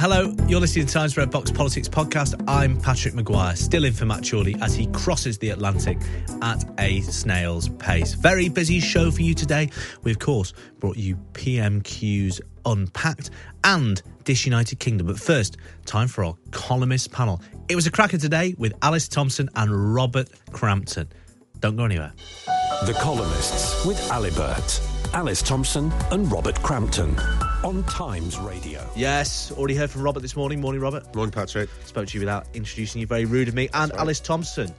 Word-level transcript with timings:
Hello, 0.00 0.34
you're 0.48 0.60
listening 0.60 0.86
to 0.86 0.92
Times 0.94 1.18
Red 1.18 1.30
Box 1.30 1.50
Politics 1.50 1.86
podcast. 1.86 2.42
I'm 2.48 2.80
Patrick 2.80 3.12
Maguire, 3.12 3.54
still 3.54 3.84
in 3.84 3.92
for 3.92 4.06
Matt 4.06 4.26
Chorley 4.26 4.56
as 4.62 4.74
he 4.74 4.86
crosses 4.86 5.36
the 5.36 5.50
Atlantic 5.50 5.98
at 6.40 6.64
a 6.80 7.02
snail's 7.02 7.68
pace. 7.68 8.14
Very 8.14 8.48
busy 8.48 8.80
show 8.80 9.10
for 9.10 9.20
you 9.20 9.34
today. 9.34 9.68
We, 10.02 10.10
of 10.10 10.18
course, 10.18 10.54
brought 10.78 10.96
you 10.96 11.16
PMQ's 11.34 12.40
Unpacked 12.64 13.28
and 13.62 14.00
Dish 14.24 14.46
United 14.46 14.78
Kingdom. 14.78 15.06
But 15.06 15.20
first, 15.20 15.58
time 15.84 16.08
for 16.08 16.24
our 16.24 16.34
columnist 16.50 17.12
panel. 17.12 17.42
It 17.68 17.76
was 17.76 17.86
a 17.86 17.90
cracker 17.90 18.16
today 18.16 18.54
with 18.56 18.72
Alice 18.80 19.06
Thompson 19.06 19.50
and 19.54 19.94
Robert 19.94 20.30
Crampton. 20.50 21.10
Don't 21.58 21.76
go 21.76 21.84
anywhere. 21.84 22.14
The 22.86 22.94
Columnists 22.94 23.84
with 23.84 24.00
Alibert, 24.10 24.80
Alice 25.12 25.42
Thompson, 25.42 25.92
and 26.12 26.30
Robert 26.30 26.54
Crampton 26.62 27.18
on 27.64 27.82
Times 27.84 28.38
Radio. 28.38 28.88
Yes, 28.94 29.50
already 29.52 29.74
heard 29.74 29.90
from 29.90 30.02
Robert 30.02 30.20
this 30.20 30.36
morning. 30.36 30.60
Morning, 30.60 30.80
Robert. 30.80 31.12
Morning, 31.16 31.32
Patrick. 31.32 31.68
Spoke 31.84 32.06
to 32.08 32.14
you 32.14 32.20
without 32.20 32.46
introducing 32.54 33.00
you. 33.00 33.06
Very 33.08 33.24
rude 33.24 33.48
of 33.48 33.54
me. 33.54 33.68
And 33.74 33.90
Alice 33.92 34.20
Thompson. 34.20 34.72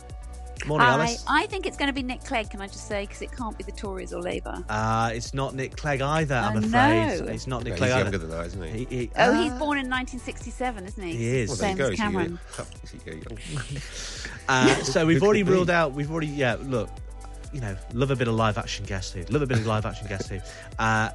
Morning, 0.67 0.87
Hi. 0.87 0.93
Alice. 0.93 1.25
I 1.27 1.47
think 1.47 1.65
it's 1.65 1.75
going 1.75 1.87
to 1.87 1.93
be 1.93 2.03
Nick 2.03 2.23
Clegg, 2.23 2.49
can 2.51 2.61
I 2.61 2.67
just 2.67 2.87
say, 2.87 3.01
because 3.05 3.21
it 3.23 3.31
can't 3.35 3.57
be 3.57 3.63
the 3.63 3.71
Tories 3.71 4.13
or 4.13 4.21
Labour. 4.21 4.63
Uh, 4.69 5.11
it's 5.13 5.33
not 5.33 5.53
Nick 5.55 5.75
Clegg 5.75 6.01
either, 6.01 6.35
I'm 6.35 6.55
I 6.57 6.59
afraid. 6.59 7.25
know. 7.25 7.31
It's 7.33 7.47
not 7.47 7.63
Nick 7.63 7.71
Yeah, 7.73 7.77
Clegg 7.77 7.89
he's 7.89 7.95
either. 7.95 8.03
younger 8.03 8.17
than 8.19 8.29
that, 8.29 8.45
isn't 8.47 8.63
he? 8.63 8.85
He- 8.85 8.95
he- 8.97 9.11
Oh, 9.17 9.31
Ah. 9.33 9.43
he's 9.43 9.53
born 9.53 9.79
in 9.79 9.89
1967, 9.89 10.85
isn't 10.85 11.03
he? 11.03 11.15
He 11.15 11.39
is. 11.39 11.49
Well, 11.49 11.57
Same 11.57 11.81
as 11.81 11.87
so 11.87 11.95
Cameron. 11.95 12.39
so 12.55 12.65
Uh, 14.49 14.75
so 14.83 15.05
we've 15.05 15.23
already 15.23 15.43
ruled 15.43 15.69
out. 15.69 15.93
We've 15.93 16.11
already 16.11 16.27
yeah. 16.27 16.57
Look, 16.61 16.89
you 17.53 17.61
know, 17.61 17.75
love 17.93 18.11
a 18.11 18.15
bit 18.15 18.27
of 18.27 18.35
live 18.35 18.57
action 18.57 18.85
guest 18.85 19.13
here. 19.13 19.25
Love 19.29 19.41
a 19.41 19.47
bit 19.47 19.57
of 19.57 19.65
live 19.65 19.85
action 19.85 20.07
guest 20.07 20.29
here. 20.29 20.43
Uh, 20.79 21.09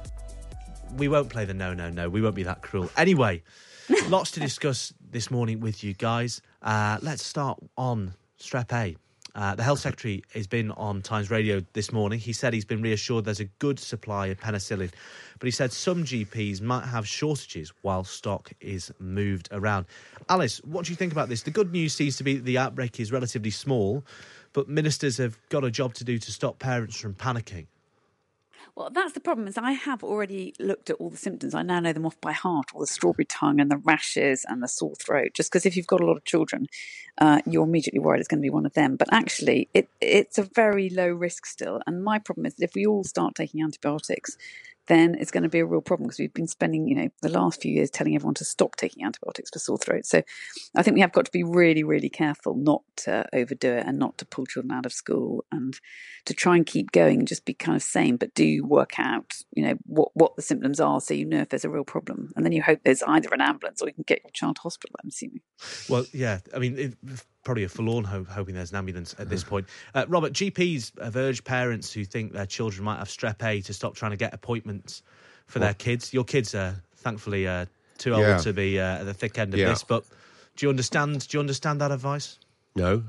we 0.95 1.07
won't 1.07 1.29
play 1.29 1.45
the 1.45 1.53
no, 1.53 1.73
no, 1.73 1.89
no. 1.89 2.09
We 2.09 2.21
won't 2.21 2.35
be 2.35 2.43
that 2.43 2.61
cruel. 2.61 2.89
Anyway, 2.97 3.43
lots 4.07 4.31
to 4.31 4.39
discuss 4.39 4.93
this 5.11 5.31
morning 5.31 5.59
with 5.59 5.83
you 5.83 5.93
guys. 5.93 6.41
Uh, 6.61 6.97
let's 7.01 7.23
start 7.23 7.59
on 7.77 8.13
Strep 8.39 8.71
A. 8.73 8.95
Uh, 9.37 9.53
the 9.53 9.61
health 9.61 9.79
secretary 9.79 10.23
has 10.33 10.47
been 10.47 10.71
on 10.71 10.99
Times 10.99 11.29
Radio 11.29 11.61
this 11.73 11.91
morning. 11.91 12.17
He 12.17 12.33
said 12.33 12.53
he's 12.53 12.65
been 12.65 12.81
reassured 12.81 13.23
there's 13.23 13.39
a 13.39 13.45
good 13.59 13.77
supply 13.77 14.27
of 14.27 14.39
penicillin, 14.39 14.91
but 15.37 15.45
he 15.45 15.51
said 15.51 15.71
some 15.71 16.03
GPs 16.03 16.59
might 16.59 16.85
have 16.85 17.07
shortages 17.07 17.71
while 17.83 18.03
stock 18.03 18.51
is 18.61 18.91
moved 18.97 19.47
around. 19.51 19.85
Alice, 20.27 20.57
what 20.63 20.85
do 20.85 20.91
you 20.91 20.95
think 20.95 21.11
about 21.11 21.29
this? 21.29 21.43
The 21.43 21.51
good 21.51 21.71
news 21.71 21.93
seems 21.93 22.17
to 22.17 22.23
be 22.23 22.37
that 22.37 22.45
the 22.45 22.57
outbreak 22.57 22.99
is 22.99 23.11
relatively 23.11 23.51
small, 23.51 24.03
but 24.53 24.67
ministers 24.67 25.17
have 25.17 25.37
got 25.49 25.63
a 25.63 25.71
job 25.71 25.93
to 25.95 26.03
do 26.03 26.17
to 26.17 26.31
stop 26.31 26.59
parents 26.59 26.99
from 26.99 27.13
panicking. 27.13 27.67
Well, 28.77 28.91
that's 28.91 29.13
the 29.13 29.19
problem. 29.19 29.47
Is 29.47 29.57
I 29.57 29.71
have 29.71 30.03
already 30.03 30.53
looked 30.59 30.91
at 30.91 30.97
all 30.97 31.09
the 31.09 31.17
symptoms. 31.17 31.55
I 31.55 31.63
now 31.63 31.79
know 31.79 31.93
them 31.93 32.05
off 32.05 32.21
by 32.21 32.31
heart. 32.31 32.67
All 32.75 32.81
the 32.81 32.85
strawberry 32.85 33.25
tongue 33.25 33.59
and 33.59 33.71
the 33.71 33.77
rashes 33.77 34.45
and 34.47 34.61
the 34.61 34.67
sore 34.67 34.93
throat. 34.93 35.29
Just 35.33 35.51
because 35.51 35.65
if 35.65 35.75
you've 35.75 35.87
got 35.87 35.99
a 35.99 36.05
lot 36.05 36.15
of 36.15 36.25
children, 36.25 36.67
uh, 37.17 37.41
you're 37.47 37.63
immediately 37.63 37.99
worried 37.99 38.19
it's 38.19 38.27
going 38.27 38.39
to 38.39 38.45
be 38.45 38.51
one 38.51 38.67
of 38.67 38.73
them. 38.73 38.95
But 38.95 39.11
actually, 39.11 39.67
it 39.73 39.89
it's 39.99 40.37
a 40.37 40.43
very 40.43 40.91
low 40.91 41.07
risk 41.07 41.47
still. 41.47 41.81
And 41.87 42.03
my 42.03 42.19
problem 42.19 42.45
is 42.45 42.53
that 42.55 42.65
if 42.65 42.75
we 42.75 42.85
all 42.85 43.03
start 43.03 43.33
taking 43.33 43.63
antibiotics, 43.63 44.37
then 44.87 45.15
it's 45.19 45.31
going 45.31 45.43
to 45.43 45.49
be 45.49 45.59
a 45.59 45.65
real 45.65 45.81
problem 45.81 46.07
because 46.07 46.19
we've 46.19 46.33
been 46.33 46.47
spending, 46.47 46.87
you 46.87 46.95
know, 46.95 47.09
the 47.21 47.29
last 47.29 47.61
few 47.61 47.71
years 47.71 47.89
telling 47.89 48.15
everyone 48.15 48.33
to 48.35 48.45
stop 48.45 48.75
taking 48.75 49.05
antibiotics 49.05 49.49
for 49.51 49.59
sore 49.59 49.77
throat. 49.77 50.05
So 50.05 50.23
I 50.75 50.83
think 50.83 50.95
we 50.95 51.01
have 51.01 51.11
got 51.11 51.25
to 51.25 51.31
be 51.31 51.43
really, 51.43 51.83
really 51.83 52.09
careful 52.09 52.55
not 52.55 52.81
to 52.97 53.25
overdo 53.33 53.73
it 53.73 53.85
and 53.85 53.99
not 53.99 54.17
to 54.19 54.25
pull 54.25 54.45
children 54.45 54.71
out 54.71 54.85
of 54.85 54.93
school 54.93 55.45
and 55.51 55.79
to 56.25 56.33
try 56.33 56.55
and 56.55 56.65
keep 56.65 56.91
going 56.91 57.19
and 57.19 57.27
just 57.27 57.45
be 57.45 57.53
kind 57.53 57.75
of 57.75 57.83
sane, 57.83 58.17
but 58.17 58.33
do 58.33 58.65
work 58.65 58.99
out, 58.99 59.35
you 59.53 59.63
know, 59.63 59.75
what, 59.85 60.09
what 60.13 60.35
the 60.35 60.41
symptoms 60.41 60.79
are 60.79 61.01
so 61.01 61.13
you 61.13 61.25
know 61.25 61.41
if 61.41 61.49
there's 61.49 61.65
a 61.65 61.69
real 61.69 61.83
problem. 61.83 62.31
And 62.35 62.45
then 62.45 62.53
you 62.53 62.63
hope 62.63 62.79
there's 62.83 63.03
either 63.03 63.29
an 63.33 63.41
ambulance 63.41 63.81
or 63.81 63.87
you 63.87 63.93
can 63.93 64.05
get 64.07 64.21
your 64.23 64.31
child 64.31 64.55
to 64.57 64.61
hospital, 64.61 64.95
I'm 65.03 65.09
assuming. 65.09 65.41
Well, 65.89 66.05
yeah, 66.13 66.39
I 66.55 66.59
mean, 66.59 66.77
it, 66.77 66.93
probably 67.47 67.63
a 67.63 67.69
forlorn 67.69 68.03
hope, 68.03 68.27
hoping 68.27 68.55
there's 68.55 68.71
an 68.71 68.75
ambulance 68.77 69.15
at 69.17 69.29
this 69.29 69.41
point. 69.41 69.65
Uh, 69.95 70.03
Robert, 70.09 70.33
GPs 70.33 70.91
have 71.01 71.15
urged 71.15 71.45
parents 71.45 71.93
who 71.93 72.03
think 72.03 72.33
their 72.33 72.45
children 72.45 72.83
might 72.83 72.97
have 72.99 73.07
strep 73.07 73.41
A 73.41 73.61
to 73.61 73.73
stop 73.73 73.95
trying 73.95 74.11
to 74.11 74.17
get 74.17 74.33
appointments 74.33 75.01
for 75.45 75.59
their 75.59 75.73
kids. 75.73 76.13
Your 76.13 76.25
kids 76.25 76.53
are 76.53 76.75
thankfully 76.97 77.47
uh, 77.47 77.67
too 77.97 78.13
old 78.13 78.23
Yeah. 78.25 78.37
to 78.39 78.51
be 78.51 78.79
uh, 78.81 78.97
at 78.99 79.03
the 79.05 79.13
thick 79.13 79.37
end 79.37 79.53
of 79.53 79.61
Yeah. 79.61 79.69
this, 79.69 79.85
but 79.85 80.03
do 80.57 80.65
you 80.65 80.69
understand? 80.69 81.25
Do 81.25 81.37
you 81.37 81.39
understand 81.39 81.79
that 81.79 81.89
advice? 81.91 82.37
No, 82.75 83.03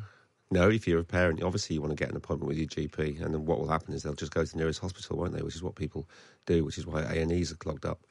no. 0.53 0.71
If 0.71 0.87
you're 0.87 1.01
a 1.01 1.05
parent, 1.05 1.43
obviously 1.43 1.75
you 1.75 1.81
want 1.83 1.91
to 1.91 1.97
get 1.97 2.09
an 2.09 2.17
appointment 2.17 2.47
with 2.49 2.59
your 2.59 2.69
GP, 2.69 3.21
and 3.21 3.35
then 3.35 3.45
what 3.45 3.59
will 3.59 3.69
happen 3.69 3.93
is 3.93 4.05
they'll 4.05 4.15
just 4.15 4.33
go 4.33 4.45
to 4.45 4.51
the 4.53 4.57
nearest 4.57 4.79
hospital, 4.81 5.17
won't 5.19 5.35
they? 5.35 5.43
Which 5.43 5.57
is 5.57 5.65
what 5.65 5.75
people 5.75 6.09
do, 6.47 6.65
which 6.65 6.79
is 6.79 6.87
why 6.87 7.03
A 7.03 7.21
and 7.23 7.33
E's 7.33 7.51
are 7.51 7.57
clogged 7.57 7.85
up. 7.85 8.07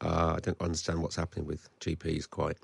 Uh, 0.00 0.34
I 0.36 0.40
don't 0.40 0.60
understand 0.62 1.02
what's 1.02 1.16
happening 1.16 1.46
with 1.46 1.68
GPs 1.80 2.30
quite 2.30 2.58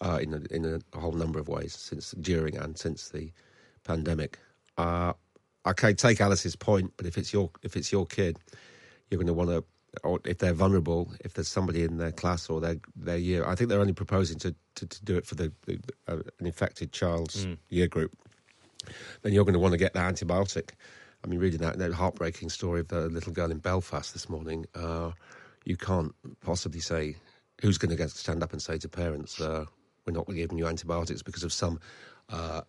uh, 0.00 0.18
in 0.20 0.34
a, 0.34 0.54
in 0.54 0.82
a 0.92 0.98
whole 0.98 1.12
number 1.12 1.38
of 1.38 1.48
ways 1.48 1.74
since 1.74 2.12
during 2.12 2.56
and 2.56 2.78
since 2.78 3.08
the 3.08 3.32
pandemic. 3.84 4.38
Uh, 4.76 5.12
okay, 5.66 5.94
take 5.94 6.20
Alice's 6.20 6.56
point, 6.56 6.92
but 6.96 7.06
if 7.06 7.16
it's 7.16 7.32
your 7.32 7.50
if 7.62 7.76
it's 7.76 7.92
your 7.92 8.06
kid, 8.06 8.38
you're 9.10 9.18
going 9.18 9.26
to 9.26 9.32
want 9.34 9.50
to, 9.50 9.64
or 10.04 10.20
if 10.24 10.38
they're 10.38 10.52
vulnerable, 10.52 11.12
if 11.20 11.34
there's 11.34 11.48
somebody 11.48 11.82
in 11.82 11.96
their 11.98 12.12
class 12.12 12.50
or 12.50 12.60
their 12.60 12.76
their 12.94 13.16
year, 13.16 13.46
I 13.46 13.54
think 13.54 13.70
they're 13.70 13.80
only 13.80 13.92
proposing 13.92 14.38
to 14.40 14.54
to, 14.76 14.86
to 14.86 15.04
do 15.04 15.16
it 15.16 15.26
for 15.26 15.34
the, 15.34 15.52
the 15.66 15.78
uh, 16.08 16.16
an 16.38 16.46
infected 16.46 16.92
child's 16.92 17.46
year 17.68 17.88
group. 17.88 18.16
Then 19.22 19.32
you're 19.32 19.44
going 19.44 19.54
to 19.54 19.60
want 19.60 19.72
to 19.72 19.78
get 19.78 19.94
the 19.94 20.00
antibiotic. 20.00 20.70
I 21.24 21.28
mean, 21.28 21.40
reading 21.40 21.60
that, 21.60 21.78
that 21.78 21.92
heartbreaking 21.92 22.50
story 22.50 22.80
of 22.80 22.88
the 22.88 23.08
little 23.08 23.32
girl 23.32 23.50
in 23.50 23.58
Belfast 23.58 24.12
this 24.12 24.28
morning, 24.28 24.66
uh, 24.76 25.10
you 25.64 25.76
can't 25.76 26.14
possibly 26.40 26.78
say 26.78 27.16
who's 27.60 27.78
going 27.78 27.90
to 27.90 27.96
get 27.96 28.10
stand 28.10 28.42
up 28.42 28.52
and 28.52 28.62
say 28.62 28.78
to 28.78 28.88
parents, 28.88 29.40
uh, 29.40 29.64
"We're 30.06 30.12
not 30.12 30.26
giving 30.26 30.58
you 30.58 30.66
antibiotics 30.66 31.22
because 31.22 31.42
of 31.42 31.52
some." 31.52 31.80
Uh, 32.28 32.62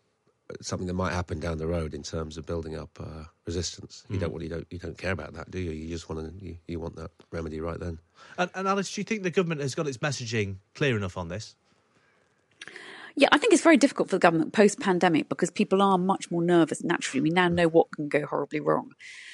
something 0.62 0.88
that 0.88 0.94
might 0.94 1.12
happen 1.12 1.40
down 1.40 1.58
the 1.58 1.68
road 1.68 1.94
in 1.94 2.04
terms 2.04 2.38
of 2.38 2.46
building 2.46 2.78
up 2.78 2.98
uh, 3.00 3.26
resistance. 3.46 4.04
You 4.10 4.18
don't 4.18 4.34
really 4.34 4.48
don't 4.48 4.66
you 4.70 4.80
don't 4.80 4.98
care 4.98 5.12
about 5.12 5.34
that, 5.34 5.52
do 5.52 5.60
you? 5.60 5.72
You 5.72 5.90
just 5.90 6.10
want 6.10 6.40
to 6.40 6.46
you, 6.46 6.58
you 6.68 6.80
want 6.80 6.96
that 6.96 7.12
remedy 7.32 7.60
right 7.60 7.80
then. 7.80 8.00
And, 8.38 8.50
and 8.56 8.68
Alice, 8.68 8.94
do 8.94 9.02
you 9.02 9.06
think 9.06 9.24
the 9.24 9.30
government 9.30 9.62
has 9.62 9.76
got 9.76 9.88
its 9.88 9.98
messaging 9.98 10.58
clear 10.74 10.96
enough 10.96 11.18
on 11.18 11.28
this? 11.28 11.56
Yeah, 13.20 13.30
I 13.32 13.40
think 13.40 13.52
it's 13.52 13.64
very 13.64 13.78
difficult 13.78 14.10
for 14.10 14.16
the 14.16 14.20
government 14.20 14.54
post 14.54 14.80
pandemic 14.80 15.28
because 15.28 15.50
people 15.50 15.82
are 15.82 15.98
much 15.98 16.30
more 16.30 16.44
nervous 16.44 16.84
naturally. 16.84 17.20
We 17.20 17.32
now 17.32 17.48
know 17.48 17.68
what 17.68 17.92
can 17.92 18.10
go 18.10 18.28
horribly 18.28 18.60
wrong. 18.60 18.92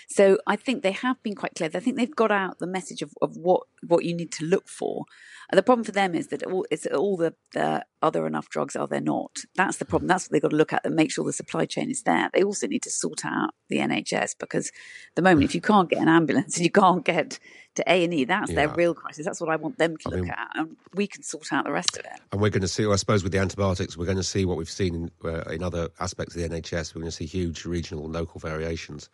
So 0.07 0.37
I 0.47 0.55
think 0.55 0.83
they 0.83 0.93
have 0.93 1.21
been 1.21 1.35
quite 1.35 1.55
clear. 1.55 1.69
I 1.73 1.79
think 1.81 1.97
they've 1.97 2.15
got 2.15 2.31
out 2.31 2.59
the 2.59 2.67
message 2.67 3.01
of, 3.01 3.13
of 3.21 3.35
what, 3.35 3.63
what 3.85 4.05
you 4.05 4.15
need 4.15 4.31
to 4.33 4.45
look 4.45 4.69
for. 4.69 5.03
And 5.51 5.57
the 5.57 5.63
problem 5.63 5.83
for 5.83 5.91
them 5.91 6.15
is 6.15 6.27
that 6.27 6.43
all, 6.43 6.65
it's 6.71 6.85
all 6.85 7.17
the, 7.17 7.33
the 7.51 7.83
are 8.01 8.11
there 8.11 8.25
enough 8.25 8.49
drugs, 8.49 8.75
are 8.75 8.87
there 8.87 9.01
not? 9.01 9.39
That's 9.55 9.77
the 9.77 9.85
problem. 9.85 10.07
That's 10.07 10.25
what 10.25 10.31
they've 10.31 10.41
got 10.41 10.51
to 10.51 10.55
look 10.55 10.73
at 10.73 10.85
and 10.85 10.95
make 10.95 11.11
sure 11.11 11.25
the 11.25 11.33
supply 11.33 11.65
chain 11.65 11.89
is 11.89 12.03
there. 12.03 12.29
They 12.33 12.43
also 12.43 12.67
need 12.67 12.83
to 12.83 12.89
sort 12.89 13.25
out 13.25 13.51
the 13.69 13.77
NHS 13.77 14.35
because 14.39 14.67
at 14.67 15.15
the 15.15 15.21
moment, 15.21 15.43
if 15.45 15.55
you 15.55 15.61
can't 15.61 15.89
get 15.89 16.01
an 16.01 16.07
ambulance 16.07 16.55
and 16.55 16.65
you 16.65 16.71
can't 16.71 17.03
get 17.03 17.39
to 17.75 17.83
A&E, 17.87 18.25
that's 18.25 18.53
their 18.53 18.67
real 18.67 18.93
crisis. 18.93 19.25
That's 19.25 19.41
what 19.41 19.49
I 19.49 19.55
want 19.55 19.77
them 19.77 19.97
to 19.97 20.09
I 20.09 20.11
look 20.11 20.21
mean- 20.21 20.31
at. 20.31 20.47
And 20.55 20.77
we 20.93 21.07
can 21.07 21.23
sort 21.23 21.51
out 21.51 21.65
the 21.65 21.71
rest 21.71 21.97
of 21.97 22.05
it. 22.05 22.19
And 22.31 22.41
we're 22.41 22.49
going 22.49 22.61
to 22.61 22.67
see, 22.67 22.85
I 22.85 22.95
suppose, 22.97 23.23
with 23.23 23.31
the 23.31 23.39
antibiotics, 23.39 23.72
we're 23.97 24.05
going 24.05 24.17
to 24.17 24.23
see 24.23 24.45
what 24.45 24.57
we've 24.57 24.69
seen 24.69 24.95
in, 24.95 25.11
uh, 25.23 25.41
in 25.51 25.63
other 25.63 25.89
aspects 25.99 26.35
of 26.35 26.41
the 26.41 26.49
NHS. 26.49 26.93
We're 26.93 27.01
going 27.01 27.11
to 27.11 27.15
see 27.15 27.25
huge 27.25 27.65
regional 27.65 28.05
and 28.05 28.13
local 28.13 28.39
variations. 28.39 29.09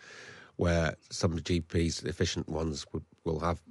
where 0.59 0.95
some 1.09 1.39
GPs, 1.39 2.01
the 2.01 2.09
efficient 2.09 2.49
ones, 2.49 2.85
would, 2.91 3.05
will 3.23 3.39
have 3.39 3.61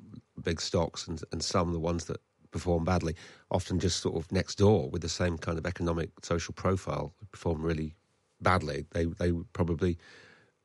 big 0.42 0.58
stocks, 0.58 1.06
and, 1.06 1.22
and 1.32 1.44
some 1.44 1.74
the 1.74 1.78
ones 1.78 2.06
that 2.06 2.18
perform 2.50 2.82
badly, 2.84 3.14
often 3.50 3.78
just 3.78 4.00
sort 4.00 4.16
of 4.16 4.32
next 4.32 4.54
door 4.54 4.88
with 4.88 5.02
the 5.02 5.08
same 5.08 5.36
kind 5.36 5.58
of 5.58 5.66
economic 5.66 6.08
social 6.22 6.54
profile, 6.54 7.12
perform 7.30 7.60
really 7.62 7.94
badly. 8.40 8.86
They 8.92 9.04
they 9.04 9.32
probably 9.52 9.98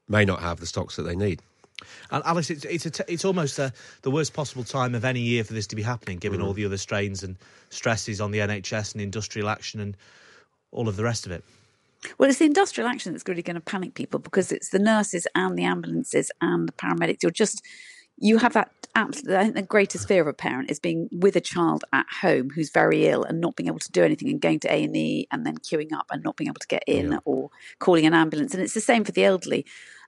may 0.07 0.23
not 0.23 0.41
have 0.41 0.61
the 0.61 0.65
stocks 0.65 0.95
that 0.95 1.03
they 1.03 1.15
need. 1.15 1.41
And 2.11 2.23
Alice, 2.25 2.49
it's 2.49 2.65
it's, 2.65 2.85
a 2.85 2.91
t- 2.91 3.03
it's 3.07 3.25
almost 3.25 3.59
uh 3.59 3.69
the 4.01 4.11
worst 4.11 4.33
possible 4.33 4.63
time 4.63 4.95
of 4.95 5.03
any 5.05 5.21
year 5.21 5.43
for 5.43 5.53
this 5.53 5.67
to 5.67 5.75
be 5.75 5.81
happening, 5.83 6.17
given 6.17 6.39
Mm. 6.39 6.45
all 6.45 6.53
the 6.53 6.65
other 6.65 6.77
strains 6.77 7.23
and 7.23 7.35
stresses 7.69 8.19
on 8.21 8.31
the 8.31 8.39
NHS 8.39 8.93
and 8.93 9.01
industrial 9.01 9.49
action 9.49 9.79
and 9.79 9.95
all 10.71 10.87
of 10.87 10.95
the 10.95 11.03
rest 11.03 11.25
of 11.25 11.31
it. 11.31 11.43
Well, 12.17 12.29
it's 12.29 12.39
the 12.39 12.45
industrial 12.45 12.89
action 12.89 13.13
that's 13.13 13.23
really 13.27 13.41
going 13.43 13.55
to 13.55 13.61
panic 13.61 13.93
people 13.93 14.19
because 14.19 14.51
it's 14.51 14.69
the 14.69 14.79
nurses 14.79 15.25
and 15.35 15.57
the 15.57 15.63
ambulances 15.63 16.31
and 16.41 16.67
the 16.67 16.73
paramedics. 16.73 17.23
You're 17.23 17.31
just, 17.31 17.63
you 18.17 18.39
have 18.39 18.53
that 18.53 18.71
absolutely, 18.95 19.37
I 19.37 19.43
think 19.43 19.55
the 19.55 19.61
greatest 19.61 20.07
fear 20.07 20.21
of 20.21 20.27
a 20.27 20.33
parent 20.33 20.69
is 20.69 20.79
being 20.79 21.07
with 21.11 21.35
a 21.37 21.41
child 21.41 21.83
at 21.93 22.05
home 22.21 22.49
who's 22.49 22.69
very 22.71 23.07
ill 23.07 23.23
and 23.23 23.39
not 23.39 23.55
being 23.55 23.67
able 23.67 23.79
to 23.79 23.91
do 23.91 24.03
anything 24.03 24.29
and 24.29 24.41
going 24.41 24.59
to 24.59 24.71
A&E 24.73 25.27
and 25.31 25.45
then 25.45 25.57
queuing 25.59 25.93
up 25.93 26.07
and 26.11 26.21
not 26.23 26.35
being 26.35 26.49
able 26.49 26.59
to 26.59 26.67
get 26.67 26.83
in 26.87 27.13
Yeah. 27.13 27.17
or 27.25 27.49
calling 27.79 28.05
an 28.05 28.13
ambulance. 28.13 28.53
And 28.53 28.61
it's 28.61 28.73
the 28.73 28.81
same 28.81 29.03
for 29.05 29.13
the 29.13 29.23
elderly. 29.23 29.65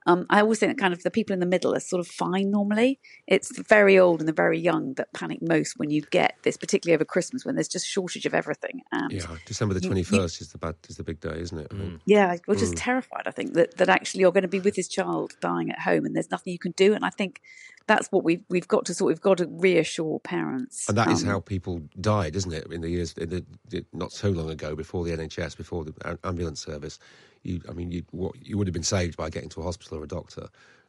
Um, 0.08 0.26
I 0.30 0.42
always 0.42 0.60
think 0.60 0.72
that 0.72 0.80
kind 0.82 0.94
of 0.94 1.02
the 1.04 1.10
people 1.12 1.34
in 1.34 1.40
the 1.40 1.46
middle 1.46 1.74
are 1.74 1.80
sort 1.80 2.00
of 2.00 2.08
fine 2.08 2.52
normally. 2.52 3.00
It's 3.28 3.50
the 3.56 3.64
very 3.64 3.98
old 3.98 4.20
and 4.20 4.28
the 4.28 4.34
very 4.34 4.60
young 4.60 4.94
that 4.96 5.12
panic 5.14 5.40
most 5.42 5.80
when 5.80 5.90
you 5.90 6.02
get 6.12 6.36
this, 6.44 6.58
particularly 6.58 6.94
over 6.96 7.06
Christmas 7.06 7.44
when 7.44 7.56
there's 7.56 7.68
just 7.68 7.88
shortage 7.88 8.26
of 8.26 8.34
everything. 8.36 8.82
And 8.92 9.12
Yeah, 9.12 9.26
December 9.46 9.74
the 9.74 9.82
you- 9.82 9.88
twenty 9.90 10.02
you- 10.02 10.06
first 10.06 10.42
is 10.42 10.50
the 10.52 10.58
bad 10.60 10.76
is 10.88 10.98
the 10.98 11.04
big 11.04 11.20
day, 11.20 11.40
isn't 11.40 11.58
it? 11.58 11.68
I 11.72 11.76
think. 11.76 12.02
yeah, 12.06 12.36
we're 12.48 12.56
just 12.56 12.74
Mm. 12.76 12.80
terrified. 12.80 13.24
I 13.26 13.32
think 13.32 13.54
that, 13.54 13.78
that 13.78 13.90
actually 13.90 14.22
you're 14.22 14.32
going 14.32 14.44
to 14.44 14.48
be 14.48 14.60
with 14.60 14.76
his 14.76 14.88
child 14.88 15.34
dying 15.42 15.72
at 15.72 15.80
home, 15.80 16.06
and 16.06 16.16
there's 16.16 16.30
nothing 16.32 16.54
you 16.54 16.60
can 16.60 16.74
do. 16.74 16.94
And 16.94 17.04
I 17.04 17.10
think 17.10 17.42
that's 17.88 18.12
what 18.12 18.24
we've 18.24 18.44
we've 18.50 18.68
got 18.68 18.86
to 18.86 18.94
sort. 18.94 19.10
We've 19.10 19.22
got 19.22 19.38
to 19.38 19.48
reassure 19.48 20.20
parents. 20.20 20.88
And 20.90 20.98
that 20.98 21.10
is 21.10 21.24
Um, 21.24 21.30
how 21.30 21.40
people 21.40 21.82
died, 22.02 22.36
isn't 22.36 22.54
it? 22.54 22.72
In 22.72 22.82
the 22.82 22.90
years, 22.90 23.14
in 23.14 23.30
the, 23.30 23.46
the, 23.70 23.86
not 23.94 24.12
so 24.12 24.30
long 24.30 24.50
ago, 24.50 24.76
before 24.76 25.04
the 25.04 25.12
NHS, 25.12 25.56
before 25.58 25.86
the 25.86 26.18
ambulance 26.24 26.64
service, 26.64 27.00
you, 27.44 27.62
I 27.70 27.74
mean, 27.74 27.92
you, 27.92 28.04
what, 28.12 28.34
you 28.42 28.58
would 28.58 28.68
have 28.68 28.74
been 28.74 28.84
saved 28.84 29.18
by 29.18 29.30
getting 29.30 29.50
to 29.50 29.62
a 29.62 29.64
hospital 29.64 30.00
or 30.00 30.04
a 30.04 30.08
doctor, 30.08 30.48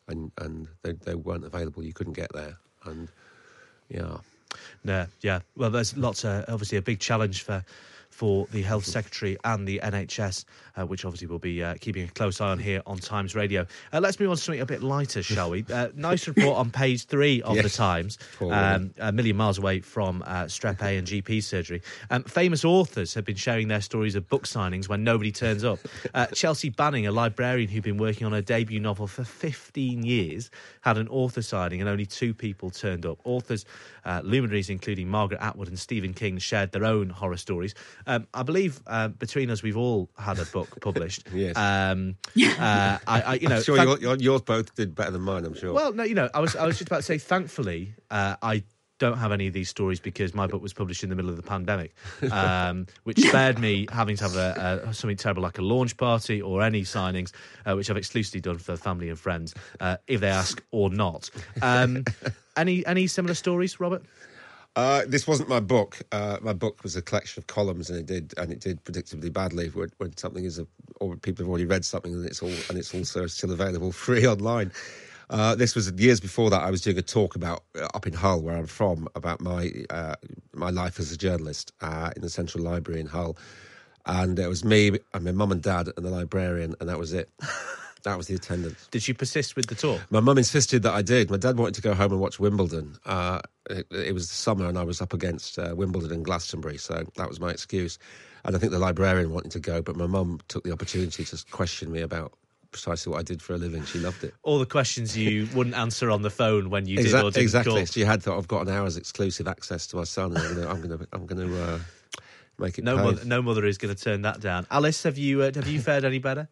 and 0.08 0.32
and 0.38 0.68
they, 0.82 0.92
they 0.92 1.14
weren't 1.14 1.44
available. 1.44 1.82
You 1.84 1.92
couldn't 1.92 2.14
get 2.14 2.32
there, 2.32 2.56
and 2.84 3.10
yeah, 3.88 4.18
No, 4.84 5.06
yeah. 5.20 5.40
Well, 5.56 5.70
there's 5.70 5.96
lots 5.96 6.24
of 6.24 6.44
obviously 6.48 6.78
a 6.78 6.82
big 6.82 7.00
challenge 7.00 7.42
for 7.42 7.64
for 8.16 8.46
the 8.50 8.62
health 8.62 8.86
secretary 8.86 9.36
and 9.44 9.68
the 9.68 9.78
NHS, 9.84 10.46
uh, 10.76 10.86
which 10.86 11.04
obviously 11.04 11.26
we'll 11.26 11.38
be 11.38 11.62
uh, 11.62 11.74
keeping 11.82 12.04
a 12.04 12.08
close 12.08 12.40
eye 12.40 12.48
on 12.48 12.58
here 12.58 12.80
on 12.86 12.96
Times 12.96 13.34
Radio. 13.34 13.66
Uh, 13.92 14.00
let's 14.00 14.18
move 14.18 14.30
on 14.30 14.36
to 14.36 14.42
something 14.42 14.62
a 14.62 14.66
bit 14.66 14.82
lighter, 14.82 15.22
shall 15.22 15.50
we? 15.50 15.66
Uh, 15.70 15.88
nice 15.94 16.26
report 16.26 16.56
on 16.56 16.70
page 16.70 17.04
three 17.04 17.42
of 17.42 17.56
the 17.56 17.68
Times, 17.68 18.18
um, 18.40 18.94
a 18.98 19.12
million 19.12 19.36
miles 19.36 19.58
away 19.58 19.80
from 19.80 20.22
uh, 20.26 20.44
Strep 20.44 20.80
A 20.80 20.96
and 20.96 21.06
GP 21.06 21.42
surgery. 21.42 21.82
Um, 22.10 22.24
famous 22.24 22.64
authors 22.64 23.12
have 23.12 23.26
been 23.26 23.36
sharing 23.36 23.68
their 23.68 23.82
stories 23.82 24.14
of 24.14 24.26
book 24.30 24.46
signings 24.46 24.88
when 24.88 25.04
nobody 25.04 25.30
turns 25.30 25.62
up. 25.62 25.78
Uh, 26.14 26.26
Chelsea 26.32 26.70
Banning, 26.70 27.06
a 27.06 27.12
librarian 27.12 27.68
who'd 27.68 27.84
been 27.84 27.98
working 27.98 28.26
on 28.26 28.32
her 28.32 28.40
debut 28.40 28.80
novel 28.80 29.06
for 29.06 29.24
15 29.24 30.04
years, 30.04 30.50
had 30.80 30.96
an 30.96 31.08
author 31.08 31.42
signing 31.42 31.82
and 31.82 31.90
only 31.90 32.06
two 32.06 32.32
people 32.32 32.70
turned 32.70 33.04
up. 33.04 33.18
Authors, 33.24 33.66
uh, 34.06 34.22
luminaries 34.24 34.70
including 34.70 35.06
Margaret 35.06 35.42
Atwood 35.42 35.68
and 35.68 35.78
Stephen 35.78 36.14
King, 36.14 36.38
shared 36.38 36.72
their 36.72 36.86
own 36.86 37.10
horror 37.10 37.36
stories. 37.36 37.74
Um, 38.06 38.26
I 38.32 38.42
believe 38.42 38.80
uh, 38.86 39.08
between 39.08 39.50
us, 39.50 39.62
we've 39.62 39.76
all 39.76 40.10
had 40.16 40.38
a 40.38 40.44
book 40.46 40.80
published. 40.80 41.28
Yes. 41.32 41.56
Um, 41.56 42.16
uh, 42.36 42.98
I, 43.06 43.20
I, 43.20 43.34
you 43.34 43.48
know, 43.48 43.56
I'm 43.56 43.62
sure 43.62 43.76
thank- 43.76 43.88
your, 43.88 43.98
your, 44.00 44.16
yours 44.16 44.42
both 44.42 44.74
did 44.74 44.94
better 44.94 45.10
than 45.10 45.22
mine. 45.22 45.44
I'm 45.44 45.54
sure. 45.54 45.72
well, 45.72 45.92
no, 45.92 46.04
you 46.04 46.14
know, 46.14 46.28
I 46.32 46.40
was 46.40 46.54
I 46.56 46.66
was 46.66 46.78
just 46.78 46.88
about 46.88 46.98
to 46.98 47.02
say, 47.02 47.18
thankfully, 47.18 47.94
uh, 48.10 48.36
I 48.42 48.62
don't 48.98 49.18
have 49.18 49.32
any 49.32 49.46
of 49.46 49.52
these 49.52 49.68
stories 49.68 50.00
because 50.00 50.34
my 50.34 50.46
book 50.46 50.62
was 50.62 50.72
published 50.72 51.02
in 51.02 51.10
the 51.10 51.16
middle 51.16 51.30
of 51.30 51.36
the 51.36 51.42
pandemic, 51.42 51.94
um, 52.30 52.86
which 53.04 53.18
spared 53.18 53.58
me 53.58 53.86
having 53.92 54.16
to 54.16 54.24
have 54.24 54.36
a, 54.36 54.82
a, 54.86 54.94
something 54.94 55.16
terrible 55.16 55.42
like 55.42 55.58
a 55.58 55.62
launch 55.62 55.96
party 55.96 56.40
or 56.40 56.62
any 56.62 56.82
signings, 56.82 57.32
uh, 57.66 57.74
which 57.74 57.90
I've 57.90 57.96
exclusively 57.96 58.40
done 58.40 58.58
for 58.58 58.76
family 58.76 59.10
and 59.10 59.18
friends, 59.18 59.54
uh, 59.80 59.98
if 60.06 60.20
they 60.20 60.28
ask 60.28 60.62
or 60.70 60.90
not. 60.90 61.30
Um, 61.60 62.04
any 62.56 62.86
any 62.86 63.06
similar 63.06 63.34
stories, 63.34 63.78
Robert? 63.80 64.02
Uh, 64.76 65.02
this 65.08 65.26
wasn't 65.26 65.48
my 65.48 65.60
book. 65.60 65.98
Uh, 66.12 66.38
my 66.42 66.52
book 66.52 66.82
was 66.82 66.96
a 66.96 67.02
collection 67.02 67.40
of 67.40 67.48
columns, 67.48 67.90
and 67.90 67.98
it 67.98 68.06
did 68.06 68.34
and 68.38 68.52
it 68.52 68.60
did 68.60 68.84
predictably 68.84 69.32
badly 69.32 69.68
when, 69.70 69.90
when 69.98 70.16
something 70.18 70.44
is 70.44 70.58
a, 70.58 70.66
or 71.00 71.16
people 71.16 71.44
have 71.44 71.50
already 71.50 71.66
read 71.66 71.84
something, 71.84 72.12
and 72.14 72.26
it's 72.26 72.42
all 72.42 72.50
and 72.70 72.78
it's 72.78 72.94
also 72.94 73.26
still 73.26 73.52
available 73.52 73.92
free 74.06 74.26
online. 74.26 74.72
Uh, 75.30 75.56
this 75.56 75.74
was 75.74 75.90
years 75.92 76.20
before 76.20 76.50
that. 76.50 76.62
I 76.62 76.70
was 76.70 76.82
doing 76.82 76.98
a 76.98 77.02
talk 77.02 77.36
about 77.36 77.64
uh, 77.80 77.88
up 77.94 78.06
in 78.06 78.14
Hull, 78.14 78.42
where 78.42 78.56
I'm 78.56 78.66
from, 78.68 79.08
about 79.16 79.40
my 79.40 79.72
uh, 79.90 80.16
my 80.54 80.70
life 80.70 81.00
as 81.00 81.12
a 81.12 81.18
journalist 81.18 81.72
in 82.16 82.22
the 82.22 82.30
Central 82.30 82.64
Library 82.64 83.00
in 83.00 83.06
Hull, 83.06 83.38
and 84.06 84.38
it 84.38 84.48
was 84.48 84.64
me 84.64 84.98
and 85.14 85.24
my 85.24 85.32
mum 85.32 85.52
and 85.52 85.62
dad 85.62 85.90
and 85.96 86.06
the 86.06 86.10
librarian, 86.10 86.74
and 86.80 86.88
that 86.90 86.98
was 86.98 87.14
it. 87.14 87.30
that 88.06 88.16
was 88.16 88.28
the 88.28 88.36
attendance. 88.36 88.86
Did 88.92 89.06
you 89.08 89.14
persist 89.14 89.56
with 89.56 89.66
the 89.66 89.74
talk? 89.74 90.00
My 90.10 90.20
mum 90.20 90.38
insisted 90.38 90.84
that 90.84 90.94
I 90.94 91.02
did. 91.02 91.28
My 91.28 91.36
dad 91.36 91.58
wanted 91.58 91.74
to 91.74 91.82
go 91.82 91.92
home 91.92 92.12
and 92.12 92.20
watch 92.20 92.38
Wimbledon. 92.38 92.96
Uh, 93.04 93.40
it, 93.68 93.86
it 93.90 94.14
was 94.14 94.28
the 94.28 94.34
summer, 94.34 94.66
and 94.66 94.78
I 94.78 94.84
was 94.84 95.00
up 95.00 95.12
against 95.12 95.58
uh, 95.58 95.74
Wimbledon 95.76 96.12
and 96.12 96.24
Glastonbury, 96.24 96.78
so 96.78 97.04
that 97.16 97.28
was 97.28 97.40
my 97.40 97.50
excuse. 97.50 97.98
And 98.44 98.54
I 98.54 98.60
think 98.60 98.70
the 98.70 98.78
librarian 98.78 99.32
wanted 99.32 99.50
to 99.52 99.60
go, 99.60 99.82
but 99.82 99.96
my 99.96 100.06
mum 100.06 100.38
took 100.46 100.62
the 100.62 100.70
opportunity 100.72 101.24
to 101.24 101.44
question 101.50 101.90
me 101.90 102.00
about 102.00 102.32
precisely 102.70 103.10
what 103.10 103.18
I 103.18 103.22
did 103.22 103.42
for 103.42 103.54
a 103.54 103.56
living. 103.56 103.84
She 103.84 103.98
loved 103.98 104.22
it. 104.22 104.34
All 104.44 104.60
the 104.60 104.66
questions 104.66 105.16
you 105.16 105.48
wouldn't 105.52 105.74
answer 105.74 106.08
on 106.08 106.22
the 106.22 106.30
phone 106.30 106.70
when 106.70 106.86
you 106.86 106.98
did 106.98 107.06
Exac- 107.06 107.36
or 107.36 107.40
exactly. 107.40 107.72
call. 107.72 107.84
She 107.86 108.02
had 108.02 108.22
thought 108.22 108.38
I've 108.38 108.46
got 108.46 108.68
an 108.68 108.72
hour's 108.72 108.96
exclusive 108.96 109.48
access 109.48 109.88
to 109.88 109.96
my 109.96 110.04
son. 110.04 110.36
And 110.36 110.64
I'm 110.64 110.80
going 110.80 110.96
to, 110.96 111.08
I'm 111.12 111.26
going 111.26 111.48
to 111.48 111.62
uh, 111.62 111.78
make 112.58 112.78
it. 112.78 112.84
No 112.84 112.96
mother, 112.96 113.24
no 113.24 113.42
mother 113.42 113.64
is 113.64 113.78
going 113.78 113.92
to 113.92 114.00
turn 114.00 114.22
that 114.22 114.38
down. 114.40 114.64
Alice, 114.70 115.02
have 115.02 115.18
you 115.18 115.42
uh, 115.42 115.52
have 115.54 115.66
you 115.66 115.80
fared 115.80 116.04
any 116.04 116.20
better? 116.20 116.48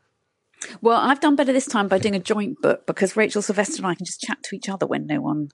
Well, 0.80 0.98
I've 0.98 1.20
done 1.20 1.36
better 1.36 1.52
this 1.52 1.66
time 1.66 1.88
by 1.88 1.98
doing 1.98 2.14
a 2.14 2.20
joint 2.20 2.60
book 2.60 2.86
because 2.86 3.16
Rachel 3.16 3.42
Sylvester 3.42 3.78
and 3.78 3.86
I 3.86 3.94
can 3.94 4.06
just 4.06 4.20
chat 4.20 4.42
to 4.44 4.56
each 4.56 4.68
other 4.68 4.86
when 4.86 5.06
no 5.06 5.20
one 5.20 5.48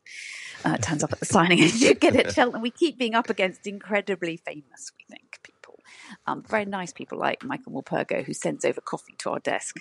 uh, 0.64 0.76
turns 0.78 1.04
up 1.04 1.12
at 1.12 1.20
the 1.20 1.26
signing. 1.26 1.60
And 1.62 1.80
you 1.80 1.94
get 1.94 2.16
it, 2.16 2.32
Shelton. 2.32 2.60
We 2.60 2.70
keep 2.70 2.98
being 2.98 3.14
up 3.14 3.30
against 3.30 3.66
incredibly 3.66 4.36
famous, 4.36 4.92
we 4.98 5.04
think, 5.08 5.38
people. 5.42 5.49
Um, 6.26 6.42
very 6.48 6.64
nice 6.64 6.92
people 6.92 7.18
like 7.18 7.44
Michael 7.44 7.72
Morpurgo, 7.72 8.24
who 8.24 8.32
sends 8.32 8.64
over 8.64 8.80
coffee 8.80 9.14
to 9.18 9.30
our 9.30 9.38
desk 9.40 9.76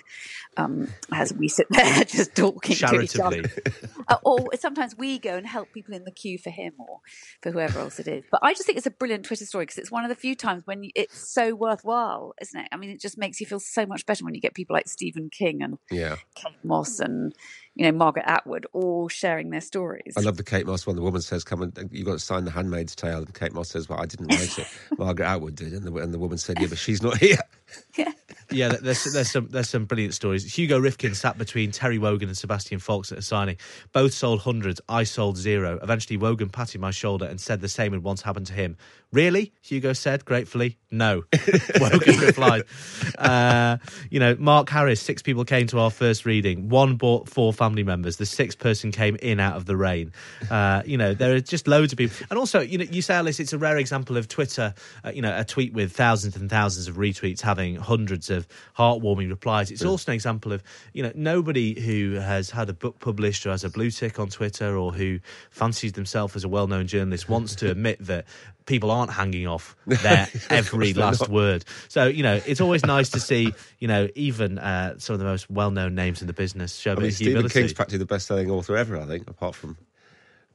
um, 0.56 0.88
as 1.12 1.32
we 1.32 1.48
sit 1.48 1.66
there 1.70 2.04
just 2.04 2.34
talking 2.34 2.76
to 2.76 3.00
each 3.00 3.18
other. 3.18 3.42
Charitably. 3.42 3.72
Uh, 4.08 4.16
or 4.24 4.48
sometimes 4.58 4.96
we 4.96 5.18
go 5.18 5.36
and 5.36 5.46
help 5.46 5.72
people 5.72 5.94
in 5.94 6.04
the 6.04 6.10
queue 6.10 6.38
for 6.38 6.50
him 6.50 6.72
or 6.78 7.00
for 7.42 7.50
whoever 7.52 7.80
else 7.80 7.98
it 7.98 8.08
is. 8.08 8.24
But 8.30 8.40
I 8.42 8.52
just 8.52 8.66
think 8.66 8.78
it's 8.78 8.86
a 8.86 8.90
brilliant 8.90 9.24
Twitter 9.24 9.44
story 9.44 9.64
because 9.64 9.78
it's 9.78 9.90
one 9.90 10.04
of 10.04 10.08
the 10.08 10.14
few 10.14 10.34
times 10.34 10.66
when 10.66 10.82
you, 10.84 10.90
it's 10.94 11.32
so 11.32 11.54
worthwhile, 11.54 12.34
isn't 12.40 12.60
it? 12.60 12.68
I 12.72 12.76
mean, 12.76 12.90
it 12.90 13.00
just 13.00 13.18
makes 13.18 13.40
you 13.40 13.46
feel 13.46 13.60
so 13.60 13.86
much 13.86 14.06
better 14.06 14.24
when 14.24 14.34
you 14.34 14.40
get 14.40 14.54
people 14.54 14.74
like 14.74 14.88
Stephen 14.88 15.30
King 15.30 15.62
and 15.62 15.78
Yeah. 15.90 16.16
Kate 16.34 16.56
Moss 16.64 17.00
and 17.00 17.34
you 17.74 17.84
know 17.84 17.92
Margaret 17.92 18.24
Atwood 18.26 18.66
all 18.72 19.08
sharing 19.08 19.50
their 19.50 19.60
stories. 19.60 20.14
I 20.16 20.20
love 20.20 20.36
the 20.36 20.44
Kate 20.44 20.66
Moss 20.66 20.86
one. 20.86 20.96
The 20.96 21.02
woman 21.02 21.22
says, 21.22 21.44
"Come 21.44 21.62
and 21.62 21.78
uh, 21.78 21.82
you've 21.90 22.06
got 22.06 22.12
to 22.12 22.18
sign 22.18 22.44
the 22.44 22.50
Handmaid's 22.50 22.94
Tale." 22.94 23.18
And 23.18 23.34
Kate 23.34 23.52
Moss 23.52 23.70
says, 23.70 23.88
"Well, 23.88 24.00
I 24.00 24.06
didn't 24.06 24.28
write 24.28 24.58
it. 24.58 24.66
Margaret 24.98 25.26
Atwood 25.26 25.56
did." 25.56 25.72
And 25.72 25.84
the, 25.84 25.94
and 25.96 26.12
the 26.12 26.18
woman 26.18 26.38
said, 26.38 26.60
"Yeah, 26.60 26.68
but 26.68 26.78
she's 26.78 27.02
not 27.02 27.16
here." 27.18 27.38
Yeah, 28.52 28.68
there's 28.68 29.04
there's 29.04 29.30
some 29.30 29.48
there's 29.48 29.68
some 29.68 29.84
brilliant 29.84 30.14
stories. 30.14 30.56
Hugo 30.56 30.78
Rifkin 30.78 31.14
sat 31.14 31.38
between 31.38 31.70
Terry 31.70 31.98
Wogan 31.98 32.28
and 32.28 32.36
Sebastian 32.36 32.80
Faulks 32.80 33.12
at 33.12 33.18
a 33.18 33.22
signing. 33.22 33.58
Both 33.92 34.12
sold 34.12 34.40
hundreds. 34.40 34.80
I 34.88 35.04
sold 35.04 35.36
zero. 35.36 35.78
Eventually, 35.80 36.16
Wogan 36.16 36.48
patted 36.48 36.80
my 36.80 36.90
shoulder 36.90 37.26
and 37.26 37.40
said 37.40 37.60
the 37.60 37.68
same 37.68 37.92
had 37.92 38.02
once 38.02 38.22
happened 38.22 38.46
to 38.46 38.52
him. 38.52 38.76
Really? 39.12 39.52
Hugo 39.62 39.92
said 39.92 40.24
gratefully. 40.24 40.78
No. 40.90 41.22
Wogan 41.80 42.18
replied. 42.18 42.62
Uh, 43.18 43.78
you 44.08 44.18
know, 44.18 44.36
Mark 44.38 44.68
Harris. 44.68 45.00
Six 45.00 45.22
people 45.22 45.44
came 45.44 45.66
to 45.68 45.78
our 45.78 45.90
first 45.90 46.26
reading. 46.26 46.68
One 46.68 46.96
bought 46.96 47.28
four 47.28 47.52
family 47.52 47.82
members. 47.82 48.16
The 48.16 48.26
sixth 48.26 48.58
person 48.58 48.92
came 48.92 49.16
in 49.16 49.38
out 49.40 49.56
of 49.56 49.66
the 49.66 49.76
rain. 49.76 50.12
Uh, 50.50 50.82
you 50.84 50.96
know, 50.96 51.14
there 51.14 51.34
are 51.34 51.40
just 51.40 51.68
loads 51.68 51.92
of 51.92 51.98
people. 51.98 52.16
And 52.30 52.38
also, 52.38 52.60
you 52.60 52.78
know, 52.78 52.84
you 52.84 53.02
say 53.02 53.14
Alice, 53.14 53.38
it's 53.40 53.52
a 53.52 53.58
rare 53.58 53.78
example 53.78 54.16
of 54.16 54.28
Twitter. 54.28 54.74
Uh, 55.04 55.10
you 55.10 55.22
know, 55.22 55.36
a 55.36 55.44
tweet 55.44 55.72
with 55.72 55.92
thousands 55.92 56.36
and 56.36 56.50
thousands 56.50 56.88
of 56.88 56.96
retweets 56.96 57.40
having 57.40 57.59
hundreds 57.76 58.30
of 58.30 58.46
heartwarming 58.76 59.28
replies. 59.28 59.70
It's 59.70 59.84
also 59.84 60.12
an 60.12 60.14
example 60.14 60.52
of 60.52 60.62
you 60.92 61.02
know 61.02 61.12
nobody 61.14 61.78
who 61.78 62.14
has 62.14 62.50
had 62.50 62.68
a 62.68 62.72
book 62.72 62.98
published 62.98 63.46
or 63.46 63.50
has 63.50 63.64
a 63.64 63.70
blue 63.70 63.90
tick 63.90 64.18
on 64.18 64.28
Twitter 64.28 64.76
or 64.76 64.92
who 64.92 65.20
fancies 65.50 65.92
themselves 65.92 66.36
as 66.36 66.44
a 66.44 66.48
well-known 66.48 66.86
journalist 66.86 67.28
wants 67.28 67.54
to 67.56 67.70
admit 67.70 68.04
that 68.06 68.26
people 68.66 68.90
aren't 68.90 69.12
hanging 69.12 69.46
off 69.46 69.76
their 69.86 70.28
every 70.48 70.92
last 70.92 71.22
not. 71.22 71.30
word. 71.30 71.64
So 71.88 72.06
you 72.06 72.22
know 72.22 72.40
it's 72.46 72.60
always 72.60 72.84
nice 72.84 73.10
to 73.10 73.20
see 73.20 73.52
you 73.78 73.88
know 73.88 74.08
even 74.14 74.58
uh, 74.58 74.98
some 74.98 75.14
of 75.14 75.20
the 75.20 75.26
most 75.26 75.50
well-known 75.50 75.94
names 75.94 76.20
in 76.20 76.26
the 76.26 76.32
business 76.32 76.76
show 76.76 76.92
I 76.92 76.96
mean, 76.96 77.10
Stephen 77.12 77.32
humility. 77.32 77.60
King's 77.60 77.72
practically 77.72 77.98
the 77.98 78.06
best-selling 78.06 78.50
author 78.50 78.76
ever, 78.76 78.96
I 78.96 79.06
think, 79.06 79.28
apart 79.28 79.54
from 79.54 79.76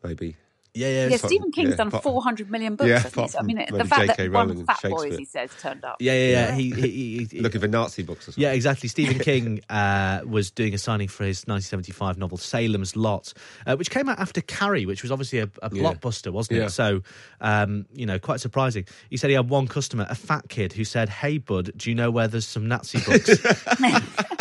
maybe 0.03 0.35
Yeah, 0.75 0.87
yeah. 0.87 0.93
Yeah, 0.93 1.05
it's- 1.15 1.21
Stephen 1.21 1.51
King's 1.51 1.69
yeah, 1.71 1.75
done 1.77 1.87
apart- 1.87 2.03
400 2.03 2.51
million 2.51 2.75
books. 2.75 2.89
yeah, 2.89 2.99
hasn't 2.99 3.31
So, 3.31 3.39
I 3.39 3.41
mean, 3.43 3.57
the 3.57 3.65
bloody 3.69 3.89
fact 3.89 4.07
that 4.07 4.17
J.K. 4.17 4.29
one 4.29 4.33
Rowling 4.47 4.51
of 4.51 4.57
and 4.59 4.67
fat 4.67 4.81
boys, 4.91 5.01
Shakespeare. 5.03 5.17
he 5.19 5.25
says, 5.25 5.49
turned 5.61 5.85
up. 5.85 5.95
Yeah, 5.99 6.13
yeah, 6.13 6.27
yeah. 6.49 6.55
He, 6.55 6.71
he, 6.71 6.81
he, 6.89 7.27
he- 7.31 7.39
Looking 7.39 7.61
for 7.61 7.67
Nazi 7.67 8.03
books 8.03 8.27
or 8.27 8.31
something. 8.33 8.41
Yeah, 8.43 8.51
exactly. 8.51 8.89
Stephen 8.89 9.19
King 9.29 9.61
uh, 9.69 10.21
was 10.27 10.51
doing 10.51 10.73
a 10.73 10.77
signing 10.77 11.07
for 11.07 11.23
his 11.23 11.39
1975 11.47 12.17
novel 12.17 12.37
Salem's 12.37 12.95
Lot, 12.95 13.33
uh, 13.65 13.75
which 13.75 13.89
came 13.89 14.09
out 14.09 14.19
after 14.19 14.41
Carrie, 14.41 14.85
which 14.85 15.01
was 15.01 15.11
obviously 15.11 15.39
a, 15.39 15.49
a 15.63 15.69
Yeah. 15.73 15.81
blockbuster, 15.83 16.31
wasn't 16.31 16.59
Yeah. 16.59 16.65
it? 16.65 16.69
So, 16.71 17.01
um, 17.41 17.85
you 17.93 18.05
know, 18.05 18.19
quite 18.19 18.39
surprising. 18.41 18.85
He 19.09 19.17
said 19.17 19.29
he 19.29 19.35
had 19.35 19.49
one 19.49 19.67
customer, 19.67 20.05
a 20.09 20.15
fat 20.15 20.49
kid, 20.49 20.73
who 20.73 20.83
said, 20.83 21.09
"Hey, 21.09 21.37
bud, 21.37 21.71
do 21.77 21.89
you 21.89 21.95
know 21.95 22.11
where 22.11 22.27
there's 22.27 22.45
some 22.47 22.67
Nazi 22.67 22.99
books?" 22.99 23.29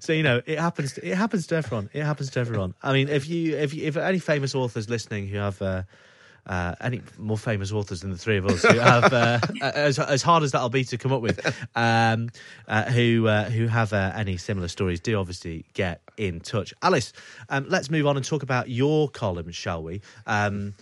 So 0.00 0.12
you 0.12 0.22
know 0.22 0.42
it 0.46 0.58
happens. 0.58 0.98
It 0.98 1.14
happens 1.14 1.46
to 1.48 1.56
everyone. 1.56 1.90
It 1.92 2.02
happens 2.02 2.30
to 2.30 2.40
everyone. 2.40 2.74
I 2.82 2.92
mean, 2.92 3.08
if 3.08 3.28
you 3.28 3.56
if 3.56 3.74
you, 3.74 3.86
if 3.86 3.96
any 3.96 4.18
famous 4.18 4.54
authors 4.54 4.88
listening 4.88 5.28
who 5.28 5.38
have 5.38 5.60
uh, 5.62 5.82
uh, 6.46 6.74
any 6.80 7.00
more 7.18 7.38
famous 7.38 7.72
authors 7.72 8.02
than 8.02 8.10
the 8.10 8.18
three 8.18 8.36
of 8.36 8.46
us 8.46 8.62
who 8.62 8.78
have 8.78 9.12
uh, 9.12 9.38
as 9.62 9.98
as 9.98 10.22
hard 10.22 10.42
as 10.42 10.52
that'll 10.52 10.68
be 10.68 10.84
to 10.84 10.98
come 10.98 11.12
up 11.12 11.22
with, 11.22 11.40
um, 11.74 12.28
uh, 12.68 12.84
who 12.84 13.26
uh, 13.26 13.44
who 13.44 13.66
have 13.66 13.92
uh, 13.92 14.12
any 14.14 14.36
similar 14.36 14.68
stories, 14.68 15.00
do 15.00 15.18
obviously 15.18 15.64
get 15.74 16.00
in 16.16 16.40
touch. 16.40 16.74
Alice, 16.82 17.12
um, 17.48 17.66
let's 17.68 17.90
move 17.90 18.06
on 18.06 18.16
and 18.16 18.24
talk 18.24 18.42
about 18.42 18.68
your 18.68 19.08
column, 19.08 19.50
shall 19.52 19.82
we? 19.82 20.02
Um, 20.26 20.74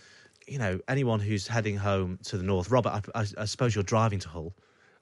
you 0.46 0.58
know, 0.58 0.80
anyone 0.88 1.20
who's 1.20 1.46
heading 1.46 1.76
home 1.76 2.18
to 2.24 2.36
the 2.36 2.42
north, 2.42 2.70
Robert. 2.70 3.02
I, 3.14 3.20
I, 3.20 3.26
I 3.38 3.44
suppose 3.44 3.74
you're 3.74 3.84
driving 3.84 4.18
to 4.20 4.28
Hull. 4.28 4.52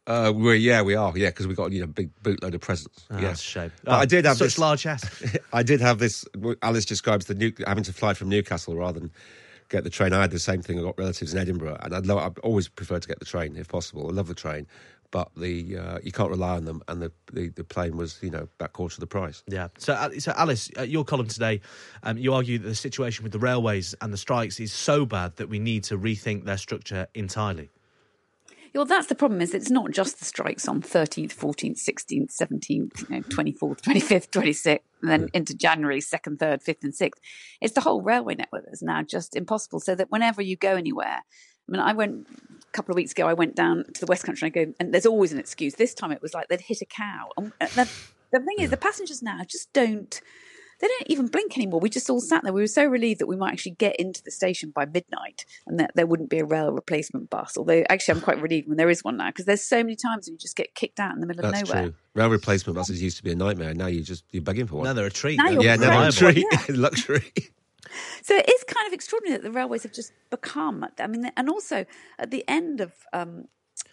Uh, 0.07 0.33
we 0.35 0.57
yeah, 0.57 0.83
we 0.83 0.95
are. 0.95 1.13
Yeah, 1.17 1.29
because 1.29 1.47
we 1.47 1.55
got 1.55 1.73
you 1.73 1.81
know 1.81 1.85
a 1.85 1.89
big 1.89 2.11
bootload 2.23 2.55
of 2.55 2.61
presents. 2.61 3.07
Oh, 3.11 3.17
yeah, 3.17 3.29
that's 3.29 3.41
a 3.41 3.45
shame. 3.45 3.73
But 3.85 3.93
Oh, 3.93 3.97
I 3.97 4.07
did 4.07 4.25
have 4.25 4.39
such 4.39 4.47
this 4.47 4.59
large 4.59 4.85
yes. 4.85 5.23
I 5.53 5.63
did 5.63 5.81
have 5.81 5.99
this. 5.99 6.25
Alice 6.63 6.85
describes 6.85 7.27
the 7.27 7.35
new, 7.35 7.53
having 7.67 7.85
to 7.85 7.93
fly 7.93 8.15
from 8.15 8.29
Newcastle 8.29 8.75
rather 8.77 8.99
than 8.99 9.11
get 9.69 9.85
the 9.85 9.91
train. 9.91 10.13
I 10.13 10.21
had 10.23 10.31
the 10.31 10.39
same 10.39 10.63
thing. 10.63 10.79
I 10.79 10.83
got 10.83 10.99
relatives 10.99 11.33
in 11.33 11.39
Edinburgh, 11.39 11.77
and 11.83 11.95
I'd, 11.95 12.07
lo- 12.07 12.19
I'd 12.19 12.39
always 12.41 12.67
prefer 12.69 12.99
to 12.99 13.07
get 13.07 13.21
the 13.21 13.25
train 13.25 13.57
if 13.57 13.69
possible. 13.69 14.09
I 14.09 14.13
love 14.13 14.27
the 14.27 14.35
train, 14.35 14.67
but 15.11 15.31
the 15.37 15.77
uh, 15.77 15.99
you 16.03 16.13
can't 16.13 16.31
rely 16.31 16.57
on 16.57 16.65
them, 16.65 16.83
and 16.89 17.03
the, 17.03 17.13
the, 17.33 17.51
the 17.51 17.63
plane 17.65 17.97
was 17.97 18.19
you 18.23 18.31
know 18.31 18.49
back 18.59 18.73
quarter 18.73 18.95
of 18.95 19.01
the 19.01 19.07
price. 19.07 19.45
Yeah. 19.47 19.69
So, 19.79 20.11
so 20.19 20.33
Alice, 20.37 20.71
uh, 20.79 20.83
your 20.83 21.05
column 21.05 21.29
today, 21.29 21.61
um, 22.03 22.17
you 22.19 22.33
argue 22.35 22.59
that 22.59 22.67
the 22.69 22.75
situation 22.75 23.23
with 23.23 23.33
the 23.33 23.39
railways 23.39 23.95
and 24.01 24.13
the 24.13 24.19
strikes 24.19 24.59
is 24.59 24.73
so 24.73 25.05
bad 25.05 25.37
that 25.37 25.49
we 25.49 25.59
need 25.59 25.85
to 25.85 25.99
rethink 25.99 26.47
their 26.47 26.57
structure 26.57 27.07
entirely. 27.15 27.71
Well, 28.75 28.85
that's 28.85 29.09
the 29.09 29.15
problem. 29.15 29.41
Is 29.41 29.53
it's 29.53 29.71
not 29.71 29.91
just 29.91 30.19
the 30.19 30.25
strikes 30.25 30.69
on 30.69 30.81
thirteenth, 30.81 31.33
fourteenth, 31.33 31.79
sixteenth, 31.79 32.31
seventeenth, 32.31 33.05
twenty 33.29 33.53
fourth, 33.53 33.83
twenty 33.83 34.01
fifth, 34.01 34.31
twenty 34.31 34.53
sixth, 34.53 34.87
and 35.03 35.11
then 35.11 35.29
into 35.33 35.55
January, 35.55 36.01
second, 36.01 36.39
third, 36.39 36.63
fifth, 36.63 36.85
and 36.85 36.95
sixth. 36.95 37.21
It's 37.61 37.75
the 37.75 37.81
whole 37.81 38.01
railway 38.01 38.37
network 38.37 38.65
that's 38.67 38.83
now 38.83 39.03
just 39.03 39.35
impossible. 39.35 39.81
So 39.81 39.95
that 39.95 40.11
whenever 40.11 40.41
you 40.41 40.57
go 40.57 40.77
anywhere, 40.77 41.21
I 41.69 41.73
mean, 41.73 41.81
I 41.81 41.93
went 41.93 42.27
a 42.29 42.73
couple 42.73 42.93
of 42.93 42.97
weeks 42.97 43.13
ago. 43.13 43.27
I 43.27 43.35
went 43.35 43.55
down 43.57 43.85
to 43.95 44.01
the 44.01 44.07
West 44.07 44.25
Country. 44.25 44.47
and 44.47 44.57
I 44.57 44.65
go, 44.65 44.73
and 44.81 44.95
there's 44.95 45.07
always 45.07 45.33
an 45.33 45.39
excuse. 45.39 45.75
This 45.75 45.95
time 45.95 46.13
it 46.13 46.23
was 46.23 46.35
like 46.35 46.49
they'd 46.49 46.61
hit 46.61 46.81
a 46.81 46.87
cow. 46.87 47.31
And 47.37 47.53
the, 47.59 47.89
the 48.33 48.41
thing 48.41 48.57
is, 48.59 48.71
the 48.71 48.77
passengers 48.77 49.23
now 49.23 49.41
just 49.45 49.73
don't. 49.73 50.21
They 50.81 50.89
don't 50.89 51.07
even 51.07 51.27
blink 51.27 51.57
anymore. 51.57 51.81
We 51.81 51.91
just 51.91 52.09
all 52.09 52.21
sat 52.21 52.43
there. 52.43 52.53
We 52.53 52.63
were 52.63 52.67
so 52.67 52.87
relieved 52.87 53.21
that 53.21 53.27
we 53.27 53.37
might 53.37 53.53
actually 53.53 53.73
get 53.73 53.97
into 53.97 54.23
the 54.23 54.31
station 54.31 54.71
by 54.71 54.87
midnight 54.87 55.45
and 55.67 55.79
that 55.79 55.93
there 55.95 56.07
wouldn't 56.07 56.31
be 56.31 56.39
a 56.39 56.45
rail 56.45 56.73
replacement 56.73 57.29
bus. 57.29 57.57
Although, 57.59 57.85
actually, 57.91 58.15
I'm 58.15 58.21
quite 58.23 58.41
relieved 58.41 58.69
when 58.69 58.79
there 58.79 58.89
is 58.89 59.05
one 59.05 59.19
now 59.19 59.29
because 59.29 59.45
there's 59.45 59.63
so 59.63 59.83
many 59.83 59.97
times 59.97 60.27
when 60.27 60.35
you 60.35 60.39
just 60.39 60.57
get 60.57 60.75
kicked 60.75 60.99
out 60.99 61.15
in 61.15 61.21
the 61.21 61.27
middle 61.27 61.45
of 61.45 61.53
nowhere. 61.53 61.83
true. 61.83 61.95
Rail 62.15 62.31
replacement 62.31 62.77
buses 62.77 63.03
used 63.03 63.19
to 63.19 63.23
be 63.23 63.31
a 63.31 63.37
nightmare. 63.37 63.75
Now 63.75 63.87
you're 63.87 64.03
just 64.03 64.25
you're 64.31 64.43
begging 64.43 64.67
for 64.67 64.77
one. 64.77 64.85
Now 64.85 64.95
they're 64.95 65.07
a 65.07 65.11
treat. 65.11 65.37
Now 65.37 65.51
you're 65.51 65.63
yeah, 65.63 65.77
now 65.77 65.81
they're 65.81 65.91
a 65.91 66.11
reliable. 66.11 66.29
reliable. 66.29 66.59
treat, 66.59 66.77
luxury. 66.77 67.33
So 68.23 68.37
it 68.37 68.49
is 68.49 68.63
kind 68.65 68.87
of 68.87 68.93
extraordinary 68.93 69.39
that 69.39 69.43
the 69.43 69.51
railways 69.51 69.83
have 69.83 69.93
just 69.93 70.13
become. 70.31 70.87
I 70.99 71.07
mean, 71.09 71.31
and 71.37 71.49
also 71.49 71.87
at 72.19 72.31
the 72.31 72.45
end 72.47 72.81
of 72.81 72.93
um, 73.13 73.47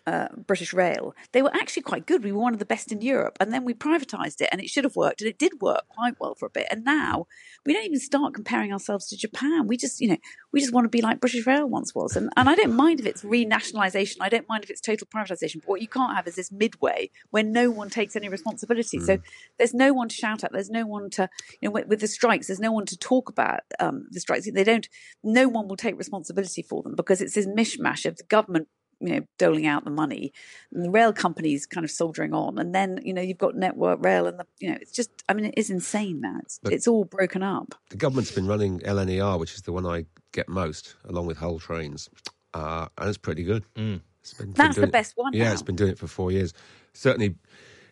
uh, 0.08 0.30
British 0.38 0.74
Rail, 0.74 1.14
they 1.34 1.42
were 1.42 1.54
actually 1.54 1.84
quite 1.84 2.08
good. 2.08 2.24
We 2.24 2.32
were 2.32 2.42
one 2.42 2.54
of 2.54 2.60
the 2.60 2.66
best 2.66 2.92
in 2.94 3.02
Europe, 3.02 3.38
and 3.42 3.54
then 3.54 3.66
we 3.66 3.74
privatised 3.74 4.40
it, 4.40 4.50
and 4.52 4.62
it 4.62 4.70
should 4.70 4.86
have 4.86 4.96
worked, 4.96 5.22
and 5.22 5.30
it 5.30 5.38
did 5.38 5.62
work 5.62 5.84
quite 5.90 6.16
well 6.20 6.34
for 6.34 6.46
a 6.46 6.50
bit. 6.50 6.68
And 6.72 6.86
now 6.86 7.28
we 7.66 7.74
don't 7.74 7.86
even 7.86 8.00
start 8.00 8.34
comparing 8.34 8.72
ourselves 8.72 9.08
to 9.10 9.18
Japan. 9.18 9.68
We 9.68 9.76
just, 9.76 10.00
you 10.00 10.08
know, 10.08 10.18
we 10.54 10.62
just 10.62 10.74
want 10.74 10.86
to 10.86 10.90
be 10.90 11.02
like 11.02 11.20
British 11.20 11.46
Rail 11.46 11.68
once 11.68 11.94
was. 11.94 12.16
And 12.16 12.30
and 12.38 12.50
I 12.50 12.56
don't 12.56 12.74
mind 12.74 13.02
if 13.02 13.06
it's 13.06 13.24
renationalisation. 13.24 14.16
I 14.22 14.30
don't 14.30 14.48
mind 14.48 14.64
if 14.64 14.70
it's 14.70 14.80
total 14.80 15.08
privatisation. 15.14 15.56
But 15.56 15.68
what 15.68 15.82
you 15.82 15.90
can't 15.90 16.16
have 16.16 16.26
is 16.26 16.36
this 16.36 16.54
midway 16.54 17.12
where 17.32 17.44
no 17.44 17.70
one 17.70 17.90
takes 17.90 18.16
any 18.16 18.30
responsibility. 18.30 19.00
So 19.00 19.20
there's 19.58 19.74
no 19.74 19.92
one 19.92 20.08
to 20.08 20.16
shout 20.16 20.46
at. 20.46 20.54
There's 20.54 20.70
no 20.70 20.86
one 20.86 21.10
to, 21.12 21.30
you 21.60 21.68
know, 21.68 21.74
with, 21.74 21.88
with 21.88 22.00
the 22.00 22.08
strikes, 22.08 22.48
there's 22.48 22.60
no 22.62 22.72
one 22.72 22.86
to 22.86 22.98
talk 22.98 23.30
about 23.30 23.60
um, 23.80 24.08
the 24.12 24.22
strikes. 24.22 24.50
They 24.50 24.64
don't. 24.64 24.88
No 25.22 25.50
one 25.50 25.68
will 25.68 25.76
take 25.76 25.98
responsibility 25.98 26.62
for 26.62 26.82
them 26.82 26.96
because 26.96 27.20
it's 27.20 27.36
this 27.36 27.48
mishmash 27.48 28.06
of 28.06 28.16
the 28.16 28.24
government 28.24 28.70
you 29.00 29.10
know, 29.10 29.22
doling 29.38 29.66
out 29.68 29.84
the 29.84 29.89
money, 29.92 30.34
and 30.74 30.84
the 30.84 30.89
rail 30.89 31.13
companies 31.13 31.66
kind 31.66 31.84
of 31.84 31.92
soldiering 31.92 32.34
on, 32.34 32.58
and 32.58 32.74
then 32.74 33.00
you 33.04 33.13
know 33.13 33.22
you've 33.22 33.38
got 33.38 33.56
Network 33.56 34.04
Rail, 34.04 34.25
and 34.27 34.39
the 34.39 34.46
you 34.60 34.70
know 34.70 34.77
it's 34.82 34.92
just, 34.92 35.10
I 35.30 35.34
mean, 35.34 35.46
it 35.46 35.54
is 35.58 35.70
insane 35.70 36.22
now. 36.22 36.38
It's 36.42 36.60
But- 36.62 36.74
it's 36.74 36.88
all 36.88 37.04
broken 37.06 37.44
up. 37.44 37.75
the 37.89 37.98
government's 37.98 38.32
been 38.32 38.48
running 38.48 38.80
LNER, 38.82 39.39
which 39.39 39.54
is 39.56 39.62
the 39.63 39.72
one 39.72 39.86
I 39.86 40.06
get 40.32 40.50
most, 40.50 40.96
along 41.06 41.25
with 41.27 41.38
Hull 41.38 41.60
Trains, 41.60 42.10
uh, 42.54 42.88
and 42.98 43.10
it's 43.10 43.18
pretty 43.18 43.44
good. 43.44 43.63
Mm. 43.75 44.01
It's 44.22 44.34
been, 44.34 44.48
been 44.48 44.54
That's 44.56 44.75
the 44.75 44.82
doing 44.82 44.89
it- 44.89 44.92
best 44.92 45.13
one 45.16 45.34
Yeah, 45.34 45.46
now. 45.46 45.54
it's 45.54 45.62
been 45.62 45.75
doing 45.75 45.92
it 45.92 46.00
for 46.00 46.08
four 46.08 46.32
years. 46.32 46.54
Certainly, 46.94 47.36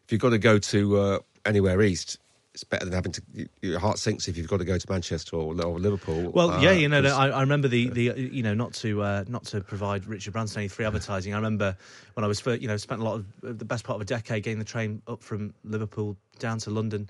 if 0.06 0.12
you've 0.12 0.22
got 0.22 0.32
to 0.32 0.38
go 0.38 0.58
to 0.60 0.98
uh, 0.98 1.20
anywhere 1.46 1.82
east, 1.82 2.18
it's 2.56 2.64
better 2.64 2.86
than 2.86 2.94
having 2.94 3.12
to. 3.12 3.22
Your 3.62 3.80
heart 3.80 4.00
sinks 4.00 4.30
if 4.30 4.38
you've 4.38 4.48
got 4.48 4.60
to 4.60 4.66
go 4.66 4.78
to 4.78 4.90
Manchester 4.90 5.36
or, 5.36 5.62
or 5.62 5.78
Liverpool. 5.78 6.32
Well, 6.32 6.52
uh, 6.52 6.62
yeah, 6.62 6.72
you 6.72 6.88
know, 6.88 7.04
I, 7.04 7.28
I 7.28 7.42
remember 7.42 7.68
the, 7.68 7.90
the 7.90 8.14
you 8.18 8.42
know 8.44 8.54
not 8.54 8.74
to 8.76 9.04
uh, 9.04 9.26
not 9.28 9.44
to 9.48 9.60
provide 9.60 10.08
Richard 10.08 10.32
Branson 10.32 10.60
any 10.60 10.70
free 10.70 10.86
advertising. 10.86 11.34
I 11.34 11.36
remember 11.36 11.76
when 12.14 12.24
I 12.24 12.28
was 12.28 12.40
for, 12.40 12.56
you 12.56 12.70
know 12.70 12.78
spent 12.78 13.02
a 13.02 13.04
lot 13.04 13.16
of 13.16 13.26
the 13.60 13.66
best 13.66 13.84
part 13.84 13.98
of 13.98 14.02
a 14.02 14.06
decade 14.06 14.44
getting 14.44 14.58
the 14.58 14.66
train 14.66 15.02
up 15.08 15.22
from 15.22 15.54
Liverpool 15.66 16.16
down 16.40 16.58
to 16.60 16.70
London 16.70 17.10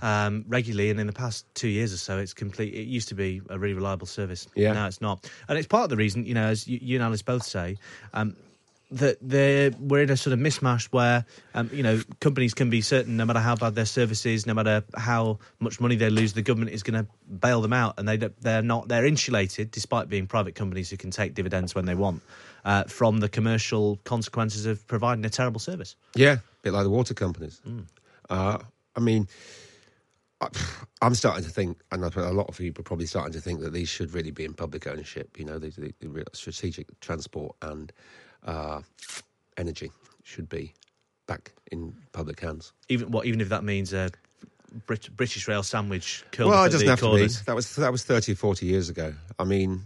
um, 0.00 0.44
regularly, 0.46 0.90
and 0.90 1.00
in 1.00 1.08
the 1.08 1.12
past 1.12 1.44
two 1.54 1.68
years 1.68 1.92
or 1.92 1.98
so, 1.98 2.18
it's 2.18 2.32
complete. 2.32 2.72
It 2.72 2.86
used 2.86 3.08
to 3.08 3.16
be 3.16 3.42
a 3.50 3.58
really 3.58 3.74
reliable 3.74 4.06
service. 4.06 4.46
Yeah. 4.54 4.74
now 4.74 4.86
it's 4.86 5.00
not, 5.00 5.28
and 5.48 5.58
it's 5.58 5.66
part 5.66 5.82
of 5.82 5.90
the 5.90 5.96
reason 5.96 6.24
you 6.24 6.34
know, 6.34 6.46
as 6.46 6.68
you, 6.68 6.78
you 6.80 6.96
and 6.96 7.04
Alice 7.04 7.22
both 7.22 7.42
say. 7.42 7.78
Um, 8.12 8.36
that 8.94 9.18
they're 9.20 9.70
we're 9.78 10.02
in 10.02 10.10
a 10.10 10.16
sort 10.16 10.32
of 10.32 10.38
mismatch 10.38 10.86
where 10.86 11.24
um, 11.54 11.68
you 11.72 11.82
know 11.82 12.00
companies 12.20 12.54
can 12.54 12.70
be 12.70 12.80
certain 12.80 13.16
no 13.16 13.24
matter 13.24 13.40
how 13.40 13.56
bad 13.56 13.74
their 13.74 13.84
service 13.84 14.24
is, 14.24 14.46
no 14.46 14.54
matter 14.54 14.84
how 14.96 15.38
much 15.58 15.80
money 15.80 15.96
they 15.96 16.10
lose, 16.10 16.32
the 16.32 16.42
government 16.42 16.72
is 16.72 16.82
going 16.82 17.04
to 17.04 17.10
bail 17.28 17.60
them 17.60 17.72
out, 17.72 17.94
and 17.98 18.08
they 18.08 18.16
they're 18.16 18.62
not 18.62 18.88
they're 18.88 19.06
insulated 19.06 19.70
despite 19.70 20.08
being 20.08 20.26
private 20.26 20.54
companies 20.54 20.90
who 20.90 20.96
can 20.96 21.10
take 21.10 21.34
dividends 21.34 21.74
when 21.74 21.84
they 21.84 21.94
want 21.94 22.22
uh, 22.64 22.84
from 22.84 23.18
the 23.18 23.28
commercial 23.28 23.98
consequences 24.04 24.66
of 24.66 24.86
providing 24.86 25.24
a 25.24 25.30
terrible 25.30 25.60
service. 25.60 25.96
Yeah, 26.14 26.34
a 26.34 26.40
bit 26.62 26.72
like 26.72 26.84
the 26.84 26.90
water 26.90 27.14
companies. 27.14 27.60
Uh, 28.30 28.58
I 28.96 29.00
mean, 29.00 29.28
I'm 31.02 31.14
starting 31.14 31.44
to 31.44 31.50
think, 31.50 31.80
and 31.90 32.04
a 32.04 32.32
lot 32.32 32.48
of 32.48 32.58
people 32.58 32.82
are 32.82 32.84
probably 32.84 33.06
starting 33.06 33.32
to 33.32 33.40
think 33.40 33.60
that 33.60 33.72
these 33.72 33.88
should 33.88 34.12
really 34.14 34.30
be 34.30 34.44
in 34.44 34.54
public 34.54 34.86
ownership. 34.86 35.38
You 35.38 35.44
know, 35.44 35.58
the, 35.58 35.70
the, 35.70 35.94
the 36.00 36.24
strategic 36.32 37.00
transport 37.00 37.56
and 37.62 37.92
uh, 38.44 38.80
energy 39.56 39.90
should 40.22 40.48
be 40.48 40.74
back 41.26 41.52
in 41.72 41.94
public 42.12 42.40
hands. 42.40 42.72
Even 42.88 43.10
what 43.10 43.26
even 43.26 43.40
if 43.40 43.48
that 43.48 43.64
means 43.64 43.92
a 43.92 44.10
Brit- 44.86 45.16
British 45.16 45.46
Rail 45.46 45.62
sandwich 45.62 46.24
well, 46.38 46.52
up 46.52 46.68
it 46.68 46.72
doesn't 46.72 46.88
have 46.88 47.00
corners. 47.00 47.36
to 47.38 47.42
be. 47.42 47.46
That 47.46 47.54
was 47.54 47.76
that 47.76 47.92
was 47.92 48.04
30 48.04 48.34
40 48.34 48.66
years 48.66 48.88
ago. 48.88 49.14
I 49.38 49.44
mean, 49.44 49.82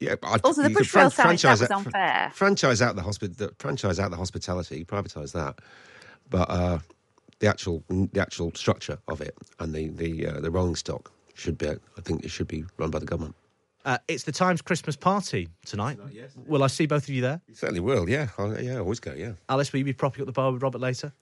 yeah. 0.00 0.16
I'd- 0.22 0.42
Also, 0.44 0.62
the 0.62 0.68
you 0.68 0.74
could 0.74 0.80
British 0.90 0.94
Rail 0.94 1.10
fran- 1.10 1.38
sandwich, 1.38 1.42
that 1.42 1.48
franchise 1.48 1.60
was 1.60 1.70
unfair. 1.86 2.30
Franchise 2.34 2.82
out 2.82 2.96
the 2.96 3.02
hospital. 3.02 3.48
Franchise 3.58 3.98
out 3.98 4.10
the 4.10 4.16
hospitality. 4.16 4.84
Privatise 4.84 5.32
that, 5.32 5.58
but 6.28 6.50
uh, 6.50 6.78
the 7.38 7.46
actual 7.48 7.82
the 7.88 8.20
actual 8.20 8.52
structure 8.54 8.98
of 9.08 9.20
it 9.20 9.34
and 9.60 9.74
the 9.74 9.88
the 9.88 10.26
uh, 10.26 10.40
the 10.40 10.50
rolling 10.50 10.76
stock 10.76 11.10
should 11.34 11.56
be. 11.56 11.68
I 11.68 12.00
think 12.02 12.24
it 12.24 12.30
should 12.30 12.48
be 12.48 12.64
run 12.76 12.90
by 12.90 12.98
the 12.98 13.06
government. 13.06 13.34
Uh, 13.84 13.98
it's 14.08 14.24
the 14.24 14.32
Times 14.32 14.62
Christmas 14.62 14.96
party 14.96 15.48
tonight. 15.66 15.98
Will 16.46 16.62
I 16.62 16.68
see 16.68 16.86
both 16.86 17.04
of 17.04 17.08
you 17.10 17.20
there? 17.20 17.40
You 17.48 17.54
certainly 17.54 17.80
will. 17.80 18.08
Yeah, 18.08 18.28
I, 18.38 18.58
yeah. 18.58 18.74
I 18.74 18.78
always 18.78 19.00
go. 19.00 19.12
Yeah. 19.12 19.32
Alice, 19.48 19.72
will 19.72 19.78
you 19.78 19.84
be 19.84 19.92
propping 19.92 20.22
up 20.22 20.26
the 20.26 20.32
bar 20.32 20.52
with 20.52 20.62
Robert 20.62 20.80
later? 20.80 21.12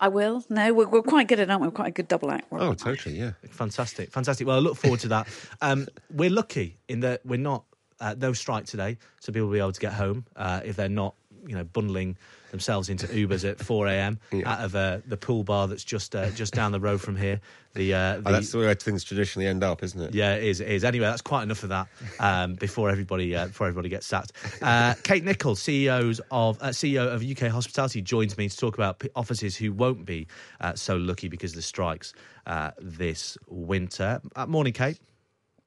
I 0.00 0.08
will. 0.08 0.44
No, 0.48 0.72
we're, 0.74 0.88
we're 0.88 1.02
quite 1.02 1.28
good 1.28 1.40
at, 1.40 1.48
it 1.48 1.50
aren't 1.50 1.62
we? 1.62 1.68
We're 1.68 1.72
quite 1.72 1.88
a 1.88 1.92
good 1.92 2.08
double 2.08 2.30
act. 2.30 2.46
Oh, 2.52 2.74
totally. 2.74 3.18
Yeah. 3.18 3.32
Fantastic, 3.50 4.10
fantastic. 4.10 4.46
Well, 4.46 4.56
I 4.56 4.60
look 4.60 4.76
forward 4.76 5.00
to 5.00 5.08
that. 5.08 5.28
Um, 5.60 5.88
we're 6.10 6.30
lucky 6.30 6.76
in 6.88 7.00
that 7.00 7.24
we're 7.26 7.38
not 7.38 7.64
uh, 8.00 8.14
no 8.16 8.32
strike 8.32 8.64
today, 8.66 8.96
so 9.18 9.32
people 9.32 9.48
will 9.48 9.54
be 9.54 9.58
able 9.58 9.72
to 9.72 9.80
get 9.80 9.92
home 9.92 10.24
uh, 10.36 10.60
if 10.64 10.76
they're 10.76 10.88
not, 10.88 11.14
you 11.48 11.54
know, 11.56 11.64
bundling 11.64 12.16
themselves 12.50 12.88
into 12.88 13.06
Ubers 13.08 13.48
at 13.48 13.58
four 13.58 13.86
a.m. 13.88 14.18
out 14.46 14.60
of 14.60 14.74
uh, 14.74 14.98
the 15.06 15.16
pool 15.16 15.42
bar 15.44 15.66
that's 15.66 15.84
just 15.84 16.14
uh, 16.14 16.30
just 16.30 16.52
down 16.54 16.72
the 16.72 16.80
road 16.80 17.00
from 17.00 17.16
here. 17.16 17.40
The, 17.74 17.94
uh, 17.94 18.16
the 18.16 18.22
Oh, 18.28 18.32
that's 18.32 18.52
the 18.52 18.58
way 18.58 18.74
things 18.74 19.04
traditionally 19.04 19.46
end 19.46 19.62
up, 19.64 19.82
isn't 19.82 20.00
it? 20.00 20.14
yeah, 20.14 20.34
it 20.34 20.44
is. 20.44 20.60
It 20.60 20.68
is. 20.68 20.84
Anyway, 20.84 21.06
that's 21.06 21.22
quite 21.22 21.42
enough 21.42 21.62
of 21.62 21.68
that 21.70 21.88
um, 22.20 22.54
before 22.54 22.90
everybody 22.90 23.34
uh, 23.34 23.46
before 23.46 23.66
everybody 23.66 23.88
gets 23.88 24.06
sacked. 24.06 24.32
Uh, 24.62 24.94
Kate 25.02 25.24
Nicholls, 25.24 25.60
CEOs 25.62 26.20
of 26.30 26.58
uh, 26.62 26.68
CEO 26.68 27.12
of 27.12 27.22
UK 27.22 27.50
Hospitality, 27.50 28.02
joins 28.02 28.36
me 28.36 28.48
to 28.48 28.56
talk 28.56 28.74
about 28.74 28.98
p- 28.98 29.08
offices 29.16 29.56
who 29.56 29.72
won't 29.72 30.04
be 30.04 30.26
uh, 30.60 30.74
so 30.74 30.96
lucky 30.96 31.28
because 31.28 31.52
of 31.52 31.56
the 31.56 31.62
strikes 31.62 32.12
uh, 32.46 32.70
this 32.78 33.38
winter. 33.48 34.20
Uh, 34.36 34.46
morning, 34.46 34.72
Kate. 34.72 34.98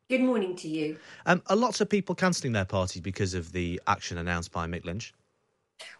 Good 0.09 0.21
morning 0.21 0.57
to 0.57 0.67
you. 0.67 0.97
Um, 1.25 1.41
are 1.47 1.55
lots 1.55 1.79
of 1.79 1.87
people 1.87 2.15
cancelling 2.15 2.51
their 2.51 2.65
parties 2.65 3.01
because 3.01 3.33
of 3.33 3.53
the 3.53 3.79
action 3.87 4.17
announced 4.17 4.51
by 4.51 4.67
Mick 4.67 4.83
Lynch? 4.83 5.13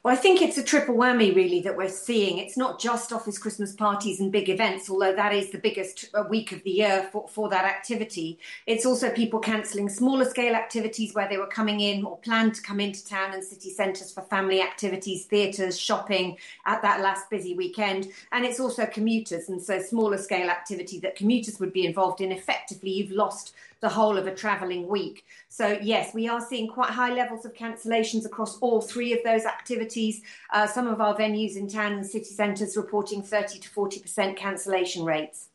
Well, 0.03 0.13
I 0.13 0.17
think 0.17 0.41
it's 0.41 0.57
a 0.57 0.63
triple 0.63 0.95
whammy, 0.95 1.35
really, 1.35 1.61
that 1.61 1.77
we're 1.77 1.87
seeing. 1.87 2.39
It's 2.39 2.57
not 2.57 2.79
just 2.79 3.13
office 3.13 3.37
Christmas 3.37 3.73
parties 3.73 4.19
and 4.19 4.31
big 4.31 4.49
events, 4.49 4.89
although 4.89 5.15
that 5.15 5.31
is 5.31 5.51
the 5.51 5.59
biggest 5.59 6.09
uh, 6.15 6.23
week 6.27 6.51
of 6.51 6.63
the 6.63 6.71
year 6.71 7.07
for, 7.11 7.27
for 7.27 7.49
that 7.49 7.65
activity. 7.65 8.39
It's 8.65 8.85
also 8.85 9.11
people 9.11 9.39
cancelling 9.39 9.89
smaller 9.89 10.25
scale 10.25 10.55
activities 10.55 11.13
where 11.13 11.29
they 11.29 11.37
were 11.37 11.45
coming 11.45 11.81
in 11.81 12.03
or 12.03 12.17
planned 12.17 12.55
to 12.55 12.61
come 12.63 12.79
into 12.79 13.05
town 13.05 13.33
and 13.33 13.43
city 13.43 13.69
centres 13.69 14.11
for 14.11 14.21
family 14.23 14.61
activities, 14.61 15.25
theatres, 15.25 15.79
shopping 15.79 16.37
at 16.65 16.81
that 16.81 17.01
last 17.01 17.29
busy 17.29 17.53
weekend. 17.53 18.07
And 18.31 18.43
it's 18.43 18.59
also 18.59 18.87
commuters, 18.87 19.49
and 19.49 19.61
so 19.61 19.81
smaller 19.81 20.17
scale 20.17 20.49
activity 20.49 20.99
that 21.01 21.15
commuters 21.15 21.59
would 21.59 21.73
be 21.73 21.85
involved 21.85 22.21
in. 22.21 22.31
Effectively, 22.31 22.89
you've 22.89 23.11
lost 23.11 23.53
the 23.81 23.89
whole 23.89 24.17
of 24.17 24.27
a 24.27 24.33
travelling 24.33 24.87
week. 24.87 25.25
So, 25.49 25.77
yes, 25.81 26.13
we 26.13 26.27
are 26.27 26.39
seeing 26.39 26.67
quite 26.67 26.91
high 26.91 27.13
levels 27.13 27.45
of 27.45 27.53
cancellations 27.53 28.25
across 28.25 28.57
all 28.59 28.79
three 28.79 29.11
of 29.11 29.19
those 29.23 29.45
activities. 29.45 30.21
Uh, 30.53 30.67
some 30.67 30.87
of 30.87 31.01
our 31.01 31.15
venues 31.15 31.55
in 31.55 31.67
town 31.67 31.93
and 31.93 32.05
city 32.05 32.25
centres 32.25 32.77
reporting 32.77 33.21
30 33.21 33.59
to 33.59 33.69
40% 33.69 34.37
cancellation 34.37 35.03
rates. 35.03 35.49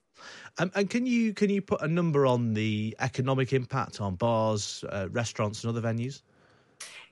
Um, 0.59 0.71
and 0.75 0.89
can 0.89 1.07
you 1.07 1.35
can 1.35 1.51
you 1.51 1.61
put 1.61 1.83
a 1.83 1.89
number 1.89 2.25
on 2.27 2.55
the 2.55 2.97
economic 3.01 3.53
impact 3.53 4.01
on 4.01 4.15
bars, 4.15 4.85
uh, 4.89 5.09
restaurants, 5.11 5.63
and 5.63 5.77
other 5.77 5.87
venues? 5.87 6.23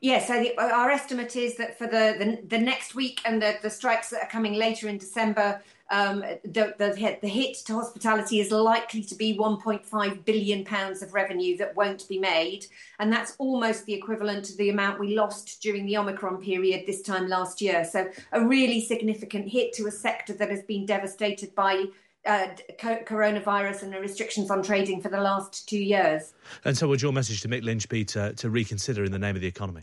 Yeah, 0.00 0.18
so 0.18 0.42
the, 0.42 0.58
our 0.58 0.90
estimate 0.90 1.36
is 1.36 1.56
that 1.56 1.78
for 1.78 1.86
the, 1.86 2.16
the, 2.18 2.46
the 2.46 2.58
next 2.58 2.94
week 2.94 3.22
and 3.24 3.40
the, 3.40 3.56
the 3.62 3.70
strikes 3.70 4.10
that 4.10 4.22
are 4.22 4.28
coming 4.28 4.54
later 4.54 4.86
in 4.88 4.98
December, 4.98 5.62
um, 5.90 6.20
the, 6.44 6.74
the, 6.78 6.94
hit, 6.96 7.20
the 7.20 7.28
hit 7.28 7.56
to 7.66 7.74
hospitality 7.74 8.40
is 8.40 8.50
likely 8.50 9.02
to 9.02 9.14
be 9.14 9.36
1.5 9.36 10.24
billion 10.24 10.64
pounds 10.64 11.02
of 11.02 11.12
revenue 11.12 11.56
that 11.58 11.76
won't 11.76 12.08
be 12.08 12.18
made, 12.18 12.66
and 12.98 13.12
that's 13.12 13.34
almost 13.38 13.84
the 13.86 13.94
equivalent 13.94 14.44
to 14.46 14.56
the 14.56 14.70
amount 14.70 14.98
we 14.98 15.14
lost 15.14 15.60
during 15.62 15.86
the 15.86 15.96
Omicron 15.96 16.40
period 16.40 16.84
this 16.86 17.02
time 17.02 17.28
last 17.28 17.60
year. 17.60 17.84
So 17.84 18.08
a 18.32 18.44
really 18.44 18.80
significant 18.80 19.48
hit 19.48 19.72
to 19.74 19.86
a 19.86 19.90
sector 19.90 20.32
that 20.34 20.50
has 20.50 20.62
been 20.62 20.86
devastated 20.86 21.54
by 21.54 21.84
uh, 22.26 22.48
coronavirus 22.78 23.82
and 23.82 23.92
the 23.92 24.00
restrictions 24.00 24.50
on 24.50 24.62
trading 24.62 25.02
for 25.02 25.10
the 25.10 25.20
last 25.20 25.68
two 25.68 25.78
years. 25.78 26.32
And 26.64 26.76
so, 26.76 26.88
would 26.88 27.02
your 27.02 27.12
message 27.12 27.42
to 27.42 27.48
Mick 27.48 27.62
Lynch 27.62 27.88
be 27.88 28.04
to, 28.06 28.32
to 28.32 28.48
reconsider 28.48 29.04
in 29.04 29.12
the 29.12 29.18
name 29.18 29.36
of 29.36 29.42
the 29.42 29.48
economy? 29.48 29.82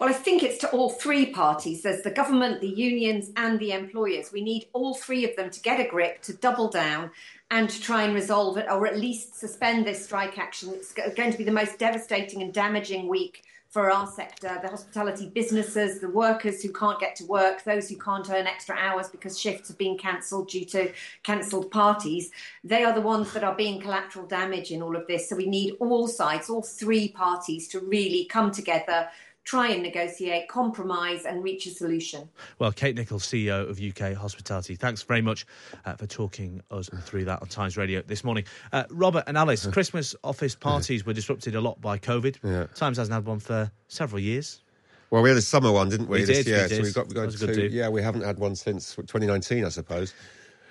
Well, 0.00 0.08
I 0.08 0.12
think 0.12 0.42
it's 0.42 0.58
to 0.58 0.70
all 0.70 0.90
three 0.90 1.26
parties. 1.26 1.82
There's 1.82 2.02
the 2.02 2.10
government, 2.10 2.60
the 2.60 2.68
unions, 2.68 3.30
and 3.36 3.58
the 3.60 3.72
employers. 3.72 4.32
We 4.32 4.42
need 4.42 4.66
all 4.72 4.94
three 4.94 5.24
of 5.24 5.36
them 5.36 5.50
to 5.50 5.60
get 5.60 5.80
a 5.80 5.88
grip, 5.88 6.22
to 6.22 6.34
double 6.34 6.68
down, 6.68 7.10
and 7.50 7.70
to 7.70 7.80
try 7.80 8.02
and 8.02 8.14
resolve 8.14 8.56
it, 8.56 8.66
or 8.68 8.86
at 8.86 8.98
least 8.98 9.38
suspend 9.38 9.86
this 9.86 10.04
strike 10.04 10.38
action. 10.38 10.70
It's 10.74 10.92
going 10.92 11.30
to 11.30 11.38
be 11.38 11.44
the 11.44 11.52
most 11.52 11.78
devastating 11.78 12.42
and 12.42 12.52
damaging 12.52 13.06
week 13.08 13.44
for 13.74 13.90
our 13.90 14.06
sector 14.06 14.56
the 14.62 14.68
hospitality 14.68 15.28
businesses, 15.34 15.98
the 15.98 16.08
workers 16.08 16.62
who 16.62 16.72
can't 16.72 17.00
get 17.00 17.16
to 17.16 17.26
work, 17.26 17.64
those 17.64 17.88
who 17.88 17.96
can't 17.96 18.30
earn 18.30 18.46
extra 18.46 18.76
hours 18.76 19.08
because 19.08 19.38
shifts 19.38 19.66
have 19.66 19.76
been 19.76 19.98
cancelled 19.98 20.48
due 20.48 20.64
to 20.64 20.92
cancelled 21.24 21.72
parties. 21.72 22.30
They 22.62 22.84
are 22.84 22.94
the 22.94 23.00
ones 23.00 23.32
that 23.32 23.42
are 23.42 23.56
being 23.56 23.80
collateral 23.80 24.26
damage 24.26 24.70
in 24.70 24.80
all 24.80 24.94
of 24.94 25.08
this. 25.08 25.28
So 25.28 25.34
we 25.34 25.46
need 25.46 25.74
all 25.80 26.06
sides, 26.06 26.48
all 26.48 26.62
three 26.62 27.08
parties 27.08 27.66
to 27.68 27.80
really 27.80 28.26
come 28.26 28.52
together 28.52 29.08
try 29.44 29.68
and 29.68 29.82
negotiate, 29.82 30.48
compromise, 30.48 31.24
and 31.26 31.44
reach 31.44 31.66
a 31.66 31.70
solution. 31.70 32.28
Well, 32.58 32.72
Kate 32.72 32.96
Nicholls, 32.96 33.24
CEO 33.26 33.68
of 33.68 33.78
UK 33.80 34.14
Hospitality, 34.16 34.74
thanks 34.74 35.02
very 35.02 35.20
much 35.20 35.46
uh, 35.84 35.94
for 35.94 36.06
talking 36.06 36.62
us 36.70 36.88
through 37.02 37.26
that 37.26 37.42
on 37.42 37.48
Times 37.48 37.76
Radio 37.76 38.02
this 38.02 38.24
morning. 38.24 38.44
Uh, 38.72 38.84
Robert 38.90 39.24
and 39.26 39.36
Alice, 39.36 39.66
Christmas 39.72 40.14
office 40.24 40.54
parties 40.54 41.04
were 41.04 41.12
disrupted 41.12 41.54
a 41.54 41.60
lot 41.60 41.80
by 41.80 41.98
COVID. 41.98 42.36
Yeah. 42.42 42.66
Times 42.74 42.96
hasn't 42.96 43.14
had 43.14 43.26
one 43.26 43.38
for 43.38 43.70
several 43.88 44.20
years. 44.20 44.62
Well, 45.10 45.22
we 45.22 45.28
had 45.28 45.38
a 45.38 45.42
summer 45.42 45.70
one, 45.70 45.90
didn't 45.90 46.08
we? 46.08 46.20
We 46.20 46.24
this 46.24 46.38
did, 46.38 46.46
we 46.46 46.52
year, 46.52 46.68
did. 46.68 46.76
so 46.76 46.82
we 46.82 46.92
got 46.92 47.08
we 47.08 47.14
That 47.14 47.20
got 47.20 47.26
was 47.26 47.42
a 47.42 47.46
good 47.46 47.54
two. 47.54 47.66
Yeah, 47.76 47.88
we 47.90 48.02
haven't 48.02 48.22
had 48.22 48.38
one 48.38 48.56
since 48.56 48.94
2019, 48.96 49.64
I 49.64 49.68
suppose. 49.68 50.14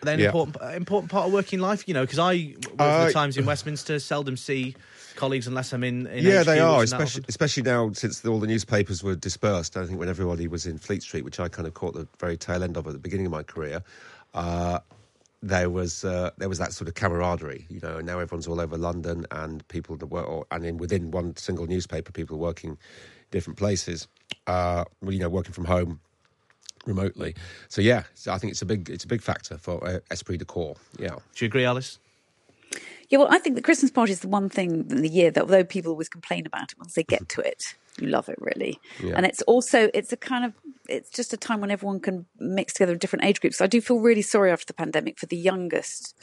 Then 0.01 0.20
Yeah. 0.20 0.25
important 0.25 0.58
important 0.75 1.12
part 1.12 1.27
of 1.27 1.34
working 1.34 1.60
life, 1.60 1.88
you 1.88 1.94
know, 1.94 2.01
because 2.01 2.20
I 2.20 2.56
work 2.62 2.77
for 2.77 2.84
Uh, 2.84 3.06
the 3.06 3.13
Times 3.13 3.38
in 3.38 3.46
Westminster, 3.46 4.00
seldom 4.00 4.36
see 4.36 4.75
colleagues 5.15 5.48
unless 5.48 5.74
I'm 5.74 5.84
in. 5.84 6.08
in 6.08 6.24
yeah, 6.24 6.43
they 6.43 6.60
are, 6.60 6.79
which 6.79 6.86
is 6.86 6.91
not 6.91 7.01
especially 7.01 7.25
especially 7.27 7.63
now 7.63 7.91
since 7.93 8.25
all 8.25 8.39
the 8.39 8.48
newspapers 8.48 9.04
were 9.04 9.15
dispersed. 9.15 9.78
I 9.78 9.86
think 9.86 9.99
when 9.99 10.10
everybody 10.10 10.47
was 10.47 10.65
in 10.65 10.78
Fleet 10.78 11.04
Street, 11.04 11.23
which 11.23 11.39
I 11.39 11.47
kind 11.47 11.67
of 11.67 11.73
caught 11.73 11.93
the 11.93 12.08
very 12.19 12.38
tail 12.38 12.63
end 12.63 12.78
of 12.78 12.88
at 12.88 12.93
the 12.93 12.99
beginning 12.99 13.26
of 13.26 13.32
my 13.32 13.43
career, 13.43 13.84
uh, 14.34 14.80
there 15.41 15.69
was 15.69 16.04
uh, 16.06 16.32
there 16.38 16.49
was 16.49 16.58
that 16.58 16.73
sort 16.73 16.88
of 16.88 16.95
camaraderie, 16.95 17.65
you 17.69 17.80
know. 17.82 17.97
And 17.97 18.08
now 18.08 18.19
everyone's 18.19 18.47
all 18.47 18.62
over 18.62 18.78
London, 18.78 19.26
and 19.32 19.67
people 19.67 19.97
that 19.97 20.08
work, 20.08 20.28
or, 20.28 20.45
and 20.52 20.65
in 20.65 20.78
within 20.78 21.12
one 21.12 21.36
single 21.36 21.67
newspaper, 21.67 22.12
people 22.12 22.38
working 22.38 22.78
different 23.32 23.58
places, 23.58 24.08
uh, 24.47 24.86
you 25.02 25.19
know, 25.19 25.30
working 25.30 25.54
from 25.54 25.65
home 25.65 25.99
remotely. 26.86 27.36
So 27.67 27.82
yeah, 27.82 28.04
so 28.13 28.32
I 28.32 28.38
think 28.38 28.52
it's 28.52 28.62
a 28.62 28.65
big 28.65 28.89
it's 28.89 29.04
a 29.04 29.08
big 29.08 29.21
factor 29.21 29.58
for 29.58 29.86
uh, 29.86 29.99
esprit 30.12 30.38
de 30.38 30.45
corps. 30.45 30.76
Yeah. 30.97 31.15
Do 31.36 31.45
you 31.45 31.47
agree, 31.47 31.65
Alice? 31.65 31.99
Yeah, 33.13 33.19
well, 33.19 33.28
I 33.30 33.38
think 33.38 33.56
the 33.56 33.62
Christmas 33.62 33.91
party 33.91 34.12
is 34.12 34.21
the 34.21 34.28
one 34.28 34.49
thing 34.49 34.88
in 34.89 35.04
the 35.04 35.08
year 35.08 35.30
that, 35.30 35.41
although 35.41 35.63
people 35.63 35.91
always 35.91 36.10
complain 36.10 36.47
about 36.47 36.71
it, 36.71 36.80
once 36.80 36.95
they 36.95 37.04
get 37.04 37.30
to 37.30 37.41
it, 37.41 37.76
you 38.02 38.08
love 38.08 38.28
it 38.28 38.38
really. 38.39 38.80
Yeah. 39.04 39.13
And 39.15 39.23
it's 39.23 39.43
also 39.43 39.91
it's 39.93 40.12
a 40.12 40.17
kind 40.17 40.45
of 40.45 40.54
it's 40.89 41.12
just 41.12 41.32
a 41.32 41.38
time 41.38 41.62
when 41.62 41.69
everyone 41.69 41.99
can 41.99 42.26
mix 42.39 42.73
together 42.73 42.93
in 42.93 42.97
different 42.97 43.26
age 43.26 43.39
groups. 43.39 43.62
I 43.62 43.67
do 43.67 43.82
feel 43.82 43.99
really 43.99 44.23
sorry 44.23 44.52
after 44.52 44.65
the 44.65 44.73
pandemic 44.73 45.19
for 45.19 45.28
the 45.28 45.38
youngest 45.38 46.15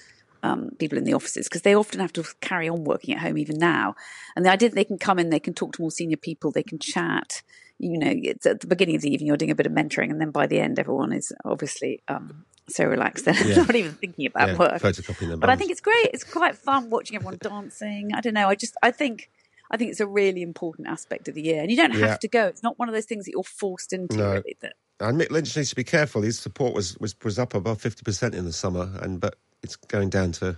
um, 0.43 0.71
people 0.81 0.99
in 0.99 1.05
the 1.05 1.13
offices 1.13 1.47
because 1.47 1.63
they 1.63 1.77
often 1.77 2.01
have 2.01 2.13
to 2.15 2.25
carry 2.41 2.69
on 2.69 2.83
working 2.83 3.15
at 3.15 3.21
home 3.21 3.39
even 3.39 3.61
now. 3.61 3.95
And 4.35 4.45
the 4.45 4.51
idea 4.51 4.71
that 4.71 4.75
they 4.75 4.85
can 4.85 4.99
come 4.99 5.21
in, 5.21 5.31
they 5.31 5.39
can 5.39 5.55
talk 5.55 5.75
to 5.75 5.83
more 5.83 5.93
senior 5.93 6.17
people, 6.17 6.51
they 6.51 6.65
can 6.65 6.81
chat. 6.81 7.43
You 7.79 7.99
know, 7.99 8.13
it's 8.13 8.47
at 8.47 8.63
the 8.63 8.67
beginning 8.67 8.97
of 8.97 9.03
the 9.03 9.13
evening 9.13 9.29
you're 9.29 9.37
doing 9.37 9.53
a 9.53 9.55
bit 9.55 9.67
of 9.67 9.73
mentoring, 9.73 10.11
and 10.11 10.21
then 10.21 10.33
by 10.33 10.49
the 10.49 10.59
end 10.59 10.81
everyone 10.81 11.13
is 11.13 11.33
obviously 11.45 12.03
um, 12.09 12.47
so 12.69 12.85
relaxed 12.85 13.25
they're 13.25 13.35
Yeah. 13.47 13.57
not 13.63 13.75
even 13.75 13.93
thinking 13.93 14.27
about 14.27 14.49
Yeah, 14.51 14.57
work. 14.57 14.83
photocopying 14.83 15.29
their 15.29 15.37
But 15.37 15.51
I 15.51 15.57
think 15.57 15.71
it's 15.71 15.81
great. 15.81 16.11
It's 16.15 16.25
quite 16.25 16.57
fun 16.57 16.91
watching 16.91 17.17
everyone 17.17 17.39
dancing. 17.41 18.11
I 18.15 18.21
don't 18.21 18.35
know. 18.35 18.49
I 18.49 18.55
just 18.55 18.77
I 18.83 18.91
think 18.91 19.31
I 19.73 19.77
think 19.77 19.91
it's 19.91 20.01
a 20.01 20.07
really 20.07 20.43
important 20.43 20.89
aspect 20.89 21.29
of 21.29 21.35
the 21.35 21.43
year, 21.43 21.63
and 21.63 21.71
you 21.71 21.77
don't 21.77 21.93
have 21.93 22.01
Yeah. 22.01 22.17
to 22.17 22.29
go. 22.29 22.47
It's 22.47 22.63
not 22.63 22.79
one 22.79 22.89
of 22.89 22.95
those 22.95 23.05
things 23.07 23.25
that 23.27 23.33
you're 23.33 23.45
forced 23.45 23.93
into. 23.93 24.17
No. 24.17 24.31
Really, 24.33 24.57
that 24.63 24.75
And 24.99 25.21
Mick 25.21 25.31
Lynch 25.31 25.57
needs 25.57 25.71
to 25.71 25.77
be 25.77 25.85
careful. 25.85 26.23
His 26.23 26.39
support 26.39 26.75
was, 26.75 26.97
was, 26.99 27.15
was 27.25 27.39
up 27.39 27.55
above 27.55 27.81
50% 27.81 28.35
in 28.35 28.45
the 28.45 28.53
summer, 28.53 28.91
and 29.01 29.21
but 29.21 29.37
it's 29.63 29.77
going 29.77 30.11
down 30.11 30.33
to 30.33 30.57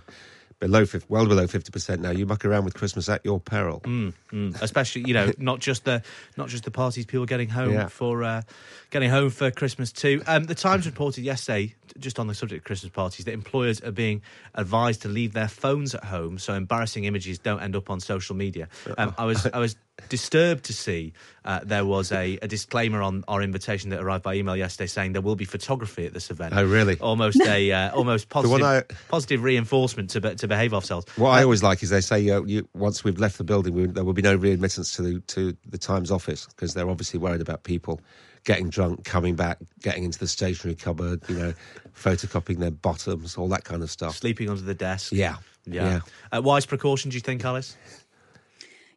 below 0.59 0.85
50, 0.85 1.07
well 1.09 1.25
below 1.25 1.45
50% 1.45 1.99
now. 1.99 2.11
You 2.11 2.25
muck 2.25 2.45
around 2.45 2.65
with 2.65 2.73
Christmas 2.73 3.09
at 3.09 3.23
your 3.25 3.39
peril. 3.39 3.81
Mm, 3.81 4.13
mm. 4.31 4.61
Especially, 4.61 5.03
you 5.07 5.13
know, 5.13 5.31
not 5.37 5.59
just 5.59 5.85
the 5.85 6.03
not 6.37 6.49
just 6.49 6.63
the 6.63 6.71
parties, 6.71 7.05
people 7.05 7.25
getting 7.25 7.49
home 7.49 7.73
Yeah. 7.73 7.87
for 7.87 8.23
uh, 8.23 8.41
getting 8.89 9.09
home 9.09 9.29
for 9.29 9.51
Christmas 9.51 9.91
too. 9.91 10.21
Um, 10.27 10.45
the 10.45 10.55
Times 10.55 10.85
reported 10.85 11.23
yesterday, 11.23 11.75
just 11.99 12.19
on 12.19 12.27
the 12.27 12.33
subject 12.33 12.59
of 12.59 12.65
Christmas 12.65 12.91
parties, 12.91 13.25
that 13.25 13.33
employers 13.33 13.81
are 13.81 13.91
being 13.91 14.21
advised 14.55 15.01
to 15.03 15.07
leave 15.07 15.33
their 15.33 15.47
phones 15.47 15.95
at 15.95 16.03
home 16.03 16.37
so 16.37 16.53
embarrassing 16.53 17.05
images 17.05 17.39
don't 17.39 17.61
end 17.61 17.75
up 17.75 17.89
on 17.89 17.99
social 17.99 18.35
media. 18.35 18.67
Um, 18.97 19.13
I 19.17 19.25
was 19.25 19.45
I 19.47 19.59
was 19.59 19.75
disturbed 20.09 20.65
to 20.65 20.73
see 20.73 21.13
uh, 21.45 21.59
there 21.63 21.85
was 21.85 22.11
a, 22.11 22.37
a 22.41 22.47
disclaimer 22.47 23.01
on 23.01 23.23
our 23.27 23.41
invitation 23.41 23.89
that 23.91 24.01
arrived 24.01 24.23
by 24.23 24.33
email 24.33 24.55
yesterday 24.55 24.87
saying 24.87 25.13
there 25.13 25.21
will 25.21 25.35
be 25.35 25.45
photography 25.45 26.05
at 26.05 26.13
this 26.13 26.29
event. 26.31 26.53
Oh, 26.55 26.65
really? 26.65 26.97
Almost 26.99 27.41
a 27.41 27.71
uh, 27.79 27.91
almost 27.95 28.29
positive 28.29 28.61
I- 28.63 28.83
positive 29.09 29.43
reinforcement 29.43 30.09
to 30.11 30.21
be- 30.21 30.35
to 30.35 30.47
behave 30.47 30.73
ourselves. 30.73 31.05
What 31.15 31.29
I 31.29 31.41
Uh, 31.41 31.43
always 31.43 31.61
like 31.63 31.83
is 31.83 31.89
they 31.89 32.01
say 32.01 32.27
uh, 32.29 32.41
you, 32.43 32.67
once 32.73 33.03
we've 33.03 33.19
left 33.19 33.37
the 33.37 33.43
building, 33.43 33.73
we, 33.73 33.85
there 33.87 34.03
will 34.03 34.13
be 34.13 34.21
no 34.21 34.37
readmittance 34.37 34.95
to 34.95 35.01
the, 35.03 35.19
to 35.21 35.55
the 35.69 35.77
Times 35.77 36.09
office 36.11 36.47
because 36.47 36.73
they're 36.73 36.89
obviously 36.89 37.19
worried 37.19 37.41
about 37.41 37.63
people 37.63 38.01
getting 38.45 38.69
drunk, 38.69 39.05
coming 39.05 39.35
back, 39.35 39.57
getting 39.81 40.03
into 40.03 40.19
the 40.19 40.27
stationery 40.27 40.75
cupboard, 40.75 41.21
you 41.29 41.35
know, 41.35 41.53
photocopying 41.95 42.57
their 42.57 42.71
bottoms, 42.71 43.37
all 43.37 43.47
that 43.47 43.63
kind 43.63 43.81
of 43.83 43.89
stuff. 43.91 44.17
sleeping 44.17 44.49
under 44.49 44.61
the 44.63 44.73
desk. 44.73 45.13
Yeah. 45.13 45.37
Yeah. 45.65 46.01
Uh, 46.35 46.41
wise 46.41 46.65
precaution, 46.65 47.09
do 47.09 47.15
you 47.15 47.21
think, 47.21 47.45
Alice? 47.45 47.77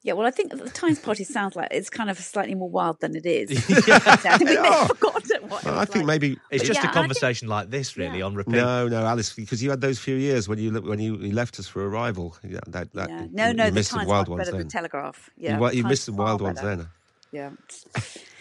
Yeah. 0.07 0.13
Well, 0.15 0.27
I 0.27 0.31
think 0.31 0.51
the 0.53 0.71
Times 0.71 0.99
party 0.99 1.25
sounds 1.25 1.55
like 1.57 1.69
it's 1.71 1.91
kind 1.91 2.09
of 2.09 2.19
slightly 2.19 2.55
more 2.55 2.71
wild 2.71 3.01
than 3.01 3.15
it 3.17 3.27
is. 3.27 3.51
I 3.69 4.17
think 4.39 4.49
they've 4.49 4.87
forgotten 4.89 5.49
what 5.51 5.65
Well, 5.65 5.79
I 5.79 5.85
think 5.85 6.07
like. 6.07 6.21
maybe 6.23 6.39
It's 6.51 6.65
just 6.65 6.79
Yeah, 6.79 6.87
a 6.87 6.89
and 6.89 6.91
I 6.91 6.93
think- 6.93 6.95
conversation 6.95 7.49
like 7.49 7.71
this, 7.71 7.97
really, 7.97 8.23
on 8.23 8.35
repeat. 8.35 8.53
No, 8.55 8.89
no, 8.89 9.05
Alice, 9.05 9.33
because 9.35 9.63
you 9.63 9.69
had 9.71 9.81
those 9.81 9.99
few 9.99 10.15
years 10.17 10.49
when 10.49 10.59
you 10.59 10.73
when 10.81 10.99
you, 11.01 11.17
you 11.19 11.33
left 11.35 11.59
us 11.61 11.67
for 11.67 11.87
Arrival. 11.87 12.37
Yeah, 12.43 12.61
that, 12.69 12.93
that, 12.95 13.09
Yeah. 13.11 13.23
you- 13.25 13.29
No, 13.33 13.47
you 13.49 13.55
no, 13.55 13.67
the 13.67 13.73
missed 13.73 13.91
some 13.91 13.99
Times 14.01 14.09
wild 14.09 14.29
much 14.29 14.31
ones 14.31 14.41
better 14.47 14.53
then. 14.59 14.67
the 14.67 14.73
Telegraph. 14.73 15.31
You 15.37 15.49
Yeah, 15.49 15.59
wa- 15.59 15.71
you, 15.71 15.85
missed 15.85 16.05
some 16.05 16.17
far 16.17 16.27
wild 16.27 16.41
ones 16.41 16.61
better. 16.61 16.77
then. 16.77 16.89
Yeah. 17.33 17.51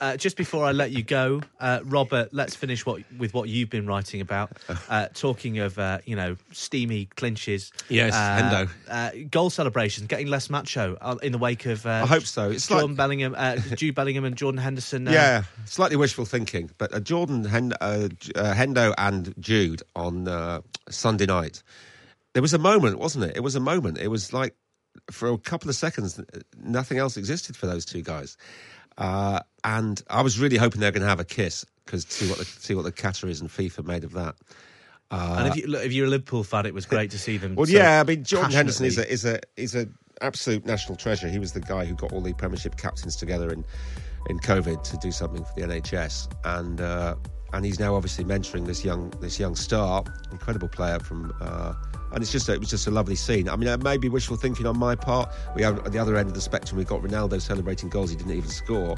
Uh, 0.00 0.16
just 0.16 0.36
before 0.36 0.64
I 0.64 0.72
let 0.72 0.90
you 0.90 1.02
go, 1.02 1.40
uh, 1.60 1.80
Robert, 1.84 2.28
let's 2.32 2.54
finish 2.54 2.84
what 2.86 3.02
with 3.18 3.34
what 3.34 3.48
you've 3.48 3.70
been 3.70 3.86
writing 3.86 4.20
about. 4.20 4.52
Uh, 4.88 5.08
talking 5.14 5.58
of 5.58 5.78
uh, 5.78 5.98
you 6.04 6.16
know 6.16 6.36
steamy 6.52 7.06
clinches, 7.16 7.72
Yes, 7.88 8.14
uh, 8.14 8.18
Hendo. 8.18 8.70
uh, 8.88 9.10
goal 9.30 9.50
celebrations, 9.50 10.06
getting 10.06 10.26
less 10.28 10.48
macho 10.50 10.96
uh, 11.00 11.16
in 11.22 11.32
the 11.32 11.38
wake 11.38 11.66
of. 11.66 11.84
Uh, 11.86 12.02
I 12.04 12.06
hope 12.06 12.22
so. 12.24 12.50
It's 12.50 12.66
Jordan 12.66 12.90
like- 12.90 12.96
Bellingham, 12.96 13.34
uh, 13.36 13.56
Jude 13.76 13.94
Bellingham, 13.94 14.24
and 14.24 14.36
Jordan 14.36 14.60
Henderson. 14.60 15.08
Uh, 15.08 15.12
Yeah, 15.12 15.42
slightly 15.64 15.96
wishful 15.96 16.24
thinking, 16.24 16.70
but 16.78 16.94
uh, 16.94 17.00
Jordan 17.00 17.44
Hen- 17.44 17.72
uh, 17.80 18.08
uh, 18.36 18.54
Hendo 18.54 18.94
and 18.98 19.34
Jude 19.38 19.82
on 19.96 20.28
uh, 20.28 20.60
Sunday 20.90 21.26
night. 21.26 21.62
There 22.34 22.42
was 22.42 22.54
a 22.54 22.58
moment, 22.58 22.98
wasn't 22.98 23.24
it? 23.24 23.36
It 23.36 23.40
was 23.42 23.54
a 23.56 23.60
moment. 23.60 23.98
It 23.98 24.08
was 24.08 24.32
like 24.32 24.54
for 25.10 25.28
a 25.30 25.38
couple 25.38 25.70
of 25.70 25.76
seconds, 25.76 26.20
nothing 26.62 26.98
else 26.98 27.16
existed 27.16 27.56
for 27.56 27.66
those 27.66 27.84
two 27.84 28.02
guys. 28.02 28.36
Uh, 28.98 29.40
and 29.64 30.02
I 30.10 30.22
was 30.22 30.38
really 30.38 30.56
hoping 30.56 30.80
they 30.80 30.86
were 30.88 30.92
going 30.92 31.02
to 31.02 31.08
have 31.08 31.20
a 31.20 31.24
kiss 31.24 31.64
because 31.84 32.04
see 32.04 32.28
what 32.28 32.38
the 32.38 32.44
see 32.44 32.74
what 32.74 32.84
the 32.84 32.92
Qataris 32.92 33.40
and 33.40 33.48
FIFA 33.48 33.86
made 33.86 34.04
of 34.04 34.12
that. 34.12 34.34
Uh, 35.10 35.36
and 35.38 35.48
if, 35.48 35.56
you, 35.56 35.66
look, 35.66 35.84
if 35.84 35.92
you're 35.92 36.06
a 36.06 36.10
Liverpool 36.10 36.44
fan, 36.44 36.66
it 36.66 36.74
was 36.74 36.84
great 36.84 37.10
to 37.12 37.18
see 37.18 37.38
them. 37.38 37.54
Well, 37.54 37.64
so 37.64 37.72
yeah, 37.72 38.00
I 38.00 38.04
mean, 38.04 38.24
Jordan 38.24 38.52
Henderson 38.52 38.84
is 38.84 38.98
a 38.98 39.10
is 39.10 39.24
a 39.24 39.40
is 39.56 39.74
a 39.74 39.88
absolute 40.20 40.66
national 40.66 40.96
treasure. 40.96 41.28
He 41.28 41.38
was 41.38 41.52
the 41.52 41.60
guy 41.60 41.84
who 41.84 41.94
got 41.94 42.12
all 42.12 42.20
the 42.20 42.34
Premiership 42.34 42.76
captains 42.76 43.16
together 43.16 43.50
in 43.50 43.64
in 44.28 44.38
COVID 44.40 44.82
to 44.82 44.96
do 44.98 45.10
something 45.10 45.44
for 45.44 45.52
the 45.56 45.62
NHS, 45.62 46.28
and 46.44 46.80
uh, 46.80 47.14
and 47.52 47.64
he's 47.64 47.78
now 47.80 47.94
obviously 47.94 48.24
mentoring 48.24 48.66
this 48.66 48.84
young 48.84 49.10
this 49.20 49.38
young 49.38 49.56
star, 49.56 50.04
incredible 50.30 50.68
player 50.68 50.98
from. 50.98 51.32
Uh, 51.40 51.74
and 52.10 52.22
it's 52.22 52.32
just 52.32 52.48
a, 52.48 52.54
it 52.54 52.60
was 52.60 52.70
just 52.70 52.86
a 52.86 52.90
lovely 52.90 53.14
scene. 53.16 53.50
I 53.50 53.56
mean, 53.56 53.68
it 53.68 53.82
may 53.82 53.98
be 53.98 54.08
wishful 54.08 54.36
thinking 54.38 54.64
on 54.66 54.78
my 54.78 54.94
part. 54.94 55.30
We 55.54 55.62
have 55.62 55.78
at 55.84 55.92
the 55.92 55.98
other 55.98 56.16
end 56.16 56.28
of 56.28 56.34
the 56.34 56.40
spectrum, 56.40 56.78
we've 56.78 56.86
got 56.86 57.02
Ronaldo 57.02 57.38
celebrating 57.40 57.90
goals 57.90 58.08
he 58.10 58.16
didn't 58.16 58.32
even 58.32 58.48
score. 58.48 58.96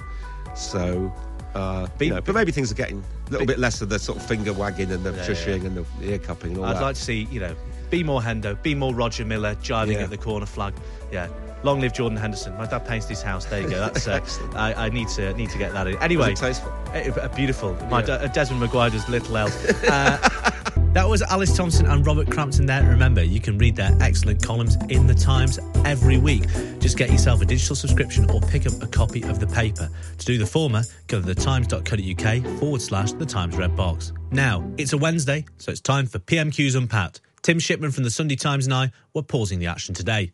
So, 0.54 1.12
uh, 1.54 1.88
you 1.98 2.10
know, 2.10 2.20
but 2.20 2.36
maybe 2.36 2.52
things 2.52 2.70
are 2.70 2.76
getting 2.76 3.02
a 3.26 3.30
little 3.30 3.46
bit 3.48 3.58
less 3.58 3.82
of 3.82 3.88
the 3.88 3.98
sort 3.98 4.18
of 4.18 4.24
finger 4.24 4.52
wagging 4.52 4.92
and 4.92 5.02
the 5.02 5.10
Yeah, 5.12 5.26
shushing 5.26 5.64
and 5.64 5.76
the 5.76 5.84
ear 6.08 6.18
cupping 6.18 6.50
and 6.52 6.58
all 6.58 6.66
I'd 6.66 6.76
that. 6.76 6.82
like 6.82 6.94
to 6.96 7.02
see, 7.02 7.26
you 7.32 7.40
know, 7.40 7.56
be 7.90 8.03
more 8.05 8.20
Hendo, 8.20 8.61
be 8.62 8.74
more 8.74 8.94
Roger 8.94 9.24
Milla, 9.24 9.57
jiving 9.57 9.94
Yeah. 9.94 10.05
at 10.05 10.11
the 10.11 10.16
corner 10.18 10.46
flag. 10.46 10.74
Yeah. 11.12 11.29
Long 11.62 11.81
live 11.81 11.92
Jordan 11.92 12.16
Henderson. 12.16 12.57
My 12.57 12.66
dad 12.66 12.87
painted 12.87 13.11
his 13.11 13.20
house. 13.22 13.44
There 13.44 13.61
you 13.61 13.68
go. 13.68 13.81
That's 13.92 14.09
uh, 14.09 14.20
I, 14.55 14.87
I 14.87 14.88
need 14.88 15.09
to 15.09 15.35
need 15.35 15.50
to 15.50 15.59
get 15.59 15.72
that 15.74 15.87
in. 15.87 15.96
Anyway, 15.98 16.35
tasteful? 16.35 16.72
eh, 16.94 17.11
uh, 17.11 17.29
beautiful. 17.29 17.74
My 17.90 18.00
Yeah. 18.00 18.07
da- 18.07 18.14
uh, 18.14 18.26
Desmond 18.29 18.61
Maguire 18.62 18.88
does 18.90 19.09
little 19.09 19.37
else. 19.37 19.57
Uh, 19.90 20.92
that 20.94 21.09
was 21.09 21.22
Alice 21.22 21.57
Thompson 21.57 21.87
and 21.87 22.05
Robert 22.05 22.29
Crampton 22.29 22.66
there. 22.66 22.83
Remember, 22.83 23.22
you 23.22 23.38
can 23.40 23.57
read 23.59 23.76
their 23.76 23.96
excellent 24.00 24.42
columns 24.42 24.76
in 24.88 25.07
the 25.07 25.14
Times 25.14 25.57
every 25.85 26.18
week. 26.18 26.42
Just 26.81 26.96
get 26.98 27.12
yourself 27.12 27.40
a 27.42 27.44
digital 27.44 27.76
subscription 27.76 28.29
or 28.29 28.40
pick 28.40 28.66
up 28.66 28.72
a 28.83 28.88
copy 28.88 29.22
of 29.22 29.38
the 29.38 29.46
paper. 29.46 29.88
To 30.18 30.26
do 30.26 30.37
the 30.37 30.46
former, 30.46 30.83
go 31.07 31.20
to 31.22 31.26
thetimes.co.uk 31.35 32.59
forward 32.59 32.83
slash 32.83 33.12
the 33.12 33.26
Times 33.26 33.57
Red 33.57 33.76
Box. 33.76 34.12
Now, 34.33 34.68
it's 34.79 34.92
a 34.92 34.98
Wednesday, 34.98 35.44
so 35.59 35.70
it's 35.70 35.81
time 35.81 36.07
for 36.07 36.18
PMQ's 36.18 36.74
Unpacked. 36.74 37.20
Tim 37.42 37.59
Shipman 37.59 37.90
from 37.90 38.05
the 38.05 38.11
Sunday 38.11 38.37
Times 38.37 38.66
and 38.66 38.74
I 38.74 38.92
were 39.14 39.22
pausing 39.22 39.59
the 39.59 39.66
action 39.66 39.94
today. 39.94 40.33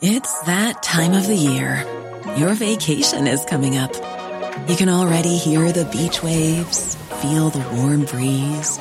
It's 0.00 0.40
that 0.42 0.82
time 0.82 1.12
of 1.12 1.26
the 1.26 1.36
year. 1.36 1.86
Your 2.36 2.54
vacation 2.54 3.26
is 3.28 3.44
coming 3.44 3.76
up. 3.76 3.92
You 4.68 4.76
can 4.76 4.88
already 4.88 5.36
hear 5.36 5.70
the 5.70 5.84
beach 5.84 6.22
waves, 6.22 6.96
feel 7.20 7.50
the 7.50 7.64
warm 7.76 8.04
breeze, 8.04 8.80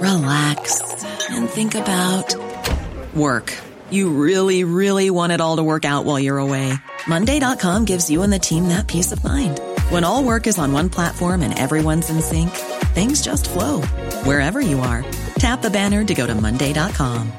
relax, 0.00 1.04
and 1.30 1.48
think 1.48 1.74
about 1.74 2.34
work. 3.14 3.56
You 3.90 4.10
really, 4.10 4.64
really 4.64 5.08
want 5.08 5.32
it 5.32 5.40
all 5.40 5.56
to 5.56 5.62
work 5.62 5.84
out 5.84 6.04
while 6.04 6.20
you're 6.20 6.38
away. 6.38 6.74
Monday.com 7.06 7.86
gives 7.86 8.10
you 8.10 8.22
and 8.22 8.32
the 8.32 8.38
team 8.38 8.68
that 8.68 8.86
peace 8.86 9.12
of 9.12 9.24
mind. 9.24 9.60
When 9.88 10.04
all 10.04 10.22
work 10.24 10.46
is 10.46 10.58
on 10.58 10.72
one 10.72 10.90
platform 10.90 11.42
and 11.42 11.58
everyone's 11.58 12.10
in 12.10 12.20
sync, 12.20 12.50
things 12.50 13.22
just 13.22 13.48
flow 13.48 13.80
wherever 14.24 14.60
you 14.60 14.80
are. 14.80 15.04
Tap 15.38 15.62
the 15.62 15.70
banner 15.70 16.04
to 16.04 16.14
go 16.14 16.26
to 16.26 16.34
Monday.com. 16.34 17.32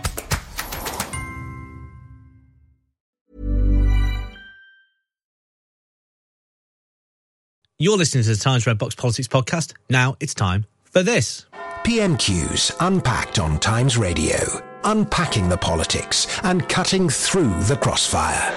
You're 7.80 7.98
listening 7.98 8.24
to 8.26 8.30
the 8.30 8.36
Times 8.36 8.67
Red 8.67 8.78
Box 8.78 8.94
Politics 8.94 9.28
podcast. 9.28 9.74
Now 9.89 10.15
it's 10.20 10.36
time 10.36 10.65
for 10.84 11.02
this. 11.02 11.48
PMQs 11.84 12.76
unpacked 12.80 13.39
on 13.39 13.60
Times 13.60 13.98
Radio, 13.98 14.38
unpacking 14.84 15.50
the 15.50 15.58
politics 15.58 16.28
and 16.44 16.67
cutting 16.70 17.10
through 17.10 17.60
the 17.63 17.76
crossfire. 17.76 18.54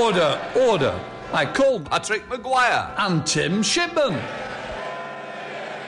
Order, 0.00 0.40
order. 0.56 1.00
I 1.32 1.46
call 1.46 1.80
Patrick 1.80 2.28
Maguire 2.28 2.94
and 2.96 3.26
Tim 3.26 3.60
Shipman. 3.60 4.14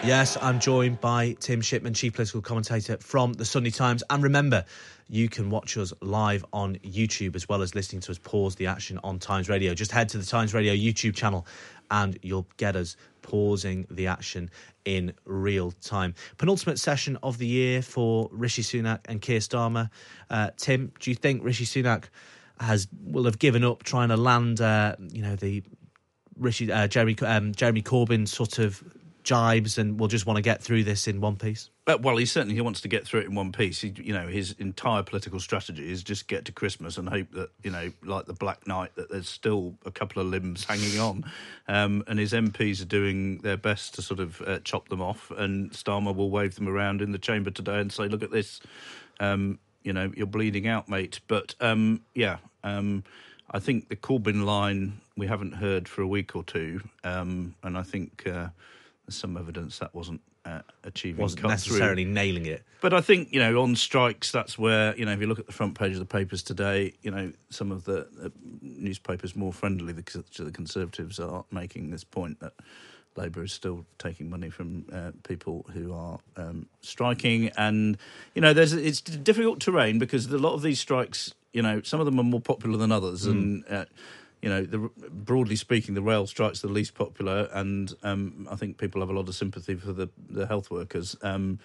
Yes, 0.06 0.38
I'm 0.40 0.60
joined 0.60 1.00
by 1.00 1.32
Tim 1.40 1.60
Shipman, 1.60 1.92
chief 1.92 2.14
political 2.14 2.40
commentator 2.40 2.96
from 2.98 3.32
the 3.32 3.44
Sunday 3.44 3.72
Times. 3.72 4.04
And 4.08 4.22
remember, 4.22 4.64
you 5.08 5.28
can 5.28 5.50
watch 5.50 5.76
us 5.76 5.92
live 6.00 6.44
on 6.52 6.76
YouTube 6.76 7.34
as 7.34 7.48
well 7.48 7.60
as 7.60 7.74
listening 7.74 8.02
to 8.02 8.12
us 8.12 8.18
pause 8.18 8.54
the 8.54 8.68
action 8.68 9.00
on 9.02 9.18
Times 9.18 9.48
Radio. 9.48 9.74
Just 9.74 9.90
head 9.90 10.08
to 10.10 10.18
the 10.18 10.24
Times 10.24 10.54
Radio 10.54 10.72
YouTube 10.74 11.16
channel 11.16 11.44
and 11.90 12.20
you'll 12.22 12.46
get 12.56 12.76
us 12.76 12.96
pausing 13.22 13.84
the 13.90 14.06
action 14.06 14.48
in 14.84 15.12
real 15.24 15.72
time. 15.72 16.14
Penultimate 16.38 16.78
session 16.78 17.18
of 17.24 17.38
the 17.38 17.46
year 17.48 17.82
for 17.82 18.28
Rishi 18.30 18.62
Sunak 18.62 19.00
and 19.06 19.20
Keir 19.20 19.40
Starmer. 19.40 19.90
Uh, 20.30 20.50
Tim, 20.56 20.92
do 21.00 21.10
you 21.10 21.16
think 21.16 21.42
Rishi 21.42 21.64
Sunak 21.64 22.04
has 22.60 22.86
will 23.02 23.24
have 23.24 23.40
given 23.40 23.64
up 23.64 23.82
trying 23.82 24.10
to 24.10 24.16
land, 24.16 24.60
uh, 24.60 24.94
you 25.10 25.22
know, 25.22 25.34
the 25.34 25.64
Rishi, 26.38 26.70
uh, 26.70 26.86
Jeremy, 26.86 27.16
um, 27.22 27.52
Jeremy 27.56 27.82
Corbyn 27.82 28.28
sort 28.28 28.60
of 28.60 28.84
jibes 29.26 29.76
and 29.76 29.98
will 29.98 30.08
just 30.08 30.24
want 30.24 30.36
to 30.36 30.42
get 30.42 30.62
through 30.62 30.84
this 30.84 31.08
in 31.08 31.20
one 31.20 31.36
piece? 31.36 31.68
Uh, 31.88 31.98
well, 32.00 32.16
he 32.16 32.24
certainly 32.24 32.54
he 32.54 32.60
wants 32.60 32.80
to 32.80 32.88
get 32.88 33.04
through 33.04 33.20
it 33.20 33.26
in 33.26 33.34
one 33.34 33.52
piece. 33.52 33.80
He, 33.80 33.92
you 33.96 34.12
know, 34.12 34.28
his 34.28 34.52
entire 34.58 35.02
political 35.02 35.40
strategy 35.40 35.90
is 35.90 36.02
just 36.02 36.28
get 36.28 36.44
to 36.46 36.52
Christmas 36.52 36.96
and 36.96 37.08
hope 37.08 37.30
that 37.32 37.50
you 37.62 37.70
know, 37.70 37.92
like 38.04 38.26
the 38.26 38.32
Black 38.32 38.66
Knight, 38.66 38.94
that 38.94 39.10
there's 39.10 39.28
still 39.28 39.74
a 39.84 39.90
couple 39.90 40.22
of 40.22 40.28
limbs 40.28 40.64
hanging 40.64 40.98
on, 40.98 41.24
um, 41.68 42.04
and 42.06 42.18
his 42.18 42.32
MPs 42.32 42.80
are 42.80 42.86
doing 42.86 43.38
their 43.38 43.56
best 43.56 43.94
to 43.96 44.02
sort 44.02 44.20
of 44.20 44.40
uh, 44.42 44.60
chop 44.60 44.88
them 44.88 45.02
off. 45.02 45.30
And 45.36 45.72
Starmer 45.72 46.14
will 46.14 46.30
wave 46.30 46.54
them 46.54 46.68
around 46.68 47.02
in 47.02 47.12
the 47.12 47.18
chamber 47.18 47.50
today 47.50 47.80
and 47.80 47.92
say, 47.92 48.08
"Look 48.08 48.22
at 48.22 48.30
this, 48.30 48.60
um, 49.20 49.58
you 49.82 49.92
know, 49.92 50.12
you're 50.16 50.26
bleeding 50.26 50.68
out, 50.68 50.88
mate." 50.88 51.20
But 51.26 51.56
um, 51.60 52.02
yeah, 52.14 52.38
um, 52.62 53.02
I 53.50 53.58
think 53.58 53.88
the 53.88 53.96
Corbyn 53.96 54.44
line 54.44 55.00
we 55.16 55.26
haven't 55.26 55.52
heard 55.52 55.88
for 55.88 56.02
a 56.02 56.06
week 56.06 56.36
or 56.36 56.44
two, 56.44 56.80
um, 57.04 57.56
and 57.64 57.76
I 57.76 57.82
think 57.82 58.24
uh, 58.26 58.48
there's 59.06 59.16
some 59.16 59.36
evidence 59.36 59.78
that 59.78 59.94
wasn't 59.94 60.20
uh, 60.44 60.60
achieving 60.84 61.22
Wasn't 61.22 61.42
necessarily 61.42 62.04
through. 62.04 62.12
nailing 62.12 62.46
it. 62.46 62.62
But 62.80 62.92
I 62.94 63.00
think 63.00 63.32
you 63.32 63.40
know 63.40 63.62
on 63.62 63.74
strikes, 63.76 64.30
that's 64.32 64.58
where 64.58 64.96
you 64.96 65.04
know 65.04 65.12
if 65.12 65.20
you 65.20 65.26
look 65.26 65.38
at 65.38 65.46
the 65.46 65.52
front 65.52 65.78
page 65.78 65.92
of 65.92 65.98
the 65.98 66.04
papers 66.04 66.42
today, 66.42 66.92
you 67.02 67.10
know 67.10 67.32
some 67.50 67.72
of 67.72 67.84
the, 67.84 68.06
the 68.16 68.32
newspapers 68.62 69.34
more 69.34 69.52
friendly 69.52 69.92
to 69.94 70.44
the 70.44 70.52
Conservatives 70.52 71.18
are 71.18 71.44
making 71.50 71.90
this 71.90 72.04
point 72.04 72.40
that 72.40 72.52
Labour 73.16 73.42
is 73.44 73.52
still 73.52 73.86
taking 73.98 74.28
money 74.28 74.50
from 74.50 74.84
uh, 74.92 75.10
people 75.26 75.64
who 75.72 75.92
are 75.92 76.18
um, 76.36 76.66
striking, 76.80 77.48
and 77.56 77.96
you 78.34 78.42
know 78.42 78.52
there's 78.52 78.72
it's 78.72 79.00
difficult 79.00 79.60
terrain 79.60 79.98
because 79.98 80.26
a 80.26 80.38
lot 80.38 80.54
of 80.54 80.62
these 80.62 80.78
strikes, 80.78 81.34
you 81.52 81.62
know, 81.62 81.80
some 81.82 81.98
of 81.98 82.06
them 82.06 82.20
are 82.20 82.24
more 82.24 82.40
popular 82.40 82.76
than 82.76 82.92
others, 82.92 83.26
Mm. 83.26 83.64
and. 83.70 83.86
You 84.42 84.50
know, 84.50 84.62
the, 84.62 84.90
broadly 85.10 85.56
speaking, 85.56 85.94
the 85.94 86.02
rail 86.02 86.26
strike's 86.26 86.60
the 86.60 86.68
least 86.68 86.94
popular, 86.94 87.48
and 87.52 87.92
um, 88.02 88.46
I 88.50 88.56
think 88.56 88.78
people 88.78 89.00
have 89.00 89.10
a 89.10 89.14
lot 89.14 89.28
of 89.28 89.34
sympathy 89.34 89.74
for 89.74 89.92
the, 89.92 90.08
the 90.28 90.46
health 90.46 90.70
workers. 90.70 91.16
Um, 91.22 91.58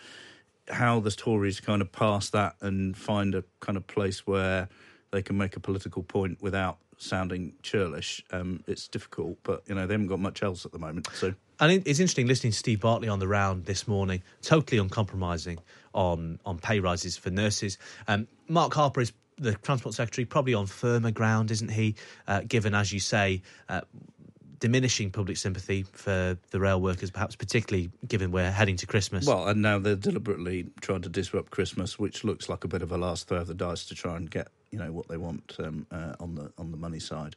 how 0.69 0.99
the 0.99 1.11
Tories 1.11 1.59
kind 1.59 1.81
of 1.81 1.91
pass 1.91 2.29
that 2.29 2.55
and 2.61 2.95
find 2.95 3.35
a 3.35 3.43
kind 3.59 3.77
of 3.77 3.87
place 3.87 4.25
where 4.25 4.69
they 5.11 5.21
can 5.21 5.37
make 5.37 5.55
a 5.55 5.59
political 5.59 6.03
point 6.03 6.41
without 6.41 6.77
sounding 6.97 7.53
churlish, 7.63 8.23
um, 8.31 8.63
it's 8.67 8.87
difficult. 8.87 9.37
But 9.43 9.63
you 9.67 9.75
know, 9.75 9.85
they 9.87 9.93
haven't 9.93 10.07
got 10.07 10.19
much 10.19 10.43
else 10.43 10.65
at 10.65 10.71
the 10.71 10.79
moment. 10.79 11.07
So 11.13 11.33
And 11.59 11.71
it's 11.71 11.99
interesting 11.99 12.27
listening 12.27 12.51
to 12.51 12.57
Steve 12.57 12.79
Barclay 12.79 13.07
on 13.07 13.19
the 13.19 13.27
round 13.27 13.65
this 13.65 13.87
morning, 13.87 14.23
totally 14.41 14.79
uncompromising 14.79 15.59
on 15.93 16.39
on 16.45 16.59
pay 16.59 16.79
rises 16.79 17.17
for 17.17 17.29
nurses. 17.29 17.77
Um, 18.07 18.27
Mark 18.47 18.73
Harper 18.73 19.01
is 19.01 19.11
the 19.41 19.53
Transport 19.55 19.95
Secretary, 19.95 20.25
probably 20.25 20.53
on 20.53 20.67
firmer 20.67 21.11
ground, 21.11 21.51
isn't 21.51 21.71
he? 21.71 21.95
Uh, 22.27 22.41
given, 22.47 22.73
as 22.73 22.93
you 22.93 22.99
say, 22.99 23.41
uh, 23.69 23.81
diminishing 24.59 25.09
public 25.09 25.35
sympathy 25.37 25.83
for 25.91 26.37
the 26.51 26.59
rail 26.59 26.79
workers, 26.79 27.09
perhaps 27.09 27.35
particularly 27.35 27.89
given 28.07 28.31
we're 28.31 28.51
heading 28.51 28.77
to 28.77 28.85
Christmas. 28.85 29.25
Well, 29.25 29.47
and 29.47 29.61
now 29.61 29.79
they're 29.79 29.95
deliberately 29.95 30.67
trying 30.79 31.01
to 31.01 31.09
disrupt 31.09 31.49
Christmas, 31.49 31.99
which 31.99 32.23
looks 32.23 32.47
like 32.47 32.63
a 32.63 32.67
bit 32.67 32.81
of 32.81 32.91
a 32.91 32.97
last 32.97 33.27
throw 33.27 33.39
of 33.39 33.47
the 33.47 33.55
dice 33.55 33.85
to 33.85 33.95
try 33.95 34.15
and 34.15 34.29
get 34.29 34.47
you 34.69 34.79
know 34.79 34.91
what 34.91 35.07
they 35.07 35.17
want 35.17 35.57
um, 35.59 35.85
uh, 35.91 36.13
on 36.19 36.35
the 36.35 36.51
on 36.57 36.71
the 36.71 36.77
money 36.77 36.99
side. 36.99 37.35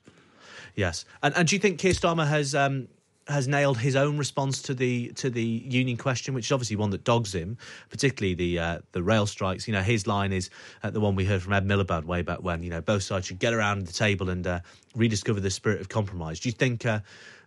Yes, 0.76 1.04
and 1.22 1.34
and 1.36 1.48
do 1.48 1.56
you 1.56 1.60
think 1.60 1.78
Keir 1.78 1.92
Starmer 1.92 2.28
has 2.28 2.54
um, 2.54 2.88
has 3.28 3.48
nailed 3.48 3.78
his 3.78 3.96
own 3.96 4.18
response 4.18 4.60
to 4.62 4.74
the 4.74 5.08
to 5.12 5.30
the 5.30 5.42
union 5.42 5.96
question, 5.96 6.34
which 6.34 6.46
is 6.46 6.52
obviously 6.52 6.76
one 6.76 6.90
that 6.90 7.04
dogs 7.04 7.34
him, 7.34 7.56
particularly 7.88 8.34
the 8.34 8.58
uh, 8.58 8.78
the 8.92 9.02
rail 9.02 9.26
strikes. 9.26 9.66
You 9.66 9.72
know, 9.72 9.82
his 9.82 10.06
line 10.06 10.32
is 10.32 10.50
uh, 10.82 10.90
the 10.90 11.00
one 11.00 11.14
we 11.14 11.24
heard 11.24 11.42
from 11.42 11.52
Ed 11.52 11.66
Miliband 11.66 12.04
way 12.04 12.22
back 12.22 12.42
when. 12.42 12.62
You 12.62 12.70
know, 12.70 12.80
both 12.80 13.02
sides 13.02 13.26
should 13.26 13.38
get 13.38 13.54
around 13.54 13.86
the 13.86 13.92
table 13.92 14.28
and 14.28 14.46
uh, 14.46 14.60
rediscover 14.94 15.40
the 15.40 15.50
spirit 15.50 15.80
of 15.80 15.88
compromise. 15.88 16.40
Do 16.40 16.48
you 16.48 16.52
think 16.52 16.84
uh, 16.84 17.00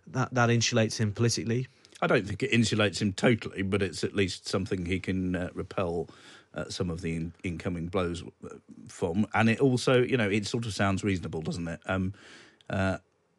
that 0.07 0.33
that 0.33 0.49
insulates 0.49 0.97
him 0.97 1.11
politically? 1.11 1.67
I 2.01 2.07
don't 2.07 2.27
think 2.27 2.43
it 2.43 2.51
insulates 2.51 3.01
him 3.01 3.13
totally, 3.13 3.61
but 3.63 3.81
it's 3.81 4.03
at 4.03 4.15
least 4.15 4.47
something 4.47 4.85
he 4.85 4.99
can 4.99 5.35
uh, 5.35 5.49
repel 5.53 6.07
uh, 6.53 6.65
some 6.69 6.89
of 6.89 7.01
the 7.01 7.15
in- 7.15 7.33
incoming 7.43 7.87
blows 7.87 8.23
from. 8.87 9.27
And 9.33 9.49
it 9.49 9.59
also, 9.59 10.03
you 10.03 10.15
know, 10.15 10.29
it 10.29 10.45
sort 10.45 10.65
of 10.67 10.73
sounds 10.73 11.03
reasonable, 11.03 11.41
doesn't 11.41 11.67
it? 11.67 11.79
Um, 11.87 12.13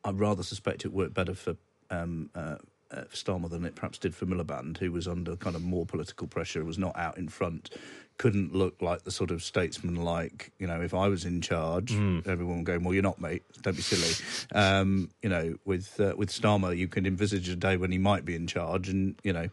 I 0.05 0.11
rather 0.11 0.43
suspect 0.43 0.85
it 0.85 0.93
worked 0.93 1.15
better 1.15 1.35
for 1.35 1.57
um, 1.91 2.31
uh, 2.35 2.57
uh, 2.91 3.03
Starmer 3.13 3.51
than 3.51 3.65
it 3.65 3.75
perhaps 3.75 3.99
did 3.99 4.15
for 4.15 4.25
Miliband, 4.27 4.79
who 4.79 4.91
was 4.93 5.07
under 5.07 5.37
kind 5.37 5.55
of 5.55 5.63
more 5.63 5.85
political 5.85 6.27
pressure, 6.27 6.65
was 6.65 6.79
not 6.79 6.97
out 6.97 7.19
in 7.19 7.29
front, 7.29 7.71
couldn't 8.17 8.55
look 8.55 8.81
like 8.81 9.05
the 9.05 9.11
sort 9.11 9.31
of 9.31 9.43
statesman 9.43 9.95
like, 9.97 10.53
you 10.59 10.67
know, 10.67 10.81
if 10.81 10.95
I 10.95 11.09
was 11.09 11.25
in 11.25 11.41
charge, 11.43 11.93
Mm. 11.93 12.27
everyone 12.27 12.65
go, 12.65 12.79
well, 12.79 12.95
you're 12.95 13.03
not, 13.03 13.21
mate, 13.21 13.43
don't 13.63 13.77
be 13.77 13.83
silly. 13.83 14.15
Um, 14.53 15.11
you 15.23 15.29
know, 15.29 15.57
with 15.67 16.01
uh, 16.01 16.15
with 16.17 16.31
Starmer, 16.31 16.77
you 16.77 16.89
can 16.89 17.05
envisage 17.07 17.49
a 17.51 17.57
day 17.57 17.77
when 17.77 17.93
he 17.93 17.99
might 17.99 18.25
be 18.25 18.35
in 18.35 18.47
charge, 18.47 18.89
and, 18.89 19.15
you 19.23 19.33
know, 19.35 19.49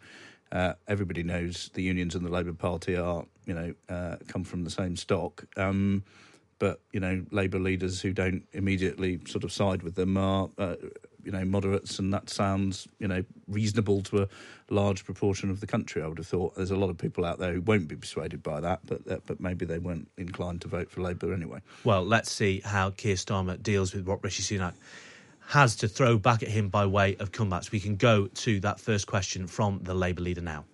uh, 0.51 0.73
everybody 0.87 1.21
knows 1.23 1.69
the 1.73 1.81
unions 1.83 2.15
and 2.15 2.25
the 2.25 2.29
Labour 2.31 2.53
Party 2.53 2.95
are, 2.95 3.25
you 3.45 3.53
know, 3.53 3.73
uh, 3.89 4.15
come 4.27 4.45
from 4.45 4.63
the 4.63 4.69
same 4.69 4.95
stock. 4.95 5.43
Um, 5.57 6.03
but 6.57 6.79
you 6.93 7.01
know, 7.01 7.25
Labour 7.31 7.59
leaders 7.59 7.99
who 8.01 8.13
don't 8.13 8.47
immediately 8.53 9.19
sort 9.27 9.43
of 9.43 9.51
side 9.51 9.83
with 9.83 9.95
them 9.95 10.15
are, 10.15 10.49
uh, 10.57 10.75
you 11.25 11.31
know, 11.31 11.43
moderates, 11.43 11.99
and 11.99 12.13
that 12.13 12.29
sounds, 12.29 12.88
you 12.99 13.07
know, 13.07 13.23
reasonable 13.47 14.01
to 14.03 14.23
a 14.23 14.27
large 14.69 15.03
proportion 15.03 15.49
of 15.49 15.59
the 15.59 15.67
country. 15.67 16.01
I 16.01 16.07
would 16.07 16.17
have 16.17 16.27
thought 16.27 16.55
there's 16.55 16.71
a 16.71 16.77
lot 16.77 16.89
of 16.89 16.97
people 16.97 17.25
out 17.25 17.39
there 17.39 17.53
who 17.53 17.61
won't 17.61 17.88
be 17.88 17.95
persuaded 17.95 18.43
by 18.43 18.59
that, 18.61 18.79
but 18.85 19.01
uh, 19.09 19.17
but 19.25 19.39
maybe 19.39 19.65
they 19.65 19.79
weren't 19.79 20.07
inclined 20.17 20.61
to 20.61 20.67
vote 20.67 20.89
for 20.89 21.01
Labour 21.01 21.33
anyway. 21.33 21.59
Well, 21.83 22.03
let's 22.03 22.31
see 22.31 22.61
how 22.63 22.91
Keir 22.91 23.15
Starmer 23.15 23.61
deals 23.61 23.93
with 23.93 24.05
what 24.05 24.23
Rishi 24.23 24.43
Sunak 24.43 24.73
has 25.47 25.75
to 25.77 25.88
throw 25.88 26.17
back 26.17 26.43
at 26.43 26.49
him 26.49 26.69
by 26.69 26.85
way 26.85 27.15
of 27.17 27.31
comebacks. 27.31 27.71
We 27.71 27.79
can 27.79 27.95
go 27.95 28.27
to 28.27 28.59
that 28.61 28.79
first 28.79 29.07
question 29.07 29.47
from 29.47 29.79
the 29.83 29.93
Labour 29.93 30.21
leader 30.21 30.41
now. 30.41 30.65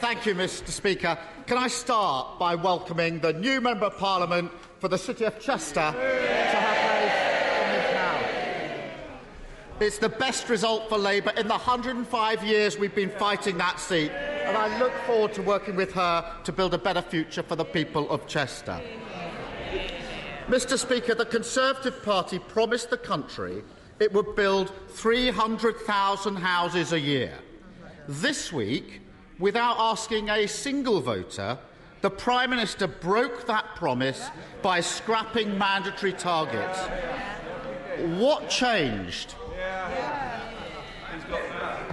Thank 0.00 0.26
you, 0.26 0.34
Mr. 0.34 0.68
Speaker. 0.68 1.18
Can 1.46 1.58
I 1.58 1.68
start 1.68 2.38
by 2.38 2.54
welcoming 2.54 3.20
the 3.20 3.32
new 3.32 3.60
Member 3.60 3.86
of 3.86 3.96
Parliament 3.98 4.50
for 4.78 4.88
the 4.88 4.98
City 4.98 5.24
of 5.24 5.38
Chester 5.38 5.74
to 5.74 5.92
her 5.92 6.74
place 6.86 7.14
in 7.60 7.70
this 7.72 7.96
House? 7.96 8.30
It's 9.80 9.96
the 9.96 10.10
best 10.10 10.50
result 10.50 10.90
for 10.90 10.98
Labour 10.98 11.30
in 11.38 11.48
the 11.48 11.54
105 11.54 12.44
years 12.44 12.78
we've 12.78 12.94
been 12.94 13.08
fighting 13.08 13.56
that 13.56 13.80
seat, 13.80 14.10
and 14.10 14.54
I 14.54 14.78
look 14.78 14.92
forward 15.06 15.32
to 15.32 15.42
working 15.42 15.74
with 15.74 15.90
her 15.94 16.36
to 16.44 16.52
build 16.52 16.74
a 16.74 16.78
better 16.78 17.00
future 17.00 17.42
for 17.42 17.56
the 17.56 17.64
people 17.64 18.10
of 18.10 18.26
Chester. 18.26 18.78
Mr. 20.48 20.76
Speaker, 20.76 21.14
the 21.14 21.24
Conservative 21.24 22.02
Party 22.02 22.38
promised 22.38 22.90
the 22.90 22.98
country 22.98 23.62
it 23.98 24.12
would 24.12 24.36
build 24.36 24.70
300,000 24.88 26.36
houses 26.36 26.92
a 26.92 27.00
year. 27.00 27.32
This 28.06 28.52
week, 28.52 29.00
without 29.38 29.76
asking 29.78 30.28
a 30.28 30.46
single 30.46 31.00
voter, 31.00 31.56
the 32.02 32.10
Prime 32.10 32.50
Minister 32.50 32.86
broke 32.86 33.46
that 33.46 33.76
promise 33.76 34.28
by 34.60 34.80
scrapping 34.80 35.56
mandatory 35.56 36.12
targets. 36.12 36.80
What 38.18 38.50
changed? 38.50 39.36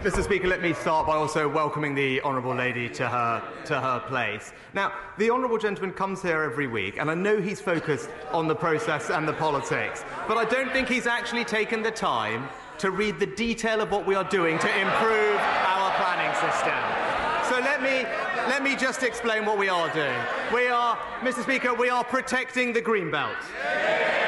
Mr. 0.07 0.23
Speaker, 0.23 0.47
let 0.47 0.61
me 0.61 0.73
start 0.73 1.05
by 1.05 1.15
also 1.15 1.49
welcoming 1.49 1.93
the 1.93 2.21
Honourable 2.21 2.55
Lady 2.55 2.87
to 2.87 3.09
her, 3.09 3.43
to 3.65 3.81
her 3.81 3.99
place. 4.07 4.53
Now, 4.73 4.93
the 5.17 5.29
Honourable 5.29 5.57
Gentleman 5.57 5.91
comes 5.91 6.21
here 6.21 6.43
every 6.43 6.67
week, 6.67 6.97
and 6.97 7.11
I 7.11 7.13
know 7.13 7.41
he's 7.41 7.59
focused 7.59 8.09
on 8.31 8.47
the 8.47 8.55
process 8.55 9.09
and 9.09 9.27
the 9.27 9.33
politics, 9.33 10.05
but 10.25 10.37
I 10.37 10.45
don't 10.45 10.71
think 10.71 10.87
he's 10.87 11.07
actually 11.07 11.43
taken 11.43 11.83
the 11.83 11.91
time 11.91 12.47
to 12.77 12.91
read 12.91 13.19
the 13.19 13.25
detail 13.25 13.81
of 13.81 13.91
what 13.91 14.05
we 14.05 14.15
are 14.15 14.23
doing 14.23 14.57
to 14.59 14.79
improve 14.79 15.39
our 15.65 15.91
planning 15.97 16.33
system. 16.39 17.07
So 17.49 17.59
let 17.59 17.81
me, 17.81 18.07
let 18.47 18.63
me 18.63 18.75
just 18.75 19.03
explain 19.03 19.45
what 19.45 19.57
we 19.57 19.67
are 19.67 19.91
doing. 19.93 20.19
We 20.53 20.67
are, 20.67 20.97
Mr. 21.19 21.43
Speaker, 21.43 21.73
we 21.73 21.89
are 21.89 22.03
protecting 22.03 22.71
the 22.71 22.81
green 22.81 23.11
belt. 23.11 23.35
We 23.59 23.67
are 23.67 24.26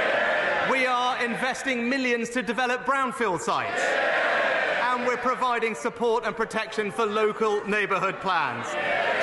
investing 1.22 1.90
millions 1.90 2.30
to 2.30 2.42
develop 2.42 2.86
brownfield 2.86 3.42
sites. 3.42 3.82
And 4.84 5.06
we're 5.06 5.18
providing 5.18 5.76
support 5.76 6.26
and 6.26 6.36
protection 6.36 6.92
for 6.92 7.06
local 7.06 7.66
neighbourhood 7.68 8.20
plans. 8.20 8.66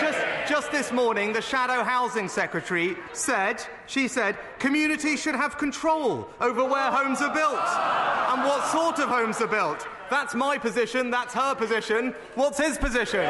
Just, 0.00 0.18
just 0.48 0.72
this 0.72 0.92
morning, 0.92 1.32
the 1.32 1.42
Shadow 1.42 1.82
Housing 1.82 2.28
Secretary 2.28 2.96
said, 3.12 3.62
she 3.86 4.08
said, 4.08 4.36
communities 4.58 5.20
should 5.20 5.34
have 5.34 5.58
control 5.58 6.28
over 6.40 6.64
where 6.64 6.90
homes 6.90 7.20
are 7.20 7.34
built 7.34 7.54
and 7.56 8.42
what 8.44 8.64
sort 8.66 8.98
of 8.98 9.08
homes 9.08 9.40
are 9.40 9.48
built. 9.48 9.86
That's 10.08 10.34
my 10.34 10.56
position, 10.56 11.10
that's 11.10 11.34
her 11.34 11.54
position. 11.54 12.14
What's 12.34 12.58
his 12.58 12.78
position? 12.78 13.24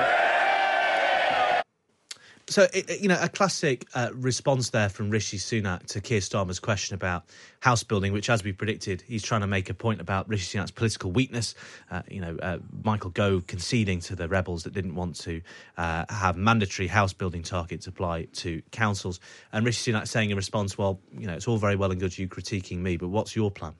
So, 2.48 2.68
you 3.00 3.08
know, 3.08 3.18
a 3.20 3.28
classic 3.28 3.88
uh, 3.92 4.10
response 4.14 4.70
there 4.70 4.88
from 4.88 5.10
Rishi 5.10 5.36
Sunak 5.36 5.86
to 5.86 6.00
Keir 6.00 6.20
Starmer's 6.20 6.60
question 6.60 6.94
about 6.94 7.24
house 7.58 7.82
building, 7.82 8.12
which, 8.12 8.30
as 8.30 8.44
we 8.44 8.52
predicted, 8.52 9.02
he's 9.02 9.24
trying 9.24 9.40
to 9.40 9.48
make 9.48 9.68
a 9.68 9.74
point 9.74 10.00
about 10.00 10.28
Rishi 10.28 10.56
Sunak's 10.56 10.70
political 10.70 11.10
weakness. 11.10 11.56
Uh, 11.90 12.02
you 12.08 12.20
know, 12.20 12.36
uh, 12.40 12.58
Michael 12.84 13.10
Gove 13.10 13.48
conceding 13.48 13.98
to 14.02 14.14
the 14.14 14.28
rebels 14.28 14.62
that 14.62 14.74
didn't 14.74 14.94
want 14.94 15.16
to 15.22 15.42
uh, 15.76 16.04
have 16.08 16.36
mandatory 16.36 16.86
house 16.86 17.12
building 17.12 17.42
targets 17.42 17.88
apply 17.88 18.26
to 18.34 18.62
councils. 18.70 19.18
And 19.52 19.66
Rishi 19.66 19.90
Sunak 19.90 20.06
saying 20.06 20.30
in 20.30 20.36
response, 20.36 20.78
well, 20.78 21.00
you 21.18 21.26
know, 21.26 21.34
it's 21.34 21.48
all 21.48 21.58
very 21.58 21.74
well 21.74 21.90
and 21.90 21.98
good 21.98 22.16
you 22.16 22.28
critiquing 22.28 22.78
me, 22.78 22.96
but 22.96 23.08
what's 23.08 23.34
your 23.34 23.50
plan? 23.50 23.74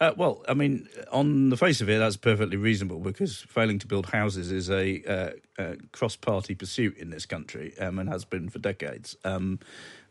Uh, 0.00 0.12
well, 0.16 0.44
I 0.48 0.54
mean, 0.54 0.88
on 1.10 1.48
the 1.50 1.56
face 1.56 1.80
of 1.80 1.88
it, 1.88 1.98
that's 1.98 2.16
perfectly 2.16 2.56
reasonable 2.56 2.98
because 3.00 3.42
failing 3.42 3.78
to 3.78 3.86
build 3.86 4.06
houses 4.06 4.50
is 4.52 4.70
a, 4.70 5.02
uh, 5.04 5.62
uh 5.62 5.74
cross-party 5.92 6.54
pursuit 6.54 6.96
in 6.98 7.10
this 7.10 7.26
country 7.26 7.78
um, 7.78 7.98
and 7.98 8.08
has 8.08 8.24
been 8.24 8.48
for 8.48 8.58
decades. 8.58 9.16
Um, 9.24 9.58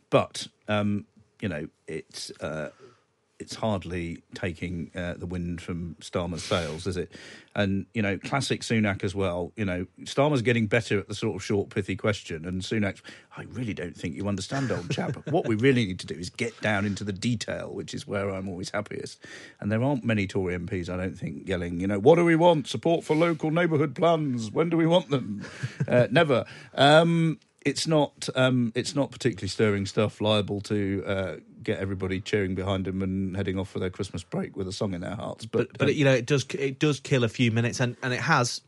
but 0.09 0.47
um, 0.67 1.05
you 1.41 1.49
know, 1.49 1.67
it's 1.87 2.31
uh, 2.41 2.69
it's 3.39 3.55
hardly 3.55 4.23
taking 4.33 4.91
uh, 4.95 5.15
the 5.17 5.25
wind 5.25 5.61
from 5.61 5.95
Starmer's 5.99 6.43
sails, 6.43 6.87
is 6.87 6.95
it? 6.95 7.11
And 7.53 7.85
you 7.93 8.01
know, 8.01 8.17
classic 8.17 8.61
Sunak 8.61 9.03
as 9.03 9.13
well. 9.13 9.51
You 9.55 9.65
know, 9.65 9.85
Starmer's 10.03 10.41
getting 10.41 10.67
better 10.67 10.99
at 10.99 11.07
the 11.07 11.15
sort 11.15 11.35
of 11.35 11.43
short, 11.43 11.69
pithy 11.69 11.95
question, 11.95 12.45
and 12.45 12.61
Sunak, 12.61 13.01
I 13.35 13.43
really 13.43 13.73
don't 13.73 13.95
think 13.95 14.15
you 14.15 14.27
understand, 14.27 14.71
old 14.71 14.89
chap. 14.89 15.17
what 15.29 15.47
we 15.47 15.55
really 15.55 15.85
need 15.85 15.99
to 15.99 16.07
do 16.07 16.15
is 16.15 16.29
get 16.29 16.59
down 16.61 16.85
into 16.85 17.03
the 17.03 17.13
detail, 17.13 17.73
which 17.73 17.93
is 17.93 18.07
where 18.07 18.29
I'm 18.29 18.47
always 18.47 18.69
happiest. 18.69 19.19
And 19.59 19.71
there 19.71 19.83
aren't 19.83 20.05
many 20.05 20.27
Tory 20.27 20.57
MPs, 20.57 20.89
I 20.89 20.97
don't 20.97 21.17
think, 21.17 21.47
yelling, 21.47 21.79
you 21.79 21.87
know, 21.87 21.99
what 21.99 22.15
do 22.15 22.23
we 22.23 22.35
want? 22.35 22.67
Support 22.67 23.03
for 23.03 23.15
local 23.15 23.51
neighbourhood 23.51 23.95
plans. 23.95 24.49
When 24.49 24.69
do 24.69 24.77
we 24.77 24.87
want 24.87 25.09
them? 25.09 25.43
uh, 25.87 26.07
never. 26.09 26.45
Um, 26.73 27.39
it's 27.65 27.87
not. 27.87 28.29
Um, 28.35 28.71
it's 28.75 28.95
not 28.95 29.11
particularly 29.11 29.49
stirring 29.49 29.87
stuff. 29.87 30.21
Liable 30.21 30.61
to 30.61 31.03
uh, 31.05 31.35
get 31.65 31.79
everybody 31.79 32.21
cheering 32.21 32.55
behind 32.55 32.87
him 32.87 33.01
and 33.01 33.35
heading 33.35 33.59
off 33.59 33.69
for 33.69 33.79
their 33.79 33.89
Christmas 33.89 34.23
break 34.23 34.55
with 34.55 34.67
a 34.67 34.71
song 34.71 34.93
in 34.93 35.01
their 35.01 35.15
hearts. 35.15 35.45
But 35.45 35.69
But, 35.69 35.77
but 35.79 35.89
um, 35.89 35.95
you 35.95 36.05
know, 36.05 36.13
it 36.13 36.25
does 36.25 36.45
it 36.57 36.79
does 36.79 36.99
kill 37.01 37.23
a 37.25 37.29
few 37.29 37.51
minutes, 37.51 37.79
and, 37.81 37.97
and 38.01 38.13
it 38.13 38.21
has, 38.21 38.61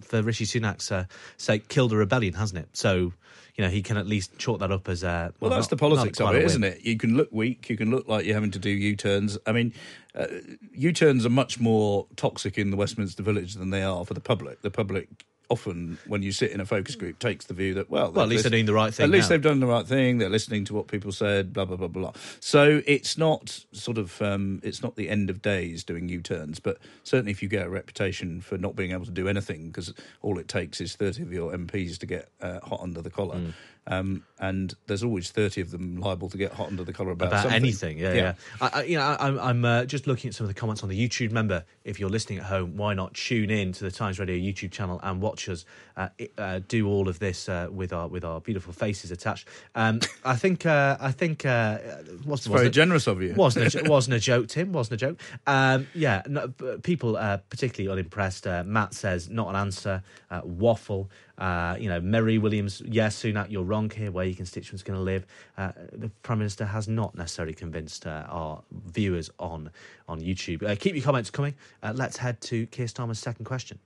for 0.00 0.22
Rishi 0.22 0.46
Sunak's 0.46 0.90
uh, 0.90 1.04
sake, 1.36 1.68
killed 1.68 1.92
a 1.92 1.96
rebellion, 1.96 2.34
hasn't 2.34 2.60
it? 2.60 2.68
So, 2.72 3.12
you 3.56 3.64
know, 3.64 3.68
he 3.68 3.82
can 3.82 3.96
at 3.96 4.06
least 4.06 4.36
chalk 4.38 4.60
that 4.60 4.72
up 4.72 4.88
as 4.88 5.04
uh, 5.04 5.30
Well, 5.40 5.50
that's 5.50 5.66
not- 5.66 5.70
the 5.70 5.76
politics 5.76 6.20
of 6.20 6.34
it, 6.34 6.42
a 6.42 6.44
isn't 6.44 6.64
it? 6.64 6.80
You 6.84 6.96
can 6.96 7.16
look 7.16 7.28
weak. 7.30 7.68
You 7.68 7.76
can 7.76 7.90
look 7.90 8.08
like 8.08 8.24
you're 8.24 8.34
having 8.34 8.50
to 8.52 8.58
do 8.58 8.70
U-turns. 8.70 9.36
I 9.46 9.52
mean, 9.52 9.72
uh, 10.14 10.26
U-turns 10.72 11.26
are 11.26 11.30
much 11.30 11.60
more 11.60 12.06
toxic 12.16 12.56
in 12.58 12.70
the 12.70 12.76
Westminster 12.76 13.22
Village 13.22 13.54
than 13.54 13.70
they 13.70 13.82
are 13.82 14.04
for 14.04 14.14
the 14.14 14.20
public. 14.20 14.62
The 14.62 14.70
public 14.70 15.24
often, 15.48 15.98
when 16.06 16.22
you 16.22 16.32
sit 16.32 16.50
in 16.50 16.60
a 16.60 16.66
focus 16.66 16.96
group, 16.96 17.18
takes 17.18 17.46
the 17.46 17.54
view 17.54 17.74
that 17.74 17.90
well, 17.90 18.10
Well, 18.12 18.22
at 18.24 18.28
least 18.28 18.44
they're 18.44 18.50
doing 18.50 18.66
the 18.66 18.72
right 18.74 18.92
thing 18.92 19.04
At 19.04 19.10
least 19.10 19.24
now. 19.30 19.34
they've 19.34 19.42
done 19.42 19.60
the 19.60 19.66
right 19.66 19.86
thing. 19.86 20.18
They're 20.18 20.28
listening 20.28 20.64
to 20.66 20.74
what 20.74 20.88
people 20.88 21.12
said. 21.12 21.52
Blah 21.52 21.64
blah 21.66 21.76
blah 21.76 21.88
blah. 21.88 22.12
So 22.40 22.82
it's 22.86 23.18
not 23.18 23.64
sort 23.72 23.98
of 23.98 24.20
um, 24.22 24.60
it's 24.62 24.82
not 24.82 24.96
the 24.96 25.08
end 25.08 25.30
of 25.30 25.42
days 25.42 25.84
doing 25.84 26.08
U-turns, 26.08 26.60
but 26.60 26.78
certainly 27.02 27.32
if 27.32 27.42
you 27.42 27.48
get 27.48 27.66
a 27.66 27.70
reputation 27.70 28.40
for 28.40 28.58
not 28.58 28.76
being 28.76 28.92
able 28.92 29.04
to 29.04 29.10
do 29.10 29.28
anything 29.28 29.68
because 29.68 29.92
all 30.22 30.38
it 30.38 30.48
takes 30.48 30.80
is 30.80 30.96
thirty 30.96 31.22
of 31.22 31.32
your 31.32 31.52
MPs 31.52 31.98
to 31.98 32.06
get 32.06 32.28
uh, 32.40 32.60
hot 32.60 32.80
under 32.80 33.02
the 33.02 33.10
collar. 33.10 33.36
Mm. 33.36 33.52
Um, 33.86 34.24
and 34.38 34.74
there's 34.86 35.02
always 35.02 35.30
30 35.30 35.60
of 35.60 35.70
them 35.70 35.96
liable 35.98 36.28
to 36.30 36.36
get 36.36 36.52
hot 36.52 36.68
under 36.68 36.84
the 36.84 36.92
collar 36.92 37.12
about, 37.12 37.28
about 37.28 37.42
something. 37.42 37.62
anything. 37.62 37.98
Yeah, 37.98 38.12
yeah. 38.14 38.34
I, 38.60 38.70
I, 38.72 38.82
you 38.84 38.96
know, 38.96 39.02
I, 39.02 39.26
I'm, 39.26 39.38
I'm 39.38 39.64
uh, 39.64 39.84
just 39.84 40.06
looking 40.06 40.28
at 40.28 40.34
some 40.34 40.44
of 40.44 40.48
the 40.48 40.58
comments 40.58 40.82
on 40.82 40.88
the 40.88 41.08
YouTube. 41.08 41.28
Remember, 41.28 41.64
if 41.84 42.00
you're 42.00 42.10
listening 42.10 42.38
at 42.38 42.46
home, 42.46 42.76
why 42.76 42.94
not 42.94 43.14
tune 43.14 43.50
in 43.50 43.72
to 43.72 43.84
the 43.84 43.90
Times 43.90 44.18
Radio 44.18 44.36
YouTube 44.36 44.70
channel 44.70 45.00
and 45.02 45.20
watch 45.20 45.48
us 45.48 45.64
uh, 45.96 46.08
uh, 46.38 46.60
do 46.66 46.88
all 46.88 47.08
of 47.08 47.18
this 47.18 47.48
uh, 47.48 47.68
with 47.70 47.92
our 47.92 48.08
with 48.08 48.24
our 48.24 48.40
beautiful 48.40 48.72
faces 48.72 49.10
attached. 49.10 49.48
Um, 49.74 50.00
I 50.24 50.36
think 50.36 50.66
uh, 50.66 50.96
I 51.00 51.12
think 51.12 51.44
uh, 51.44 51.78
was, 52.24 52.40
It's 52.40 52.46
very 52.46 52.70
generous 52.70 53.06
of 53.06 53.22
you. 53.22 53.34
Wasn't 53.34 53.74
a, 53.74 53.88
wasn't 53.90 54.16
a 54.16 54.20
joke, 54.20 54.48
Tim. 54.48 54.72
Wasn't 54.72 54.94
a 54.94 55.06
joke. 55.06 55.20
Um, 55.46 55.86
yeah, 55.94 56.22
no, 56.26 56.48
people 56.82 57.16
uh, 57.16 57.38
particularly 57.48 57.92
unimpressed. 57.92 58.46
Uh, 58.46 58.64
Matt 58.64 58.94
says 58.94 59.28
not 59.28 59.48
an 59.50 59.56
answer. 59.56 60.02
Uh, 60.30 60.40
waffle. 60.44 61.10
Uh, 61.38 61.76
you 61.78 61.88
know, 61.88 62.00
Mary 62.00 62.38
Williams. 62.38 62.80
Yes, 62.84 63.20
Sunak, 63.22 63.50
you're 63.50 63.64
wrong 63.64 63.90
here. 63.90 64.10
Where 64.10 64.24
your 64.24 64.36
constituents 64.36 64.82
are 64.82 64.86
going 64.86 64.98
to 64.98 65.02
live? 65.02 65.26
Uh, 65.58 65.72
the 65.92 66.08
Prime 66.22 66.38
Minister 66.38 66.64
has 66.64 66.86
not 66.86 67.14
necessarily 67.16 67.54
convinced 67.54 68.06
uh, 68.06 68.24
our 68.28 68.62
viewers 68.92 69.30
on 69.38 69.70
on 70.08 70.20
YouTube. 70.20 70.62
Uh, 70.62 70.76
keep 70.76 70.94
your 70.94 71.04
comments 71.04 71.30
coming. 71.30 71.54
Uh, 71.82 71.92
let's 71.94 72.16
head 72.16 72.40
to 72.42 72.66
Keir 72.66 72.86
Starmer's 72.86 73.18
second 73.18 73.44
question. 73.46 73.78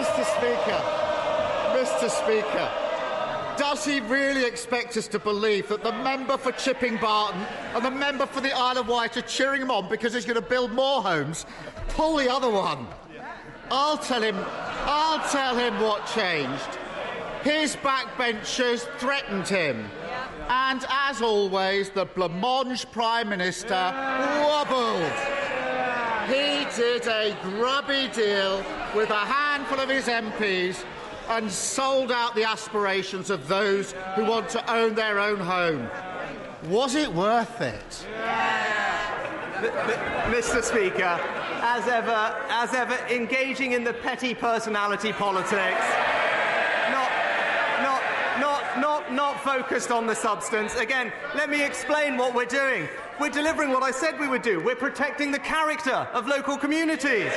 Mr. 0.00 0.24
Speaker, 0.36 0.80
Mr. 1.72 2.10
Speaker, 2.10 2.70
does 3.56 3.84
he 3.84 4.00
really 4.00 4.44
expect 4.44 4.96
us 4.96 5.06
to 5.08 5.18
believe 5.18 5.68
that 5.68 5.82
the 5.82 5.92
member 5.92 6.36
for 6.36 6.52
Chipping 6.52 6.96
Barnet 6.96 7.46
and 7.74 7.84
the 7.84 7.90
member 7.90 8.26
for 8.26 8.40
the 8.40 8.52
Isle 8.52 8.78
of 8.78 8.88
Wight 8.88 9.16
are 9.16 9.22
cheering 9.22 9.62
him 9.62 9.70
on 9.70 9.88
because 9.88 10.14
he's 10.14 10.24
going 10.24 10.40
to 10.40 10.46
build 10.46 10.72
more 10.72 11.02
homes? 11.02 11.46
Pull 11.88 12.16
the 12.16 12.30
other 12.32 12.50
one. 12.50 12.86
I'll 13.70 13.98
tell 13.98 14.22
him. 14.22 14.36
I'll 14.38 15.28
tell 15.30 15.56
him 15.56 15.80
what 15.80 16.06
changed. 16.06 16.78
His 17.42 17.76
backbenchers 17.76 18.80
threatened 18.98 19.48
him. 19.48 19.88
And 20.48 20.84
as 20.88 21.22
always, 21.22 21.90
the 21.90 22.06
blancmange 22.06 22.90
Prime 22.90 23.28
Minister 23.28 23.92
wobbled. 24.44 25.12
He 26.26 26.66
did 26.76 27.06
a 27.06 27.36
grubby 27.42 28.08
deal 28.12 28.64
with 28.94 29.10
a 29.10 29.14
handful 29.14 29.80
of 29.80 29.88
his 29.88 30.06
MPs 30.06 30.84
and 31.28 31.50
sold 31.50 32.10
out 32.10 32.34
the 32.34 32.44
aspirations 32.44 33.30
of 33.30 33.46
those 33.46 33.92
who 34.16 34.24
want 34.24 34.48
to 34.50 34.72
own 34.72 34.94
their 34.94 35.20
own 35.20 35.38
home. 35.38 35.88
Was 36.68 36.94
it 36.94 37.12
worth 37.12 37.60
it? 37.60 38.06
Mr. 39.60 40.62
Speaker, 40.62 41.20
as 41.62 41.86
ever, 41.86 42.36
as 42.48 42.72
ever, 42.74 42.94
engaging 43.12 43.72
in 43.72 43.84
the 43.84 43.92
petty 43.92 44.34
personality 44.34 45.12
politics, 45.12 45.84
not, 46.90 47.10
not, 47.82 48.02
not, 48.40 48.80
not, 48.80 49.12
not 49.12 49.40
focused 49.42 49.90
on 49.90 50.06
the 50.06 50.14
substance. 50.14 50.74
Again, 50.76 51.12
let 51.34 51.50
me 51.50 51.64
explain 51.64 52.16
what 52.16 52.34
we're 52.34 52.46
doing. 52.46 52.88
We're 53.20 53.28
delivering 53.28 53.70
what 53.70 53.82
I 53.82 53.90
said 53.90 54.18
we 54.18 54.28
would 54.28 54.42
do. 54.42 54.60
We're 54.60 54.76
protecting 54.76 55.30
the 55.30 55.38
character 55.38 56.08
of 56.14 56.26
local 56.26 56.56
communities. 56.56 57.32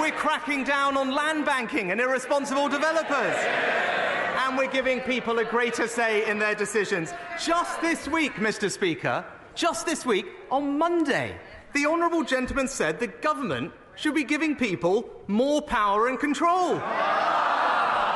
We're 0.00 0.10
cracking 0.10 0.64
down 0.64 0.96
on 0.96 1.12
land 1.12 1.44
banking 1.44 1.92
and 1.92 2.00
irresponsible 2.00 2.68
developers. 2.68 3.36
And 4.44 4.58
we're 4.58 4.70
giving 4.70 5.00
people 5.00 5.38
a 5.38 5.44
greater 5.44 5.86
say 5.86 6.28
in 6.28 6.40
their 6.40 6.56
decisions. 6.56 7.14
Just 7.42 7.80
this 7.80 8.08
week, 8.08 8.34
Mr. 8.34 8.68
Speaker, 8.70 9.24
just 9.54 9.86
this 9.86 10.04
week, 10.04 10.26
on 10.50 10.78
Monday, 10.78 11.36
the 11.74 11.86
Honourable 11.86 12.24
Gentleman 12.24 12.68
said 12.68 12.98
the 13.00 13.06
government 13.06 13.72
should 13.96 14.14
be 14.14 14.24
giving 14.24 14.56
people 14.56 15.08
more 15.26 15.62
power 15.62 16.08
and 16.08 16.18
control. 16.18 16.80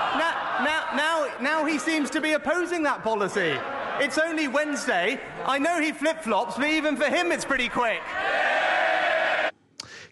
Now, 0.09 0.65
now, 0.65 0.97
now, 0.97 1.29
now 1.41 1.65
he 1.65 1.79
seems 1.79 2.11
to 2.11 2.21
be 2.21 2.33
opposing 2.33 2.83
that 2.85 3.05
policy. 3.05 3.57
It's 4.01 4.19
only 4.19 4.49
Wednesday. 4.49 5.21
I 5.45 5.59
know 5.59 5.81
he 5.81 5.93
flip 5.93 6.23
flops, 6.23 6.57
but 6.57 6.67
even 6.67 6.97
for 6.97 7.05
him, 7.05 7.31
it's 7.31 7.45
pretty 7.45 7.69
quick. 7.69 8.01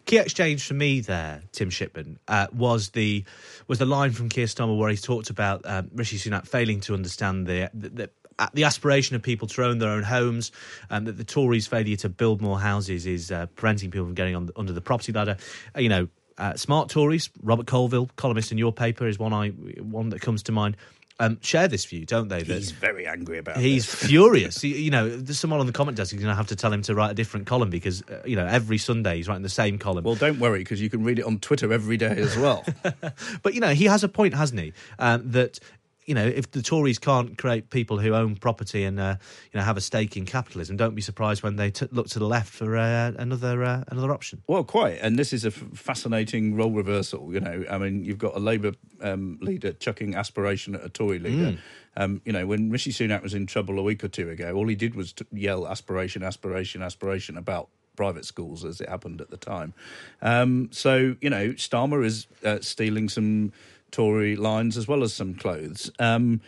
Key 0.05 0.19
exchange 0.19 0.65
for 0.65 0.75
me 0.75 1.01
there, 1.01 1.43
Tim 1.51 1.69
Shipman, 1.69 2.19
uh, 2.29 2.47
was 2.53 2.91
the 2.91 3.25
was 3.67 3.79
the 3.79 3.85
line 3.85 4.11
from 4.11 4.29
Keir 4.29 4.45
Starmer 4.45 4.77
where 4.77 4.89
he 4.89 4.95
talked 4.95 5.29
about 5.29 5.61
um, 5.65 5.89
Rishi 5.93 6.17
Sunak 6.17 6.47
failing 6.47 6.79
to 6.81 6.93
understand 6.93 7.47
the, 7.47 7.69
the, 7.73 7.89
the 7.89 8.09
the 8.53 8.63
aspiration 8.63 9.15
of 9.15 9.21
people 9.21 9.47
to 9.47 9.63
own 9.65 9.79
their 9.79 9.89
own 9.89 10.03
homes, 10.03 10.51
and 10.89 11.07
that 11.07 11.17
the 11.17 11.23
Tories' 11.23 11.67
failure 11.67 11.97
to 11.97 12.09
build 12.09 12.41
more 12.41 12.59
houses 12.59 13.05
is 13.05 13.31
uh, 13.31 13.47
preventing 13.55 13.91
people 13.91 14.05
from 14.05 14.15
getting 14.15 14.35
on, 14.35 14.49
under 14.55 14.73
the 14.73 14.81
property 14.81 15.11
ladder. 15.11 15.37
Uh, 15.75 15.79
you 15.79 15.89
know, 15.89 16.07
uh, 16.37 16.55
smart 16.55 16.89
Tories. 16.89 17.29
Robert 17.41 17.67
Colvile, 17.67 18.09
columnist 18.15 18.51
in 18.51 18.57
your 18.57 18.71
paper, 18.71 19.07
is 19.07 19.17
one 19.17 19.33
I 19.33 19.49
one 19.49 20.09
that 20.09 20.21
comes 20.21 20.43
to 20.43 20.51
mind. 20.51 20.77
Um, 21.19 21.39
share 21.41 21.67
this 21.67 21.83
view, 21.85 22.05
don't 22.05 22.27
they? 22.27 22.43
He's 22.43 22.69
very 22.69 23.07
angry 23.07 23.39
about. 23.39 23.57
It. 23.57 23.63
He's 23.63 23.89
this. 23.89 24.03
furious. 24.09 24.63
you, 24.63 24.75
you 24.75 24.91
know, 24.91 25.09
there's 25.09 25.39
someone 25.39 25.59
on 25.59 25.65
the 25.65 25.71
comment 25.71 25.97
desk. 25.97 26.13
You're 26.13 26.21
going 26.21 26.31
to 26.31 26.35
have 26.35 26.47
to 26.47 26.55
tell 26.55 26.71
him 26.71 26.83
to 26.83 26.93
write 26.93 27.09
a 27.09 27.15
different 27.15 27.47
column 27.47 27.71
because 27.71 28.03
uh, 28.03 28.21
you 28.23 28.35
know 28.35 28.45
every 28.45 28.77
Sunday 28.77 29.17
he's 29.17 29.27
writing 29.27 29.41
the 29.41 29.49
same 29.49 29.79
column. 29.79 30.03
Well, 30.03 30.13
don't 30.13 30.39
worry 30.39 30.59
because 30.59 30.79
you 30.79 30.91
can 30.91 31.03
read 31.03 31.17
it 31.17 31.25
on 31.25 31.39
Twitter 31.39 31.73
every 31.73 31.97
day 31.97 32.17
as 32.17 32.37
well. 32.37 32.63
but 33.41 33.55
you 33.55 33.61
know, 33.61 33.73
he 33.73 33.85
has 33.85 34.03
a 34.03 34.09
point, 34.09 34.35
hasn't 34.35 34.59
he? 34.59 34.73
Um, 34.99 35.31
that 35.31 35.59
you 36.07 36.15
know, 36.15 36.25
if 36.25 36.49
the 36.51 36.61
Tories 36.61 36.97
can't 36.97 37.37
create 37.37 37.69
people 37.69 37.99
who 37.99 38.15
own 38.15 38.37
property 38.37 38.85
and 38.85 38.97
uh, 38.97 39.17
you 39.51 39.59
know 39.59 39.63
have 39.63 39.75
a 39.75 39.81
stake 39.81 40.15
in 40.15 40.25
capitalism, 40.25 40.77
don't 40.77 40.95
be 40.95 41.01
surprised 41.01 41.43
when 41.43 41.57
they 41.57 41.69
t- 41.69 41.87
look 41.91 42.07
to 42.07 42.19
the 42.19 42.25
left 42.25 42.51
for 42.51 42.77
uh, 42.77 43.11
another 43.17 43.61
uh, 43.63 43.83
another 43.89 44.13
option. 44.13 44.41
Well, 44.47 44.63
quite, 44.63 44.99
and 45.01 45.19
this 45.19 45.33
is 45.33 45.43
a 45.43 45.49
f- 45.49 45.63
fascinating 45.73 46.55
role 46.55 46.71
reversal. 46.71 47.33
You 47.33 47.41
know, 47.41 47.65
I 47.69 47.77
mean, 47.77 48.05
you've 48.05 48.17
got 48.17 48.37
a 48.37 48.39
Labour 48.39 48.71
um, 49.01 49.37
leader 49.41 49.73
chucking 49.73 50.15
aspiration 50.15 50.75
at 50.75 50.83
a 50.83 50.89
Tory 50.89 51.19
leader. 51.19 51.51
Mm. 51.51 51.59
Um, 51.97 52.21
you 52.23 52.31
know, 52.31 52.47
when 52.47 52.69
Rishi 52.69 52.91
Sunak 52.91 53.21
was 53.21 53.33
in 53.33 53.45
trouble 53.45 53.77
a 53.77 53.83
week 53.83 54.03
or 54.03 54.07
two 54.07 54.29
ago, 54.29 54.53
all 54.53 54.67
he 54.67 54.75
did 54.75 54.95
was 54.95 55.13
yell 55.33 55.67
aspiration, 55.67 56.23
aspiration, 56.23 56.81
aspiration 56.81 57.37
about 57.37 57.67
private 57.97 58.23
schools 58.23 58.63
as 58.63 58.79
it 58.79 58.87
happened 58.87 59.19
at 59.19 59.29
the 59.29 59.37
time. 59.37 59.73
Um, 60.21 60.69
so, 60.71 61.17
you 61.19 61.29
know, 61.29 61.49
Starmer 61.49 62.05
is 62.05 62.27
uh, 62.45 62.59
stealing 62.61 63.09
some 63.09 63.51
Tory 63.91 64.35
lines 64.35 64.77
as 64.77 64.87
well 64.87 65.03
as 65.03 65.13
some 65.13 65.33
clothes. 65.35 65.91
Um, 65.99 66.41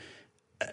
uh, 0.62 0.65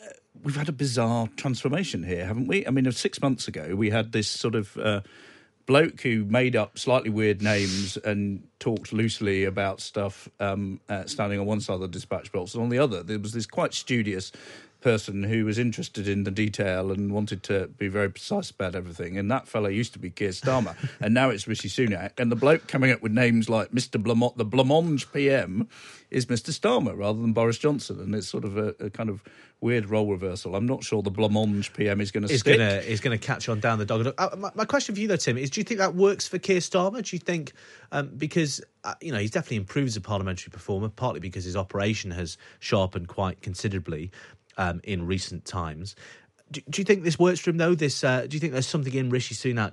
we've 0.43 0.57
had 0.57 0.69
a 0.69 0.73
bizarre 0.73 1.29
transformation 1.37 2.03
here, 2.03 2.27
haven't 2.27 2.47
we? 2.47 2.67
I 2.67 2.71
mean, 2.71 2.91
six 2.93 3.21
months 3.21 3.49
ago, 3.49 3.75
we 3.75 3.91
had 3.91 4.13
this 4.13 4.29
sort 4.29 4.55
of 4.55 4.77
uh, 4.77 5.01
bloke 5.67 6.01
who 6.01 6.25
made 6.25 6.57
up 6.57 6.79
slightly 6.79 7.11
weird 7.11 7.43
names 7.43 7.97
and 7.99 8.47
talked 8.59 8.93
loosely 8.93 9.45
about 9.45 9.81
stuff 9.81 10.29
um, 10.41 10.81
uh, 10.89 11.05
standing 11.05 11.41
on 11.41 11.47
one 11.47 11.61
side 11.61 11.75
of 11.75 11.81
the 11.81 11.89
dispatch 11.89 12.33
box, 12.33 12.55
and 12.55 12.63
on 12.63 12.69
the 12.69 12.79
other, 12.79 13.03
there 13.03 13.19
was 13.19 13.33
this 13.33 13.47
quite 13.47 13.75
studious 13.75 14.33
person 14.87 15.25
who 15.25 15.45
was 15.45 15.59
interested 15.59 16.07
in 16.07 16.23
the 16.23 16.31
detail 16.31 16.93
and 16.93 17.13
wanted 17.13 17.43
to 17.43 17.67
be 17.77 17.89
very 17.89 18.09
precise 18.09 18.51
about 18.51 18.77
everything. 18.77 19.19
And 19.19 19.29
that 19.33 19.49
fellow 19.49 19.69
used 19.69 19.93
to 19.95 19.99
be 19.99 20.11
Keir 20.11 20.29
Starmer, 20.29 20.77
and 21.01 21.13
now 21.13 21.29
it's 21.29 21.49
Rishi 21.49 21.69
Sunak. 21.69 22.21
And 22.21 22.31
the 22.31 22.37
bloke 22.37 22.69
coming 22.69 22.93
up 22.93 23.03
with 23.03 23.11
names 23.11 23.49
like 23.49 23.73
Mr. 23.73 24.01
Blamont, 24.01 24.37
the 24.37 24.47
Blancmange 24.47 25.13
PM, 25.13 25.69
is 26.09 26.27
Mr. 26.27 26.51
Starmer 26.53 26.97
rather 26.97 27.21
than 27.21 27.33
Boris 27.33 27.59
Johnson. 27.59 27.99
And 27.99 28.15
it's 28.15 28.29
sort 28.29 28.45
of 28.45 28.57
a, 28.57 28.77
a 28.79 28.89
kind 28.89 29.11
of 29.11 29.25
weird 29.61 29.91
role 29.91 30.09
reversal. 30.09 30.55
I'm 30.55 30.67
not 30.67 30.85
sure 30.85 31.03
the 31.03 31.11
Blancmange 31.11 31.75
PM 31.75 32.01
is 32.01 32.13
going 32.13 32.29
to 32.29 32.39
stick. 32.39 32.59
Gonna, 32.59 32.77
is 32.77 33.01
going 33.01 33.19
to 33.19 33.27
catch 33.27 33.49
on 33.49 33.59
down 33.59 33.81
the 33.81 33.87
dog. 33.87 34.15
Uh, 34.17 34.37
my, 34.39 34.51
my, 34.55 34.65
question 34.65 34.95
for 34.95 35.01
you, 35.01 35.09
though, 35.09 35.17
Tim, 35.17 35.37
is 35.37 35.51
do 35.51 35.61
you 35.61 35.65
think 35.65 35.79
that 35.79 35.97
works 35.97 36.29
for 36.29 36.39
Keir 36.39 36.61
Starmer? 36.61 37.03
Do 37.03 37.17
you 37.17 37.21
think, 37.21 37.55
um, 37.91 38.13
because, 38.17 38.63
uh, 38.85 38.95
you 39.01 39.11
know, 39.11 39.19
he's 39.19 39.33
definitely 39.33 39.57
improved 39.57 39.89
as 39.89 39.97
a 39.97 40.01
parliamentary 40.01 40.51
performer, 40.51 40.89
partly 40.91 41.19
because 41.19 41.45
his 41.45 41.57
operation 41.57 42.13
has 42.13 42.39
sharpened 42.61 43.09
quite 43.09 43.43
considerably 43.43 44.13
um, 44.57 44.81
in 44.85 45.07
recent 45.07 45.45
times. 45.45 45.95
Do, 46.51 46.61
do, 46.69 46.81
you 46.81 46.85
think 46.85 47.03
this 47.03 47.19
works 47.19 47.41
for 47.41 47.51
him 47.51 47.57
though? 47.57 47.75
This 47.75 48.05
uh, 48.05 48.27
do 48.27 48.37
you 48.37 48.41
think 48.41 48.53
there's 48.53 48.67
something 48.67 48.95
in 48.95 49.11
Rishi 49.11 49.35
Sunak, 49.35 49.73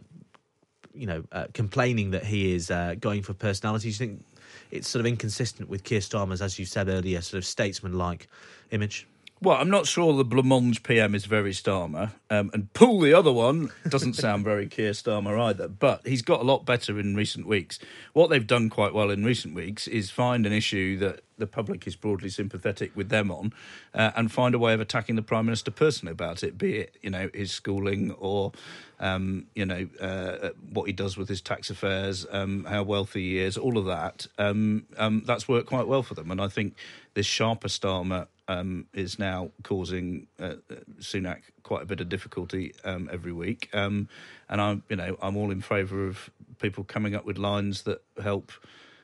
you 0.93 1.05
know, 1.05 1.23
uh, 1.31 1.47
complaining 1.53 2.11
that 2.11 2.25
he 2.25 2.55
is 2.55 2.71
uh, 2.71 2.95
going 2.99 3.21
for 3.21 3.33
personality? 3.33 3.83
Do 3.83 3.89
you 3.89 3.93
think 3.93 4.25
it's 4.71 4.87
sort 4.87 5.01
of 5.01 5.05
inconsistent 5.05 5.69
with 5.69 5.83
Keir 5.83 5.99
Starmer's, 5.99 6.41
as 6.41 6.57
you 6.57 6.65
said 6.65 6.89
earlier, 6.89 7.21
sort 7.21 7.37
of 7.39 7.45
statesman-like 7.45 8.27
image? 8.71 9.07
Well, 9.43 9.57
I'm 9.57 9.69
not 9.69 9.87
sure 9.87 10.13
the 10.13 10.23
Blancmange 10.23 10.83
PM 10.83 11.13
is 11.13 11.25
very 11.25 11.51
Starmer, 11.51 12.13
um, 12.29 12.49
and 12.53 12.71
pull 12.71 13.01
the 13.01 13.13
other 13.13 13.33
one 13.33 13.71
doesn't 13.89 14.13
sound 14.13 14.45
very 14.45 14.67
Keir 14.67 14.91
Starmer 14.91 15.37
either. 15.37 15.67
But 15.67 16.07
he's 16.07 16.21
got 16.21 16.39
a 16.39 16.43
lot 16.45 16.65
better 16.65 16.97
in 16.97 17.13
recent 17.13 17.45
weeks. 17.45 17.77
What 18.13 18.29
they've 18.29 18.47
done 18.47 18.69
quite 18.69 18.93
well 18.93 19.09
in 19.09 19.25
recent 19.25 19.53
weeks 19.53 19.85
is 19.85 20.09
find 20.09 20.45
an 20.45 20.53
issue 20.53 20.97
that 20.99 21.23
the 21.43 21.47
public 21.47 21.85
is 21.85 21.97
broadly 21.97 22.29
sympathetic 22.29 22.95
with 22.95 23.09
them 23.09 23.29
on, 23.29 23.53
uh, 23.93 24.11
and 24.15 24.31
find 24.31 24.55
a 24.55 24.59
way 24.59 24.73
of 24.73 24.79
attacking 24.79 25.17
the 25.17 25.21
prime 25.21 25.45
minister 25.45 25.71
personally 25.71 26.13
about 26.13 26.41
it, 26.41 26.57
be 26.57 26.77
it 26.77 26.95
you 27.01 27.09
know 27.09 27.29
his 27.33 27.51
schooling 27.51 28.11
or 28.13 28.53
um, 29.01 29.47
you 29.53 29.65
know 29.65 29.87
uh, 29.99 30.51
what 30.71 30.85
he 30.87 30.93
does 30.93 31.17
with 31.17 31.27
his 31.27 31.41
tax 31.41 31.69
affairs, 31.69 32.25
um, 32.31 32.63
how 32.63 32.81
wealthy 32.81 33.31
he 33.31 33.39
is, 33.39 33.57
all 33.57 33.77
of 33.77 33.85
that. 33.85 34.27
Um, 34.37 34.85
um 34.97 35.23
that's 35.25 35.47
worked 35.49 35.67
quite 35.67 35.87
well 35.87 36.03
for 36.03 36.13
them, 36.13 36.31
and 36.31 36.39
I 36.39 36.47
think 36.47 36.75
this 37.13 37.25
sharper 37.25 37.67
Starmer 37.67 38.27
um, 38.47 38.87
is 38.93 39.19
now 39.19 39.51
causing 39.63 40.27
uh, 40.39 40.55
Sunak 40.99 41.41
quite 41.63 41.83
a 41.83 41.85
bit 41.85 41.99
of 42.01 42.09
difficulty 42.09 42.73
um, 42.83 43.09
every 43.11 43.31
week. 43.31 43.69
Um, 43.73 44.09
and 44.49 44.59
I'm, 44.61 44.83
you 44.89 44.95
know, 44.95 45.17
I'm 45.21 45.37
all 45.37 45.51
in 45.51 45.61
favour 45.61 46.07
of 46.07 46.29
people 46.59 46.83
coming 46.83 47.15
up 47.15 47.25
with 47.25 47.37
lines 47.37 47.83
that 47.83 48.01
help, 48.21 48.51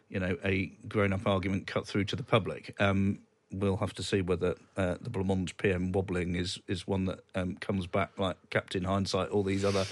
you 0.09 0.19
know, 0.19 0.37
a 0.43 0.71
grown-up 0.87 1.25
argument 1.27 1.67
cut 1.67 1.87
through 1.87 2.05
to 2.05 2.15
the 2.15 2.23
public. 2.23 2.75
Um, 2.79 3.19
we'll 3.51 3.77
have 3.77 3.93
to 3.93 4.03
see 4.03 4.21
whether 4.21 4.55
uh, 4.77 4.95
the 5.01 5.09
Blancmange 5.09 5.57
PM 5.57 5.91
wobbling 5.91 6.35
is 6.35 6.59
is 6.67 6.87
one 6.87 7.05
that 7.05 7.19
um, 7.35 7.55
comes 7.55 7.87
back 7.87 8.11
like 8.17 8.37
Captain 8.49 8.83
Hindsight, 8.83 9.29
all 9.29 9.43
these 9.43 9.65
other 9.65 9.85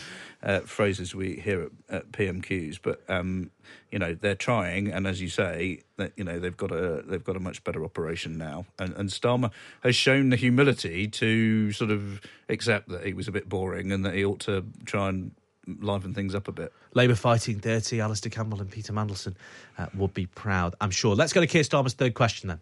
uh, 0.43 0.60
phrases 0.62 1.15
we 1.15 1.36
hear 1.36 1.63
at, 1.63 1.71
at 1.89 2.12
PMQs. 2.12 2.80
But 2.82 3.01
um, 3.10 3.51
you 3.91 3.99
know 3.99 4.13
they're 4.13 4.36
trying, 4.36 4.91
and 4.91 5.08
as 5.08 5.21
you 5.21 5.30
say, 5.30 5.82
that 5.97 6.13
you 6.15 6.23
know 6.23 6.39
they've 6.39 6.58
got 6.58 6.71
a 6.71 7.03
they've 7.06 7.23
got 7.23 7.36
a 7.36 7.39
much 7.39 7.63
better 7.63 7.84
operation 7.84 8.38
now. 8.38 8.65
And, 8.80 8.93
and 8.93 9.10
Starmer 9.10 9.51
has 9.82 9.95
shown 9.95 10.30
the 10.30 10.38
humility 10.38 11.08
to 11.08 11.71
sort 11.71 11.91
of 11.91 12.21
accept 12.49 12.89
that 12.89 13.06
he 13.06 13.13
was 13.13 13.27
a 13.27 13.32
bit 13.32 13.49
boring 13.49 13.91
and 13.91 14.06
that 14.06 14.13
he 14.13 14.23
ought 14.23 14.39
to 14.41 14.65
try 14.86 15.10
and 15.10 15.32
liven 15.80 16.13
things 16.13 16.34
up 16.36 16.47
a 16.47 16.51
bit. 16.51 16.73
Labour 16.93 17.15
fighting 17.15 17.60
30, 17.60 18.01
Alastair 18.01 18.30
Campbell 18.30 18.62
and 18.62 18.71
Peter 18.71 18.93
Mandelson 18.93 19.36
uh, 19.77 19.88
would 19.95 20.13
be 20.13 20.25
proud, 20.25 20.75
I'm 20.81 20.91
sure. 20.91 21.15
Let's 21.15 21.33
go 21.33 21.41
to 21.41 21.48
Keir 21.48 21.63
Starmer's 21.63 21.94
third 21.94 22.13
question 22.13 22.50
then. 22.50 22.60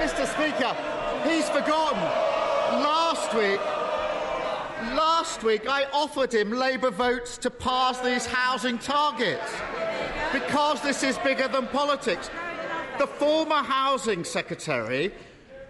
Mr. 0.00 0.26
Speaker, 0.26 0.74
he's 1.28 1.48
forgotten. 1.48 1.98
Last 2.82 3.34
week, 3.34 3.60
last 4.94 5.42
week 5.42 5.68
I 5.68 5.86
offered 5.92 6.32
him 6.32 6.50
Labour 6.50 6.90
votes 6.90 7.38
to 7.38 7.50
pass 7.50 8.00
these 8.00 8.26
housing 8.26 8.78
targets 8.78 9.52
because 10.32 10.80
this 10.82 11.02
is 11.02 11.18
bigger 11.18 11.48
than 11.48 11.66
politics. 11.68 12.30
The 12.98 13.06
former 13.06 13.62
housing 13.62 14.24
secretary 14.24 15.12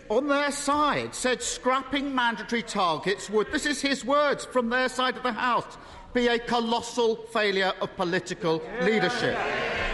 on 0.09 0.29
their 0.29 0.51
side 0.51 1.15
said 1.15 1.43
scrapping 1.43 2.15
mandatory 2.15 2.63
targets 2.63 3.29
would, 3.31 3.51
this 3.53 3.67
is 3.67 3.81
his 3.81 4.05
words 4.05 4.45
from 4.45 4.69
their 4.69 4.89
side 4.89 5.17
of 5.17 5.23
the 5.23 5.33
House, 5.33 5.79
be 6.15 6.29
a 6.29 6.39
colossal 6.39 7.17
failure 7.33 7.73
of 7.81 7.95
political 7.97 8.63
leadership. 8.83 9.39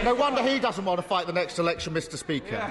No 0.03 0.15
wonder 0.15 0.41
he 0.41 0.59
doesn't 0.59 0.85
want 0.85 0.99
to 0.99 1.07
fight 1.07 1.27
the 1.27 1.33
next 1.33 1.59
election, 1.59 1.93
Mr. 1.93 2.17
Speaker. 2.17 2.61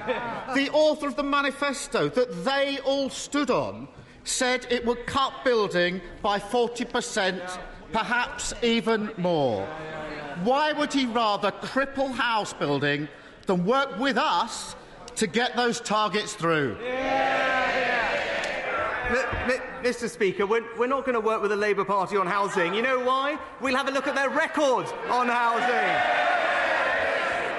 The 0.54 0.70
author 0.70 1.06
of 1.06 1.16
the 1.16 1.22
manifesto 1.22 2.08
that 2.08 2.44
they 2.44 2.78
all 2.84 3.10
stood 3.10 3.50
on 3.50 3.88
said 4.24 4.66
it 4.70 4.84
would 4.86 5.06
cut 5.06 5.44
building 5.44 6.00
by 6.22 6.38
40%, 6.38 7.58
perhaps 7.92 8.54
even 8.62 9.10
more. 9.16 9.66
Why 10.44 10.72
would 10.72 10.92
he 10.92 11.06
rather 11.06 11.50
cripple 11.50 12.12
house 12.12 12.52
building 12.52 13.08
than 13.46 13.64
work 13.64 13.98
with 13.98 14.16
us 14.16 14.76
to 15.16 15.26
get 15.26 15.56
those 15.56 15.80
targets 15.80 16.34
through? 16.34 16.76
Mr. 19.82 20.08
Speaker, 20.08 20.46
we're, 20.46 20.64
we're 20.78 20.86
not 20.86 21.04
going 21.04 21.14
to 21.14 21.20
work 21.20 21.42
with 21.42 21.50
the 21.50 21.56
Labour 21.56 21.84
Party 21.84 22.16
on 22.16 22.26
housing. 22.26 22.72
You 22.72 22.82
know 22.82 23.00
why? 23.00 23.36
We'll 23.60 23.74
have 23.74 23.88
a 23.88 23.90
look 23.90 24.06
at 24.06 24.14
their 24.14 24.30
record 24.30 24.86
on 25.10 25.28
housing. 25.28 26.22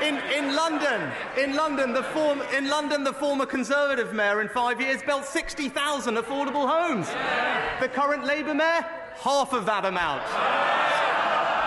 In, 0.08 0.16
in 0.34 0.56
London, 0.56 1.12
in 1.38 1.56
London, 1.56 1.94
the 1.94 2.04
form, 2.04 2.42
in 2.56 2.70
London, 2.70 3.04
the 3.04 3.14
former 3.14 3.46
Conservative 3.46 4.14
mayor 4.14 4.42
in 4.42 4.48
five 4.50 4.80
years 4.80 5.02
built 5.04 5.26
60,000 5.26 6.16
affordable 6.16 6.68
homes. 6.68 7.08
The 7.80 7.90
current 7.90 8.26
Labour 8.26 8.54
mayor, 8.54 8.86
half 9.16 9.54
of 9.54 9.66
that 9.66 9.86
amount. 9.86 10.24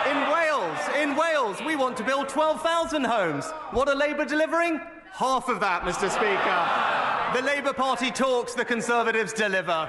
In 0.09 0.33
Wales, 0.33 0.79
in 1.03 1.17
Wales, 1.17 1.61
we 1.67 1.77
want 1.77 1.97
to 1.99 2.03
build 2.03 2.29
12,000 2.29 3.05
homes. 3.05 3.45
What 3.73 3.89
are 3.89 3.95
Labour 3.95 4.25
delivering? 4.25 4.81
Half 5.17 5.49
of 5.49 5.61
that, 5.61 5.81
Mr. 5.81 6.11
Speaker. 6.11 7.41
The 7.41 7.41
Labour 7.43 7.73
Party 7.73 8.11
talks, 8.11 8.53
the 8.53 8.67
Conservatives 8.67 9.33
deliver. 9.33 9.89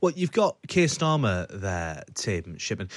Well, 0.00 0.12
you've 0.16 0.32
got 0.32 0.56
Keir 0.66 0.88
Starmer 0.88 1.46
there, 1.50 2.02
Tim 2.14 2.58
Shipman, 2.58 2.88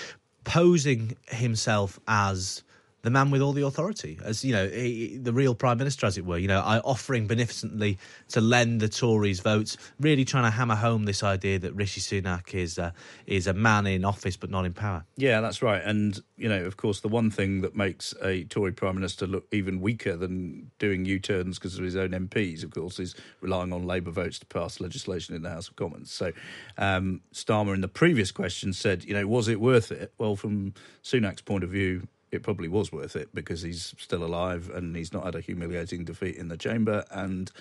posing 0.46 1.16
himself 1.28 2.00
as 2.08 2.64
the 3.08 3.12
man 3.12 3.32
with 3.32 3.42
all 3.42 3.54
the 3.54 3.66
authority, 3.66 4.20
as 4.22 4.44
you 4.44 4.52
know, 4.52 4.68
he, 4.68 5.16
the 5.16 5.32
real 5.32 5.56
prime 5.56 5.78
minister, 5.78 6.06
as 6.06 6.18
it 6.18 6.26
were. 6.26 6.38
You 6.38 6.50
know, 6.50 6.60
offering 6.84 7.26
beneficently 7.26 7.98
to 8.28 8.42
lend 8.42 8.82
the 8.82 8.90
Tories 8.90 9.40
votes, 9.40 9.78
really 9.98 10.26
trying 10.26 10.44
to 10.44 10.50
hammer 10.50 10.76
home 10.76 11.06
this 11.06 11.24
idea 11.24 11.58
that 11.60 11.74
Rishi 11.74 12.02
Sunak 12.02 12.54
is 12.54 12.78
uh, 12.78 12.92
is 13.26 13.48
a 13.48 13.54
man 13.54 13.88
in 13.88 14.04
office 14.04 14.36
but 14.36 14.50
not 14.50 14.66
in 14.66 14.74
power. 14.74 15.06
Yeah, 15.16 15.40
that's 15.40 15.62
right. 15.62 15.82
And 15.82 16.20
you 16.36 16.50
know, 16.50 16.66
of 16.66 16.76
course, 16.76 17.00
the 17.00 17.08
one 17.08 17.32
thing 17.32 17.62
that 17.62 17.78
makes 17.78 18.14
a 18.22 18.44
Tory 18.44 18.74
prime 18.74 18.96
minister 18.96 19.26
look 19.26 19.48
even 19.54 19.80
weaker 19.80 20.18
than 20.18 20.70
doing 20.78 21.06
U-turns 21.06 21.58
because 21.58 21.78
of 21.78 21.86
his 21.86 21.96
own 21.96 22.10
MPs, 22.10 22.62
of 22.66 22.72
course, 22.72 23.00
is 23.00 23.16
relying 23.40 23.72
on 23.72 23.88
Labour 23.88 24.12
votes 24.12 24.38
to 24.40 24.46
pass 24.48 24.82
legislation 24.82 25.34
in 25.34 25.44
the 25.44 25.50
House 25.50 25.70
of 25.70 25.78
Commons. 25.78 26.12
So, 26.12 26.34
um, 26.78 27.22
Starmer 27.34 27.74
in 27.74 27.80
the 27.80 27.88
previous 27.88 28.34
question 28.34 28.74
said, 28.74 29.06
you 29.06 29.14
know, 29.14 29.26
was 29.26 29.48
it 29.48 29.62
worth 29.62 29.94
it? 29.94 30.12
Well, 30.18 30.36
from 30.36 30.74
Sunak's 31.06 31.42
point 31.42 31.64
of 31.64 31.70
view, 31.70 32.10
it 32.32 32.44
probably 32.44 32.68
was 32.68 32.92
worth 32.92 33.16
it 33.16 33.30
because 33.34 33.62
he's 33.62 33.94
still 33.98 34.24
alive 34.24 34.70
and 34.74 34.96
he's 34.96 35.14
not 35.14 35.24
had 35.24 35.36
a 35.36 35.42
humiliating 35.42 36.04
defeat 36.04 36.36
in 36.36 36.50
the 36.50 36.58
chamber 36.58 37.06
and 37.12 37.52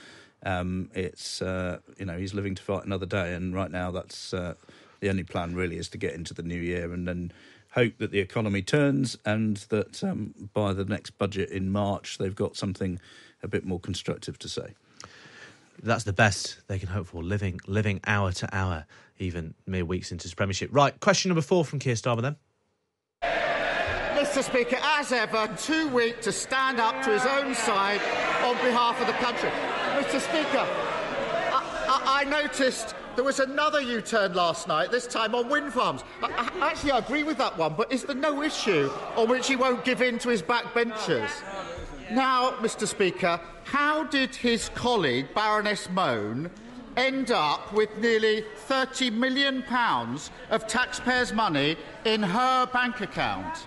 um, 0.44 0.90
it's 0.94 1.40
uh, 1.40 1.78
you 1.98 2.04
know 2.04 2.18
he's 2.18 2.34
living 2.34 2.54
to 2.54 2.62
fight 2.62 2.84
another 2.84 3.06
day 3.06 3.34
and 3.34 3.54
right 3.54 3.70
now 3.70 3.90
that's 3.90 4.34
uh, 4.34 4.54
the 5.00 5.08
only 5.08 5.22
plan 5.22 5.54
really 5.54 5.76
is 5.76 5.88
to 5.88 5.98
get 5.98 6.14
into 6.14 6.34
the 6.34 6.42
new 6.42 6.60
year 6.60 6.92
and 6.92 7.06
then 7.06 7.32
hope 7.72 7.98
that 7.98 8.10
the 8.10 8.20
economy 8.20 8.62
turns 8.62 9.18
and 9.24 9.58
that 9.68 10.02
um, 10.02 10.34
by 10.54 10.72
the 10.72 10.84
next 10.84 11.10
budget 11.18 11.50
in 11.50 11.70
March 11.70 12.18
they've 12.18 12.34
got 12.34 12.56
something 12.56 12.98
a 13.42 13.48
bit 13.48 13.64
more 13.64 13.80
constructive 13.80 14.38
to 14.38 14.48
say. 14.48 14.74
That's 15.82 16.04
the 16.04 16.12
best 16.12 16.58
they 16.68 16.78
can 16.78 16.88
hope 16.88 17.08
for, 17.08 17.22
living 17.22 17.60
living 17.66 18.00
hour 18.06 18.32
to 18.32 18.48
hour, 18.54 18.86
even 19.18 19.54
mere 19.66 19.84
weeks 19.84 20.10
into 20.10 20.24
his 20.24 20.34
premiership. 20.34 20.70
Right, 20.72 20.98
question 21.00 21.28
number 21.28 21.42
four 21.42 21.64
from 21.64 21.78
Keir 21.78 21.94
Starmer 21.94 22.22
then. 22.22 22.36
Mr. 24.36 24.44
Speaker, 24.44 24.76
as 24.82 25.12
ever, 25.12 25.48
too 25.56 25.88
weak 25.88 26.20
to 26.20 26.30
stand 26.30 26.78
up 26.78 27.02
to 27.02 27.08
his 27.08 27.24
own 27.24 27.54
side 27.54 28.02
on 28.44 28.54
behalf 28.56 29.00
of 29.00 29.06
the 29.06 29.14
country. 29.14 29.48
Mr. 29.94 30.20
Speaker, 30.20 30.58
I, 30.58 31.62
I, 31.88 32.20
I 32.20 32.24
noticed 32.24 32.94
there 33.14 33.24
was 33.24 33.40
another 33.40 33.80
U 33.80 34.02
turn 34.02 34.34
last 34.34 34.68
night, 34.68 34.90
this 34.90 35.06
time 35.06 35.34
on 35.34 35.48
wind 35.48 35.72
farms. 35.72 36.04
I, 36.22 36.50
I, 36.60 36.68
actually, 36.68 36.90
I 36.90 36.98
agree 36.98 37.22
with 37.22 37.38
that 37.38 37.56
one, 37.56 37.76
but 37.78 37.90
is 37.90 38.04
there 38.04 38.14
no 38.14 38.42
issue 38.42 38.90
on 39.16 39.30
which 39.30 39.48
he 39.48 39.56
won't 39.56 39.86
give 39.86 40.02
in 40.02 40.18
to 40.18 40.28
his 40.28 40.42
backbenchers? 40.42 41.30
Now, 42.12 42.50
Mr. 42.58 42.86
Speaker, 42.86 43.40
how 43.64 44.04
did 44.04 44.34
his 44.34 44.68
colleague, 44.74 45.28
Baroness 45.34 45.88
Mone, 45.88 46.50
end 46.98 47.30
up 47.30 47.72
with 47.72 47.88
nearly 47.96 48.44
£30 48.68 49.14
million 49.14 49.64
of 50.50 50.66
taxpayers' 50.66 51.32
money 51.32 51.78
in 52.04 52.22
her 52.22 52.66
bank 52.66 53.00
account? 53.00 53.66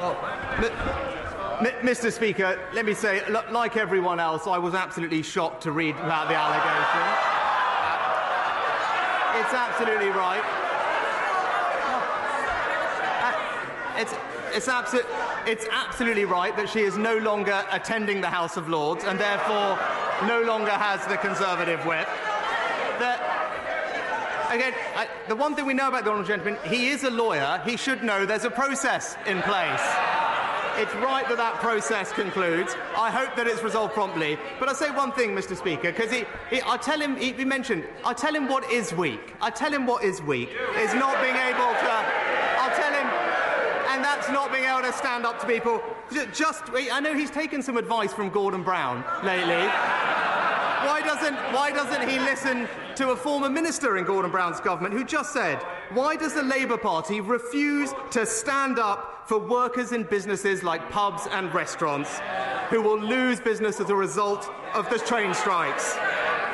Well, 0.00 0.14
Mr. 1.82 2.12
Speaker, 2.12 2.58
let 2.72 2.84
me 2.84 2.92
say, 2.94 3.22
like 3.50 3.76
everyone 3.76 4.20
else, 4.20 4.46
I 4.46 4.58
was 4.58 4.74
absolutely 4.74 5.22
shocked 5.22 5.62
to 5.62 5.72
read 5.72 5.96
about 5.96 6.28
the 6.28 6.34
allegation. 6.34 7.02
Uh, 7.80 9.40
it's 9.40 9.54
absolutely 9.54 10.08
right. 10.10 10.44
Uh, 13.22 13.32
it's, 14.00 14.14
it's, 14.54 14.66
abso- 14.66 15.06
it's 15.46 15.66
absolutely 15.72 16.24
right 16.24 16.54
that 16.56 16.68
she 16.68 16.80
is 16.80 16.96
no 16.96 17.16
longer 17.18 17.64
attending 17.72 18.20
the 18.20 18.28
House 18.28 18.56
of 18.56 18.68
Lords 18.68 19.04
and 19.04 19.18
therefore 19.18 19.78
no 20.26 20.42
longer 20.42 20.72
has 20.72 21.04
the 21.06 21.16
Conservative 21.16 21.84
whip. 21.86 22.06
That 22.98 23.45
again, 24.50 24.72
I, 24.94 25.08
the 25.28 25.36
one 25.36 25.54
thing 25.54 25.66
we 25.66 25.74
know 25.74 25.88
about 25.88 26.04
the 26.04 26.10
honourable 26.10 26.28
gentleman, 26.28 26.58
he 26.68 26.88
is 26.88 27.04
a 27.04 27.10
lawyer. 27.10 27.60
He 27.64 27.76
should 27.76 28.02
know 28.02 28.26
there's 28.26 28.44
a 28.44 28.50
process 28.50 29.16
in 29.26 29.42
place. 29.42 29.82
It's 30.78 30.94
right 30.96 31.26
that 31.28 31.38
that 31.38 31.54
process 31.54 32.12
concludes. 32.12 32.76
I 32.96 33.10
hope 33.10 33.34
that 33.36 33.46
it's 33.46 33.62
resolved 33.62 33.94
promptly. 33.94 34.38
But 34.60 34.68
I 34.68 34.74
say 34.74 34.90
one 34.90 35.10
thing, 35.12 35.30
Mr. 35.30 35.56
Speaker, 35.56 35.90
because 35.90 36.12
I 36.12 36.76
tell 36.76 37.00
him, 37.00 37.16
he, 37.16 37.32
he 37.32 37.46
mentioned, 37.46 37.84
I 38.04 38.12
tell 38.12 38.34
him 38.34 38.46
what 38.46 38.70
is 38.70 38.92
weak. 38.92 39.34
I 39.40 39.48
tell 39.48 39.72
him 39.72 39.86
what 39.86 40.04
is 40.04 40.20
weak 40.20 40.50
is 40.76 40.92
not 40.92 41.20
being 41.22 41.34
able 41.34 41.72
to. 41.80 41.92
I'll 42.60 42.76
tell 42.76 42.92
him, 42.92 43.06
and 43.88 44.04
that's 44.04 44.28
not 44.28 44.52
being 44.52 44.64
able 44.64 44.82
to 44.82 44.92
stand 44.92 45.24
up 45.24 45.40
to 45.40 45.46
people. 45.46 45.82
Just, 46.34 46.64
I 46.74 47.00
know 47.00 47.14
he's 47.14 47.30
taken 47.30 47.62
some 47.62 47.78
advice 47.78 48.12
from 48.12 48.28
Gordon 48.28 48.62
Brown 48.62 49.02
lately. 49.24 49.70
Why 50.86 51.00
doesn't, 51.00 51.34
why 51.52 51.72
doesn't 51.72 52.08
he 52.08 52.20
listen 52.20 52.68
to 52.94 53.10
a 53.10 53.16
former 53.16 53.50
minister 53.50 53.98
in 53.98 54.04
Gordon 54.04 54.30
Brown's 54.30 54.60
government 54.60 54.94
who 54.94 55.04
just 55.04 55.32
said, 55.32 55.58
Why 55.90 56.14
does 56.14 56.32
the 56.32 56.44
Labour 56.44 56.76
Party 56.76 57.20
refuse 57.20 57.92
to 58.12 58.24
stand 58.24 58.78
up 58.78 59.24
for 59.26 59.40
workers 59.40 59.90
in 59.90 60.04
businesses 60.04 60.62
like 60.62 60.88
pubs 60.88 61.26
and 61.32 61.52
restaurants 61.52 62.20
who 62.70 62.80
will 62.80 63.00
lose 63.00 63.40
business 63.40 63.80
as 63.80 63.90
a 63.90 63.96
result 63.96 64.48
of 64.74 64.88
the 64.88 65.00
train 65.00 65.34
strikes? 65.34 65.96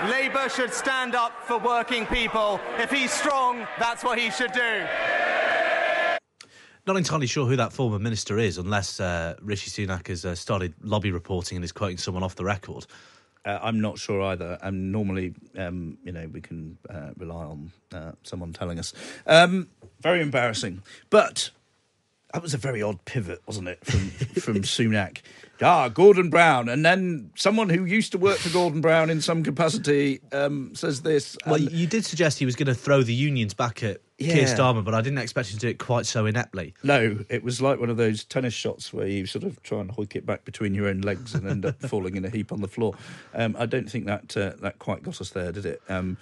Labour 0.05 0.49
should 0.49 0.73
stand 0.73 1.15
up 1.15 1.33
for 1.45 1.59
working 1.59 2.07
people. 2.07 2.59
If 2.79 2.91
he's 2.91 3.13
strong, 3.13 3.67
that's 3.79 4.03
what 4.03 4.19
he 4.19 4.31
should 4.31 4.53
do. 4.53 4.87
Not 6.87 6.97
entirely 6.97 7.27
sure 7.27 7.47
who 7.47 7.57
that 7.57 7.75
former 7.75 7.99
minister 7.99 8.39
is, 8.39 8.57
unless 8.57 8.99
uh, 8.99 9.35
Rishi 9.43 9.71
Sunak 9.71 10.09
has 10.09 10.25
uh, 10.25 10.35
started 10.35 10.73
lobby 10.81 11.13
reporting 11.13 11.57
and 11.57 11.65
is 11.67 11.71
quoting 11.71 11.99
someone 11.99 12.23
off 12.23 12.35
the 12.35 12.45
record. 12.45 12.87
Uh, 13.45 13.59
I'm 13.63 13.81
not 13.81 13.99
sure 13.99 14.23
either. 14.23 14.59
And 14.63 14.93
normally, 14.93 15.35
um, 15.57 15.99
you 16.05 16.13
know, 16.13 16.29
we 16.33 16.41
can 16.41 16.79
uh, 16.89 17.11
rely 17.17 17.45
on 17.45 17.73
uh, 17.93 18.13
someone 18.23 18.53
telling 18.53 18.79
us. 18.79 18.93
Um, 19.27 19.69
very 20.01 20.21
embarrassing, 20.21 20.83
but 21.11 21.51
that 22.33 22.43
was 22.43 22.55
a 22.55 22.59
very 22.59 22.83
odd 22.83 23.05
pivot, 23.05 23.41
wasn't 23.47 23.69
it, 23.69 23.85
from 23.85 24.01
from 24.41 24.63
Sunak? 24.63 25.19
Ah, 25.61 25.89
Gordon 25.89 26.29
Brown, 26.29 26.69
and 26.69 26.85
then 26.85 27.31
someone 27.37 27.69
who 27.69 27.85
used 27.85 28.13
to 28.13 28.19
work 28.19 28.39
for 28.39 28.49
Gordon 28.53 28.81
Brown 28.81 29.11
in 29.11 29.21
some 29.21 29.45
capacity 29.45 30.21
um, 30.33 30.75
says 30.75 31.03
this. 31.03 31.37
Well, 31.47 31.61
you 31.61 31.87
did 31.87 32.05
suggest 32.05 32.39
he 32.39 32.47
was 32.47 32.57
going 32.57 32.67
to 32.67 32.75
throw 32.75 33.03
the 33.03 33.15
unions 33.15 33.55
back 33.55 33.83
at 33.83 34.01
yeah. 34.23 34.35
Keir 34.35 34.45
Starmer, 34.47 34.85
but 34.85 34.95
I 34.95 35.01
didn't 35.01 35.19
expect 35.19 35.51
him 35.51 35.59
to 35.59 35.67
do 35.67 35.69
it 35.69 35.79
quite 35.79 36.07
so 36.07 36.27
ineptly. 36.27 36.75
No, 36.83 37.19
it 37.29 37.43
was 37.43 37.61
like 37.61 37.81
one 37.81 37.91
of 37.91 37.97
those 37.97 38.25
tennis 38.25 38.55
shots 38.55 38.93
where 38.93 39.07
you 39.07 39.27
sort 39.27 39.45
of 39.45 39.63
try 39.63 39.81
and 39.81 39.91
hoik 39.91 40.17
it 40.17 40.27
back 40.27 40.45
between 40.45 40.75
your 40.75 40.89
own 40.89 41.01
legs 41.01 41.35
and 41.35 41.49
end 41.49 41.67
up 41.67 41.81
falling 41.89 42.17
in 42.17 42.25
a 42.25 42.31
heap 42.31 42.53
on 42.53 42.61
the 42.61 42.69
floor. 42.69 42.95
Um, 43.35 43.57
I 43.59 43.67
don't 43.67 43.91
think 43.91 44.07
that 44.07 44.37
uh, 44.37 44.53
that 44.61 44.79
quite 44.79 45.03
got 45.03 45.21
us 45.21 45.31
there, 45.31 45.53
did 45.53 45.67
it? 45.67 45.83
Um, 45.89 46.17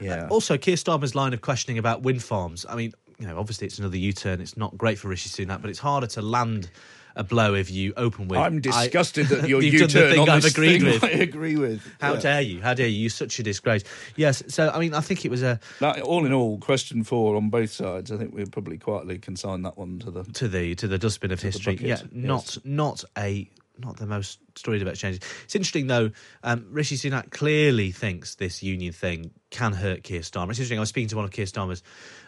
yeah. 0.00 0.24
Uh, 0.24 0.28
also, 0.28 0.58
Keir 0.58 0.76
Starmer's 0.76 1.14
line 1.14 1.32
of 1.32 1.40
questioning 1.40 1.78
about 1.78 2.02
wind 2.02 2.22
farms. 2.22 2.66
I 2.68 2.74
mean, 2.74 2.92
you 3.18 3.26
know, 3.26 3.38
obviously 3.38 3.66
it's 3.66 3.78
another 3.78 3.96
U-turn. 3.96 4.40
It's 4.40 4.56
not 4.56 4.76
great 4.76 4.98
for 4.98 5.08
Rishi 5.08 5.28
Sunak, 5.28 5.60
but 5.60 5.70
it's 5.70 5.78
harder 5.78 6.06
to 6.08 6.22
land 6.22 6.70
a 7.16 7.24
blow 7.24 7.54
if 7.54 7.70
you 7.70 7.92
open 7.96 8.28
with. 8.28 8.38
I'm 8.38 8.60
disgusted 8.60 9.26
I, 9.26 9.36
that 9.36 9.48
your 9.48 9.62
U-turn 9.62 10.18
on 10.18 10.28
I've 10.28 10.44
agreed 10.44 10.82
thing 10.82 10.92
with. 10.92 11.04
I 11.04 11.08
agree 11.08 11.56
with. 11.56 11.82
How 12.00 12.14
yeah. 12.14 12.20
dare 12.20 12.40
you? 12.40 12.62
How 12.62 12.74
dare 12.74 12.88
you? 12.88 13.02
You're 13.02 13.10
such 13.10 13.38
a 13.38 13.42
disgrace. 13.42 13.84
Yes. 14.16 14.42
So 14.48 14.70
I 14.70 14.78
mean, 14.78 14.94
I 14.94 15.00
think 15.00 15.24
it 15.24 15.30
was 15.30 15.42
a. 15.42 15.60
That, 15.80 16.00
all 16.02 16.24
in 16.24 16.32
all, 16.32 16.58
question 16.58 17.04
four 17.04 17.36
on 17.36 17.50
both 17.50 17.70
sides. 17.70 18.10
I 18.10 18.16
think 18.16 18.34
we 18.34 18.44
probably 18.46 18.78
quietly 18.78 19.18
consign 19.18 19.62
that 19.62 19.76
one 19.76 19.98
to 20.00 20.10
the 20.10 20.24
to 20.24 20.48
the 20.48 20.74
to 20.76 20.88
the 20.88 20.98
dustbin 20.98 21.30
of 21.30 21.40
history. 21.40 21.78
Yeah. 21.80 21.88
yes. 21.88 22.04
Not 22.12 22.58
not 22.64 23.04
a 23.16 23.48
not 23.78 23.96
the 23.96 24.06
most 24.06 24.38
storied 24.54 24.82
about 24.82 24.94
changes. 24.94 25.20
It's 25.44 25.54
interesting 25.54 25.86
though. 25.86 26.10
Um, 26.42 26.66
Rishi 26.70 26.96
Sunak 26.96 27.30
clearly 27.30 27.90
thinks 27.90 28.36
this 28.36 28.62
union 28.62 28.92
thing 28.92 29.32
can 29.50 29.72
hurt 29.72 30.04
Keir 30.04 30.20
Starmer. 30.20 30.50
It's 30.50 30.58
interesting. 30.58 30.78
I 30.78 30.80
was 30.80 30.88
speaking 30.88 31.08
to 31.08 31.16
one 31.16 31.24
of 31.24 31.32
Keir 31.32 31.46
Starmer's 31.46 31.82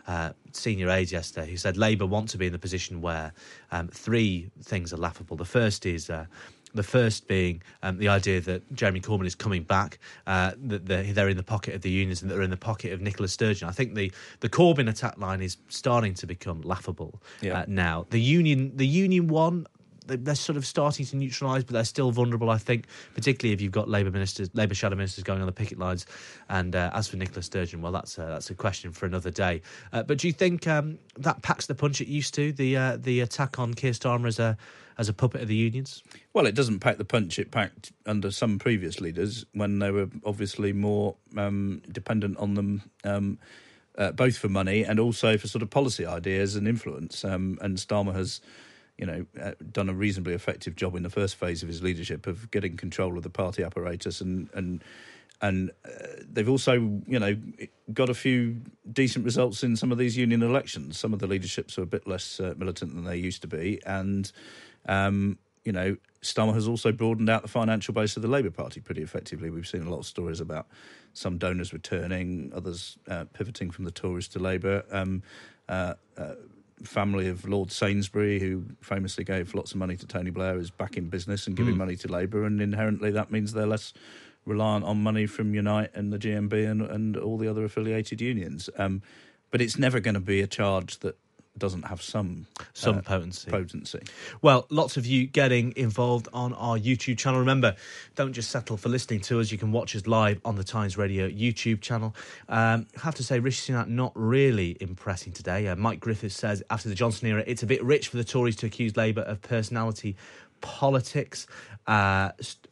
uh, 0.07 0.31
senior 0.53 0.89
aides 0.91 1.13
yesterday 1.13 1.51
who 1.51 1.57
said 1.57 1.77
Labour 1.77 2.07
want 2.07 2.29
to 2.31 2.39
be 2.39 2.47
in 2.47 2.53
the 2.53 2.59
position 2.59 3.01
where 3.01 3.33
um, 3.73 3.89
three 3.89 4.51
things 4.63 4.93
are 4.93 4.97
laughable. 4.99 5.37
The 5.37 5.45
first 5.45 5.87
is. 5.87 6.11
Uh, 6.11 6.27
the 6.75 6.83
first 6.83 7.27
being 7.27 7.63
um, 7.83 7.97
the 7.97 8.09
idea 8.09 8.39
that 8.43 8.61
Jeremy 8.75 9.01
Corbyn 9.01 9.25
is 9.25 9.35
coming 9.35 9.63
back, 9.63 9.99
uh, 10.27 10.53
that 10.65 10.85
they're, 10.85 11.05
they're 11.05 11.31
in 11.31 11.39
the 11.39 11.43
pocket 11.43 11.75
of 11.75 11.81
the 11.81 11.89
unions 11.89 12.21
and 12.21 12.31
that 12.31 12.35
they're 12.35 12.43
in 12.45 12.51
the 12.51 12.57
pocket 12.59 12.93
of 12.93 13.01
Nicola 13.01 13.29
Sturgeon. 13.29 13.67
I 13.67 13.73
think 13.73 13.95
the, 13.95 14.13
the 14.41 14.51
Corbyn 14.51 14.87
attack 14.91 15.17
line 15.17 15.41
is 15.41 15.57
starting 15.69 16.13
to 16.15 16.27
become 16.27 16.61
laughable 16.61 17.23
Yeah. 17.41 17.61
uh, 17.61 17.65
now. 17.67 18.05
The 18.11 18.21
union, 18.21 18.73
the 18.77 18.87
union 18.87 19.27
one, 19.29 19.67
they're 20.07 20.35
sort 20.35 20.57
of 20.57 20.67
starting 20.67 21.07
to 21.07 21.17
neutralise, 21.17 21.65
but 21.65 21.73
they're 21.73 21.85
still 21.85 22.11
vulnerable. 22.11 22.51
I 22.51 22.59
think, 22.59 22.87
particularly 23.15 23.53
if 23.53 23.61
you've 23.61 23.73
got 23.73 23.89
Labour 23.89 24.11
ministers, 24.11 24.51
Labour 24.55 24.75
shadow 24.75 24.97
ministers 24.97 25.25
going 25.25 25.41
on 25.41 25.47
the 25.47 25.53
picket 25.53 25.79
lines. 25.79 26.07
And 26.49 26.75
uh, 26.75 26.91
as 26.95 27.09
for 27.09 27.17
Nicola 27.17 27.43
Sturgeon, 27.43 27.83
well, 27.83 27.93
that's 27.93 28.19
a, 28.19 28.23
that's 28.23 28.51
a 28.51 28.55
question 28.55 28.93
for 28.93 29.07
another 29.07 29.31
day. 29.31 29.63
Uh, 29.93 30.03
but 30.03 30.19
do 30.19 30.27
you 30.27 30.33
think 30.33 30.67
um, 30.67 30.99
that 31.19 31.43
packs 31.43 31.67
the 31.67 31.75
punch 31.75 32.01
it 32.01 32.09
used 32.09 32.35
to? 32.35 32.53
The 32.53 32.77
uh, 32.77 32.97
the 32.97 33.21
attack 33.21 33.59
on 33.59 33.75
Keir 33.75 33.93
Starmer 33.93 34.29
as 34.29 34.39
a 34.39 34.57
as 34.99 35.09
a 35.09 35.13
puppet 35.13 35.43
of 35.43 35.49
the 35.49 35.55
unions. 35.55 36.03
Well, 36.33 36.47
it 36.47 36.55
doesn't 36.55 36.81
pack 36.81 36.99
the 36.99 37.05
punch 37.05 37.39
it 37.39 37.51
packed 37.51 37.93
under 38.07 38.31
some 38.31 38.59
previous 38.59 39.01
leaders 39.01 39.45
when 39.53 39.79
they 39.79 39.91
were 39.91 40.09
obviously 40.25 40.73
more 40.73 41.17
um, 41.37 41.83
dependent 41.91 42.39
on 42.39 42.55
them, 42.55 42.83
um, 43.05 43.39
uh, 43.99 44.13
both 44.13 44.39
for 44.39 44.49
money 44.49 44.85
and 44.85 44.99
also 44.99 45.37
for 45.37 45.49
sort 45.49 45.63
of 45.63 45.71
policy 45.71 46.07
ideas 46.07 46.57
and 46.57 46.67
influence. 46.67 47.25
Um, 47.25 47.59
and 47.61 47.77
Starmer 47.77 48.15
has, 48.15 48.41
you 48.99 49.07
know, 49.07 49.27
uh, 49.41 49.53
done 49.73 49.89
a 49.89 49.95
reasonably 49.95 50.35
effective 50.35 50.77
job 50.77 50.95
in 50.97 51.03
the 51.03 51.11
first 51.11 51.37
phase 51.37 51.63
of 51.63 51.69
his 51.69 51.83
leadership 51.83 52.27
of 52.27 52.51
getting 52.51 52.77
control 52.77 53.17
of 53.17 53.23
the 53.23 53.31
party 53.31 53.63
apparatus 53.63 54.21
and 54.21 54.49
and. 54.55 54.83
And 55.43 55.71
uh, 55.85 55.91
they've 56.33 56.49
also, 56.49 56.73
you 57.07 57.19
know, 57.19 57.37
got 57.93 58.09
a 58.09 58.15
few 58.15 58.63
decent 58.91 59.23
results 59.23 59.63
in 59.63 59.77
some 59.77 59.93
of 59.93 59.99
these 59.99 60.17
union 60.17 60.43
elections. 60.43 60.99
Some 60.99 61.13
of 61.13 61.19
the 61.19 61.27
leaderships 61.27 61.77
are 61.77 61.83
a 61.83 61.87
bit 61.87 62.09
less 62.09 62.41
uh, 62.41 62.55
militant 62.57 62.95
than 62.95 63.05
they 63.05 63.19
used 63.19 63.43
to 63.43 63.47
be, 63.47 63.79
and 63.85 64.33
um, 64.87 65.37
you 65.67 65.73
know, 65.73 65.97
Starmer 66.23 66.55
has 66.55 66.69
also 66.69 66.93
broadened 66.93 67.29
out 67.29 67.43
the 67.43 67.49
financial 67.49 67.93
base 67.93 68.17
of 68.17 68.23
the 68.23 68.29
Labour 68.29 68.51
Party 68.51 68.81
pretty 68.81 69.03
effectively. 69.03 69.51
We've 69.51 69.67
seen 69.67 69.83
a 69.83 69.91
lot 69.91 69.99
of 69.99 70.07
stories 70.07 70.41
about 70.41 70.69
some 71.13 71.39
donors 71.39 71.73
returning, 71.73 72.53
others 72.55 72.97
uh, 73.09 73.25
pivoting 73.33 73.71
from 73.71 73.85
the 73.85 73.91
Tories 73.91 74.29
to 74.29 74.39
Labour. 74.39 74.85
Um, 74.91 75.23
uh, 75.69 75.95
uh, 76.17 76.35
family 76.83 77.29
of 77.29 77.49
Lord 77.49 77.73
Sainsbury, 77.73 78.39
who 78.39 78.65
famously 78.81 79.25
gave 79.25 79.55
lots 79.55 79.73
of 79.73 79.79
money 79.79 79.97
to 79.97 80.07
Tony 80.07 80.31
Blair, 80.31 80.59
is 80.59 80.71
back 80.71 80.97
in 80.97 81.09
business 81.09 81.47
and 81.47 81.57
giving 81.57 81.75
Mm. 81.75 81.79
money 81.79 81.97
to 81.97 82.09
Labour, 82.09 82.45
and 82.45 82.61
inherently 82.61 83.11
that 83.13 83.31
means 83.31 83.53
they're 83.53 83.67
less 83.67 83.93
reliant 84.45 84.85
on 84.85 85.03
money 85.03 85.27
from 85.27 85.55
Unite 85.55 85.91
and 85.95 86.13
the 86.13 86.19
GMB 86.19 86.53
and, 86.71 86.83
and 86.83 87.17
all 87.17 87.39
the 87.39 87.49
other 87.49 87.65
affiliated 87.65 88.21
unions. 88.21 88.71
Um, 88.79 89.03
but 89.51 89.61
it's 89.61 89.79
never 89.79 90.01
going 90.01 90.15
to 90.15 90.21
be 90.21 90.41
a 90.41 90.47
charge 90.47 90.99
that 90.99 91.17
doesn't 91.59 91.83
have 91.85 92.03
some 92.03 92.47
Some 92.75 92.99
uh, 92.99 93.03
potency. 93.03 93.51
potency. 93.51 94.01
Well, 94.43 94.67
lots 94.71 94.97
of 94.97 95.07
you 95.07 95.27
getting 95.27 95.73
involved 95.77 96.29
on 96.33 96.53
our 96.55 96.79
YouTube 96.79 97.19
channel. 97.19 97.41
Remember, 97.41 97.77
don't 98.15 98.33
just 98.33 98.51
settle 98.51 98.77
for 98.77 98.89
listening 98.89 99.21
to 99.23 99.41
us. 99.41 99.51
You 99.51 99.59
can 99.59 99.73
watch 99.73 99.95
us 99.97 100.07
live 100.07 100.41
on 100.45 100.57
the 100.57 100.65
Times 100.65 100.97
Radio 100.97 101.29
YouTube 101.29 101.81
channel. 101.81 102.15
Um, 102.49 102.87
I 102.97 103.01
have 103.03 103.15
to 103.17 103.25
say, 103.25 103.39
Rishi 103.39 103.73
Sunak 103.73 103.89
not 103.89 104.13
really 104.15 104.77
impressing 104.81 105.33
today. 105.33 105.69
Uh, 105.69 105.77
Mike 105.77 106.01
Griffiths 106.01 106.37
says 106.37 106.63
after 106.71 106.89
the 106.89 106.95
Johnson 106.95 107.29
era, 107.29 107.43
it's 107.47 107.63
a 107.63 107.67
bit 107.67 107.83
rich 107.85 108.09
for 108.09 108.17
the 108.17 108.25
Tories 108.25 108.57
to 108.57 108.67
accuse 108.67 108.97
Labour 108.97 109.23
of 109.23 109.41
personality 109.43 110.17
politics. 110.61 111.47
Uh, 111.87 112.31
St- 112.41 112.69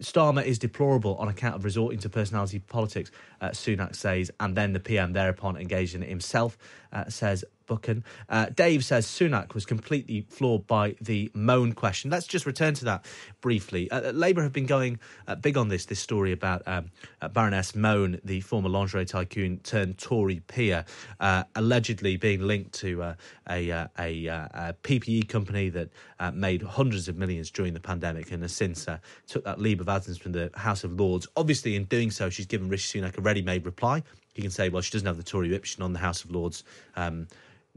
Starmer 0.00 0.44
is 0.44 0.60
deplorable 0.60 1.16
on 1.16 1.26
account 1.28 1.56
of 1.56 1.64
resorting 1.64 1.98
to 1.98 2.08
personality 2.08 2.60
politics, 2.60 3.10
uh, 3.40 3.48
Sunak 3.48 3.96
says, 3.96 4.30
and 4.38 4.56
then 4.56 4.72
the 4.72 4.78
PM 4.78 5.12
thereupon 5.12 5.56
engaged 5.56 5.96
in 5.96 6.04
it 6.04 6.08
himself, 6.08 6.56
uh, 6.92 7.08
says 7.08 7.44
Buchan. 7.68 8.02
Uh, 8.28 8.46
Dave 8.46 8.84
says 8.84 9.06
Sunak 9.06 9.54
was 9.54 9.64
completely 9.64 10.26
floored 10.28 10.66
by 10.66 10.96
the 11.00 11.30
Mone 11.34 11.72
question. 11.72 12.10
Let's 12.10 12.26
just 12.26 12.46
return 12.46 12.74
to 12.74 12.84
that 12.86 13.04
briefly. 13.40 13.90
Uh, 13.90 14.10
Labour 14.10 14.42
have 14.42 14.52
been 14.52 14.66
going 14.66 14.98
uh, 15.28 15.36
big 15.36 15.56
on 15.56 15.68
this, 15.68 15.84
this 15.84 16.00
story 16.00 16.32
about 16.32 16.62
um, 16.66 16.90
uh, 17.22 17.28
Baroness 17.28 17.76
Mone, 17.76 18.20
the 18.24 18.40
former 18.40 18.68
lingerie 18.68 19.04
tycoon 19.04 19.58
turned 19.58 19.98
Tory 19.98 20.40
peer, 20.46 20.84
uh, 21.20 21.44
allegedly 21.54 22.16
being 22.16 22.40
linked 22.40 22.72
to 22.74 23.02
uh, 23.02 23.14
a, 23.48 23.70
uh, 23.70 23.86
a, 23.98 24.28
uh, 24.28 24.48
a 24.54 24.74
PPE 24.82 25.28
company 25.28 25.68
that 25.68 25.90
uh, 26.18 26.30
made 26.32 26.62
hundreds 26.62 27.08
of 27.08 27.16
millions 27.16 27.50
during 27.50 27.74
the 27.74 27.80
pandemic 27.80 28.32
and 28.32 28.42
has 28.42 28.52
since 28.52 28.88
uh, 28.88 28.98
took 29.26 29.44
that 29.44 29.60
leave 29.60 29.80
of 29.80 29.88
absence 29.88 30.18
from 30.18 30.32
the 30.32 30.50
House 30.54 30.84
of 30.84 30.98
Lords. 30.98 31.26
Obviously, 31.36 31.76
in 31.76 31.84
doing 31.84 32.10
so, 32.10 32.30
she's 32.30 32.46
given 32.46 32.68
Rishi 32.68 33.00
Sunak 33.00 33.18
a 33.18 33.20
ready-made 33.20 33.66
reply. 33.66 34.02
You 34.34 34.42
can 34.42 34.50
say, 34.50 34.68
well, 34.68 34.82
she 34.82 34.92
doesn't 34.92 35.06
have 35.06 35.16
the 35.16 35.22
Tory 35.22 35.50
whip, 35.50 35.64
she's 35.64 35.80
on 35.80 35.92
the 35.92 35.98
House 35.98 36.24
of 36.24 36.30
Lords. 36.30 36.64
Um, 36.96 37.26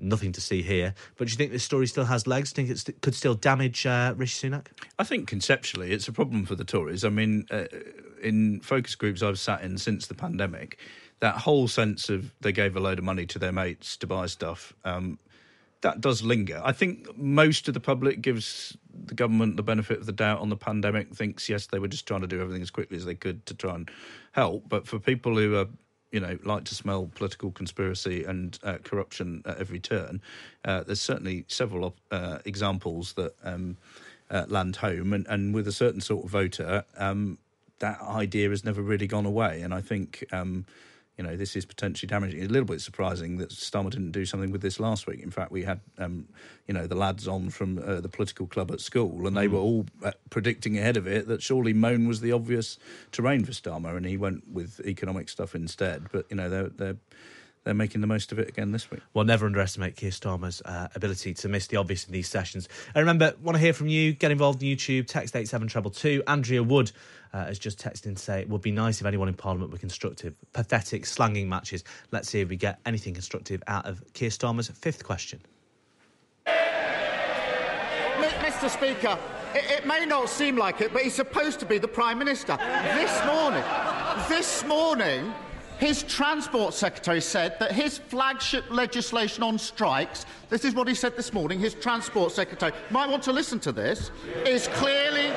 nothing 0.01 0.31
to 0.33 0.41
see 0.41 0.61
here. 0.61 0.93
But 1.17 1.27
do 1.27 1.31
you 1.31 1.37
think 1.37 1.51
this 1.51 1.63
story 1.63 1.87
still 1.87 2.05
has 2.05 2.27
legs? 2.27 2.51
Do 2.51 2.61
you 2.61 2.67
think 2.67 2.89
it 2.89 3.01
could 3.01 3.15
still 3.15 3.35
damage 3.35 3.85
uh, 3.85 4.13
Rishi 4.17 4.49
Sunak? 4.49 4.67
I 4.99 5.03
think 5.03 5.27
conceptually 5.27 5.91
it's 5.91 6.07
a 6.07 6.11
problem 6.11 6.45
for 6.45 6.55
the 6.55 6.63
Tories. 6.63 7.03
I 7.03 7.09
mean, 7.09 7.45
uh, 7.51 7.65
in 8.21 8.59
focus 8.61 8.95
groups 8.95 9.21
I've 9.21 9.39
sat 9.39 9.61
in 9.61 9.77
since 9.77 10.07
the 10.07 10.15
pandemic, 10.15 10.79
that 11.19 11.37
whole 11.37 11.67
sense 11.67 12.09
of 12.09 12.33
they 12.41 12.51
gave 12.51 12.75
a 12.75 12.79
load 12.79 12.99
of 12.99 13.05
money 13.05 13.25
to 13.27 13.39
their 13.39 13.51
mates 13.51 13.97
to 13.97 14.07
buy 14.07 14.25
stuff. 14.25 14.73
Um, 14.83 15.19
that 15.81 15.99
does 15.99 16.23
linger. 16.23 16.61
I 16.63 16.71
think 16.71 17.17
most 17.17 17.67
of 17.67 17.73
the 17.73 17.79
public 17.79 18.21
gives 18.21 18.77
the 18.93 19.15
government 19.15 19.57
the 19.57 19.63
benefit 19.63 19.99
of 19.99 20.05
the 20.05 20.11
doubt 20.11 20.39
on 20.39 20.49
the 20.49 20.55
pandemic, 20.55 21.13
thinks, 21.13 21.49
yes, 21.49 21.67
they 21.67 21.79
were 21.79 21.87
just 21.87 22.07
trying 22.07 22.21
to 22.21 22.27
do 22.27 22.39
everything 22.39 22.61
as 22.61 22.69
quickly 22.69 22.97
as 22.97 23.05
they 23.05 23.15
could 23.15 23.45
to 23.47 23.53
try 23.55 23.75
and 23.75 23.89
help. 24.31 24.69
But 24.69 24.87
for 24.87 24.99
people 24.99 25.35
who 25.35 25.55
are, 25.55 25.67
you 26.11 26.19
know, 26.19 26.37
like 26.43 26.65
to 26.65 26.75
smell 26.75 27.09
political 27.15 27.51
conspiracy 27.51 28.23
and 28.23 28.59
uh, 28.63 28.77
corruption 28.83 29.43
at 29.45 29.57
every 29.57 29.79
turn, 29.79 30.21
uh, 30.65 30.83
there's 30.83 31.01
certainly 31.01 31.45
several 31.47 31.95
uh, 32.11 32.39
examples 32.45 33.13
that 33.13 33.33
um, 33.43 33.77
uh, 34.29 34.45
land 34.47 34.77
home. 34.77 35.13
And, 35.13 35.25
and 35.27 35.53
with 35.53 35.67
a 35.67 35.71
certain 35.71 36.01
sort 36.01 36.25
of 36.25 36.31
voter, 36.31 36.85
um, 36.97 37.37
that 37.79 38.01
idea 38.01 38.49
has 38.49 38.63
never 38.63 38.81
really 38.81 39.07
gone 39.07 39.25
away. 39.25 39.61
And 39.61 39.73
I 39.73 39.81
think. 39.81 40.23
Um, 40.31 40.65
you 41.21 41.27
know, 41.27 41.35
this 41.37 41.55
is 41.55 41.65
potentially 41.65 42.07
damaging. 42.07 42.39
It's 42.39 42.49
a 42.49 42.51
little 42.51 42.65
bit 42.65 42.81
surprising 42.81 43.37
that 43.37 43.49
Starmer 43.49 43.91
didn't 43.91 44.09
do 44.09 44.25
something 44.25 44.51
with 44.51 44.61
this 44.63 44.79
last 44.79 45.05
week. 45.05 45.21
In 45.21 45.29
fact, 45.29 45.51
we 45.51 45.61
had, 45.61 45.79
um, 45.99 46.27
you 46.67 46.73
know, 46.73 46.87
the 46.87 46.95
lads 46.95 47.27
on 47.27 47.51
from 47.51 47.77
uh, 47.77 48.01
the 48.01 48.09
political 48.09 48.47
club 48.47 48.71
at 48.71 48.79
school, 48.81 49.27
and 49.27 49.37
they 49.37 49.47
Mm. 49.47 49.51
were 49.51 49.59
all 49.59 49.85
uh, 50.03 50.13
predicting 50.31 50.79
ahead 50.79 50.97
of 50.97 51.05
it 51.05 51.27
that 51.27 51.43
surely 51.43 51.73
Mone 51.73 52.07
was 52.07 52.21
the 52.21 52.31
obvious 52.31 52.79
terrain 53.11 53.45
for 53.45 53.51
Starmer, 53.51 53.95
and 53.95 54.07
he 54.07 54.17
went 54.17 54.47
with 54.51 54.79
economic 54.83 55.29
stuff 55.29 55.53
instead. 55.53 56.07
But 56.11 56.25
you 56.31 56.37
know, 56.37 56.49
they're 56.49 56.69
they're 56.69 56.97
they're 57.63 57.73
making 57.73 58.01
the 58.01 58.07
most 58.07 58.31
of 58.31 58.39
it 58.39 58.49
again 58.49 58.71
this 58.71 58.89
week. 58.89 59.01
Well, 59.13 59.25
never 59.25 59.45
underestimate 59.45 59.95
Keir 59.95 60.09
Starmer's 60.11 60.61
uh, 60.65 60.87
ability 60.95 61.33
to 61.35 61.49
miss 61.49 61.67
the 61.67 61.77
obvious 61.77 62.05
in 62.05 62.11
these 62.11 62.27
sessions. 62.27 62.67
And 62.95 63.01
remember, 63.01 63.33
want 63.41 63.55
to 63.55 63.59
hear 63.59 63.73
from 63.73 63.87
you? 63.87 64.13
Get 64.13 64.31
involved 64.31 64.63
in 64.63 64.69
YouTube. 64.69 65.07
Text 65.07 65.35
eight 65.35 65.47
seven 65.47 65.67
treble 65.67 65.91
two. 65.91 66.23
Andrea 66.27 66.63
Wood 66.63 66.91
uh, 67.33 67.45
has 67.45 67.59
just 67.59 67.79
texted 67.79 68.07
in 68.07 68.15
to 68.15 68.21
say 68.21 68.41
it 68.41 68.49
would 68.49 68.61
be 68.61 68.71
nice 68.71 68.99
if 68.99 69.05
anyone 69.05 69.27
in 69.27 69.35
Parliament 69.35 69.71
were 69.71 69.77
constructive. 69.77 70.33
Pathetic 70.53 71.05
slanging 71.05 71.47
matches. 71.47 71.83
Let's 72.11 72.29
see 72.29 72.41
if 72.41 72.49
we 72.49 72.55
get 72.55 72.79
anything 72.85 73.13
constructive 73.13 73.61
out 73.67 73.85
of 73.85 74.01
Keir 74.13 74.29
Starmer's 74.29 74.69
fifth 74.69 75.03
question. 75.03 75.39
Mr. 78.61 78.69
Speaker, 78.69 79.17
it, 79.55 79.79
it 79.79 79.87
may 79.87 80.05
not 80.05 80.29
seem 80.29 80.55
like 80.55 80.81
it, 80.81 80.93
but 80.93 81.01
he's 81.01 81.15
supposed 81.15 81.59
to 81.59 81.65
be 81.65 81.79
the 81.79 81.87
Prime 81.87 82.19
Minister. 82.19 82.57
This 82.93 83.25
morning, 83.25 83.63
this 84.29 84.63
morning, 84.65 85.33
his 85.81 86.03
Transport 86.03 86.75
Secretary 86.75 87.19
said 87.19 87.57
that 87.57 87.71
his 87.71 87.97
flagship 87.97 88.63
legislation 88.69 89.41
on 89.41 89.57
strikes, 89.57 90.27
this 90.49 90.63
is 90.63 90.75
what 90.75 90.87
he 90.87 90.93
said 90.93 91.17
this 91.17 91.33
morning, 91.33 91.59
his 91.59 91.73
Transport 91.73 92.31
Secretary, 92.31 92.71
might 92.91 93.09
want 93.09 93.23
to 93.23 93.31
listen 93.31 93.59
to 93.61 93.71
this, 93.71 94.11
is 94.45 94.67
clearly, 94.73 95.31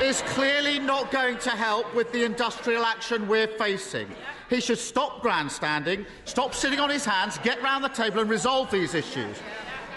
is 0.00 0.22
clearly 0.28 0.78
not 0.78 1.10
going 1.10 1.36
to 1.40 1.50
help 1.50 1.94
with 1.94 2.10
the 2.12 2.24
industrial 2.24 2.86
action 2.86 3.28
we're 3.28 3.46
facing. 3.46 4.08
He 4.48 4.62
should 4.62 4.78
stop 4.78 5.20
grandstanding, 5.20 6.06
stop 6.24 6.54
sitting 6.54 6.80
on 6.80 6.88
his 6.88 7.04
hands, 7.04 7.36
get 7.44 7.62
round 7.62 7.84
the 7.84 7.88
table 7.88 8.20
and 8.20 8.30
resolve 8.30 8.70
these 8.70 8.94
issues. 8.94 9.36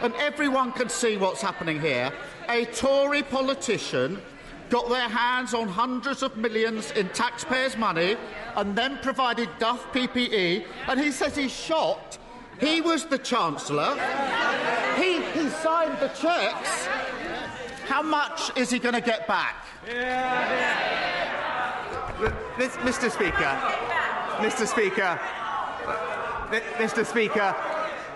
And 0.02 0.14
everyone 0.16 0.74
can 0.74 0.90
see 0.90 1.16
what's 1.16 1.42
happening 1.42 1.80
here. 1.80 2.12
A 2.50 2.66
Tory 2.66 3.24
politician 3.24 4.22
got 4.70 4.90
their 4.90 5.10
hands 5.10 5.54
on 5.54 5.68
hundreds 5.68 6.24
of 6.24 6.38
millions 6.38 6.92
in 6.92 7.10
taxpayers' 7.10 7.78
money 7.78 8.16
and 8.56 8.76
then 8.76 8.98
provided 9.00 9.50
Duff 9.60 9.92
PPE, 9.94 10.66
and 10.88 11.00
he 11.00 11.12
says 11.12 11.36
he's 11.36 11.52
shocked. 11.52 12.20
He 12.60 12.82
was 12.82 13.06
the 13.06 13.18
Chancellor. 13.18 13.96
He, 14.98 15.22
he 15.32 15.50
signed 15.50 15.98
the 16.00 16.10
cheques. 16.10 16.88
How 17.88 18.02
much 18.02 18.56
is 18.58 18.70
he 18.70 18.80
going 18.80 18.96
to 18.96 19.02
get 19.02 19.28
back? 19.28 19.66
Mr. 22.60 23.10
Speaker, 23.10 23.58
Mr. 24.40 24.68
Speaker, 24.68 25.20
Mr. 26.78 27.06
Speaker, 27.06 27.56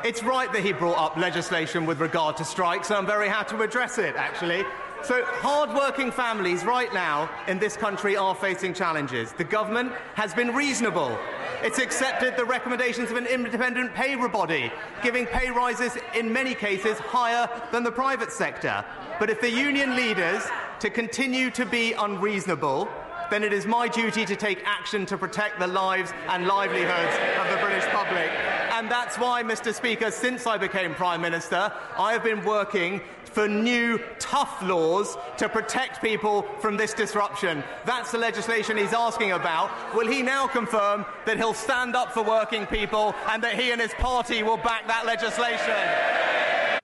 it's 0.04 0.22
right 0.22 0.52
that 0.52 0.64
he 0.64 0.74
brought 0.74 0.98
up 0.98 1.18
legislation 1.18 1.86
with 1.86 2.00
regard 2.00 2.38
to 2.38 2.46
strikes, 2.46 2.90
and 2.90 2.98
I'm 2.98 3.06
very 3.06 3.30
happy 3.30 3.56
to 3.56 3.62
address 3.62 3.98
it, 3.98 4.16
actually. 4.16 4.66
So, 5.04 5.24
hard-working 5.26 6.12
families 6.12 6.64
right 6.64 6.94
now 6.94 7.30
in 7.48 7.60
this 7.60 7.76
country 7.76 8.16
are 8.16 8.34
facing 8.34 8.74
challenges. 8.74 9.34
The 9.34 9.44
government 9.44 9.92
has 10.14 10.34
been 10.34 10.56
reasonable. 10.56 11.18
It's 11.62 11.80
accepted 11.80 12.38
the 12.38 12.46
recommendations 12.46 13.12
of 13.12 13.18
an 13.18 13.26
independent 13.26 13.94
pay 13.94 14.16
body, 14.16 14.72
giving 15.02 15.26
pay 15.26 15.52
rises 15.52 15.98
in 16.16 16.32
many 16.32 16.54
cases 16.54 17.00
higher 17.00 17.50
than 17.72 17.84
the 17.84 17.92
private 17.92 18.32
sector. 18.32 18.84
But 19.20 19.30
if 19.30 19.42
the 19.42 19.50
union 19.50 19.96
leaders 19.96 20.44
to 20.80 20.90
continue 20.90 21.50
to 21.52 21.66
be 21.66 21.94
unreasonable, 21.94 22.90
then 23.30 23.44
it 23.44 23.52
is 23.54 23.66
my 23.66 23.88
duty 23.88 24.26
to 24.26 24.36
take 24.36 24.64
action 24.66 25.06
to 25.08 25.18
protect 25.18 25.60
the 25.60 25.68
lives 25.68 26.14
and 26.28 26.46
livelihoods 26.48 27.16
of 27.40 27.50
the 27.50 27.66
British 27.66 27.86
public. 27.86 28.53
And 28.74 28.90
that's 28.90 29.20
why, 29.20 29.44
Mr. 29.44 29.72
Speaker, 29.72 30.10
since 30.10 30.48
I 30.48 30.58
became 30.58 30.96
Prime 30.96 31.22
Minister, 31.22 31.72
I 31.96 32.12
have 32.12 32.24
been 32.24 32.44
working 32.44 33.02
for 33.24 33.48
new, 33.48 34.00
tough 34.18 34.64
laws 34.64 35.16
to 35.38 35.48
protect 35.48 36.02
people 36.02 36.42
from 36.60 36.76
this 36.76 36.92
disruption. 36.92 37.64
That's 37.86 38.12
the 38.12 38.18
legislation 38.18 38.76
he's 38.76 38.92
asking 38.92 39.32
about. 39.34 39.70
Will 39.94 40.08
he 40.08 40.24
now 40.24 40.48
confirm 40.48 41.06
that 41.28 41.38
he'll 41.38 41.54
stand 41.54 41.96
up 41.96 42.14
for 42.14 42.24
working 42.24 42.66
people 42.66 43.14
and 43.30 43.44
that 43.44 43.60
he 43.60 43.72
and 43.72 43.80
his 43.80 43.94
party 43.94 44.42
will 44.42 44.58
back 44.58 44.88
that 44.88 45.06
legislation? 45.06 46.82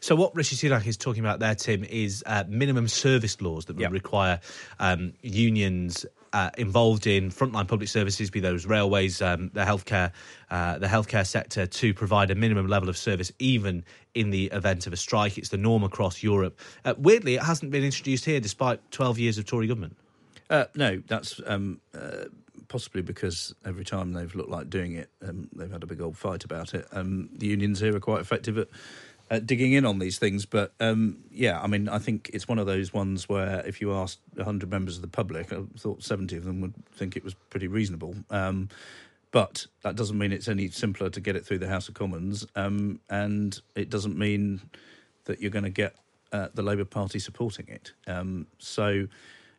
So 0.00 0.14
what 0.16 0.36
Rishi 0.36 0.56
Sunak 0.56 0.86
is 0.86 0.98
talking 0.98 1.24
about 1.24 1.40
there, 1.40 1.54
Tim, 1.54 1.84
is 1.84 2.22
uh, 2.26 2.44
minimum 2.48 2.86
service 2.86 3.40
laws 3.40 3.64
that 3.64 3.76
would 3.78 3.92
require 3.92 4.40
um, 4.78 5.14
unions 5.22 6.04
uh, 6.32 6.50
involved 6.56 7.06
in 7.06 7.30
frontline 7.30 7.66
public 7.66 7.88
services, 7.88 8.30
be 8.30 8.40
those 8.40 8.66
railways, 8.66 9.20
um, 9.20 9.50
the 9.52 9.64
healthcare, 9.64 10.12
uh, 10.50 10.78
the 10.78 10.86
healthcare 10.86 11.26
sector, 11.26 11.66
to 11.66 11.94
provide 11.94 12.30
a 12.30 12.34
minimum 12.34 12.66
level 12.66 12.88
of 12.88 12.96
service, 12.96 13.32
even 13.38 13.84
in 14.14 14.30
the 14.30 14.46
event 14.46 14.86
of 14.86 14.92
a 14.92 14.96
strike. 14.96 15.38
It's 15.38 15.48
the 15.48 15.56
norm 15.56 15.82
across 15.82 16.22
Europe. 16.22 16.58
Uh, 16.84 16.94
weirdly, 16.98 17.34
it 17.34 17.42
hasn't 17.42 17.70
been 17.70 17.84
introduced 17.84 18.24
here, 18.24 18.40
despite 18.40 18.90
12 18.90 19.18
years 19.18 19.38
of 19.38 19.46
Tory 19.46 19.66
government. 19.66 19.96
Uh, 20.48 20.64
no, 20.74 21.02
that's 21.06 21.40
um, 21.46 21.80
uh, 21.94 22.24
possibly 22.68 23.02
because 23.02 23.54
every 23.64 23.84
time 23.84 24.12
they've 24.12 24.34
looked 24.34 24.50
like 24.50 24.70
doing 24.70 24.94
it, 24.94 25.10
um, 25.26 25.48
they've 25.54 25.70
had 25.70 25.82
a 25.82 25.86
big 25.86 26.00
old 26.00 26.16
fight 26.16 26.44
about 26.44 26.74
it. 26.74 26.86
Um, 26.92 27.28
the 27.36 27.46
unions 27.46 27.80
here 27.80 27.94
are 27.94 28.00
quite 28.00 28.20
effective 28.20 28.58
at 28.58 28.68
uh, 29.30 29.38
digging 29.38 29.72
in 29.72 29.84
on 29.84 29.98
these 29.98 30.18
things. 30.18 30.44
But 30.44 30.72
um, 30.80 31.18
yeah, 31.30 31.60
I 31.60 31.66
mean, 31.66 31.88
I 31.88 31.98
think 31.98 32.30
it's 32.34 32.48
one 32.48 32.58
of 32.58 32.66
those 32.66 32.92
ones 32.92 33.28
where 33.28 33.64
if 33.66 33.80
you 33.80 33.92
asked 33.94 34.18
100 34.34 34.70
members 34.70 34.96
of 34.96 35.02
the 35.02 35.08
public, 35.08 35.52
I 35.52 35.62
thought 35.78 36.02
70 36.02 36.36
of 36.36 36.44
them 36.44 36.60
would 36.60 36.74
think 36.92 37.16
it 37.16 37.24
was 37.24 37.34
pretty 37.48 37.68
reasonable. 37.68 38.14
Um, 38.30 38.68
but 39.30 39.66
that 39.82 39.94
doesn't 39.94 40.18
mean 40.18 40.32
it's 40.32 40.48
any 40.48 40.68
simpler 40.68 41.08
to 41.10 41.20
get 41.20 41.36
it 41.36 41.46
through 41.46 41.58
the 41.58 41.68
House 41.68 41.88
of 41.88 41.94
Commons, 41.94 42.44
um, 42.56 42.98
and 43.08 43.60
it 43.76 43.88
doesn't 43.88 44.18
mean 44.18 44.60
that 45.26 45.40
you're 45.40 45.52
going 45.52 45.64
to 45.64 45.70
get 45.70 45.94
uh, 46.32 46.48
the 46.52 46.62
Labour 46.62 46.84
Party 46.84 47.20
supporting 47.20 47.68
it. 47.68 47.92
Um, 48.08 48.48
so, 48.58 49.06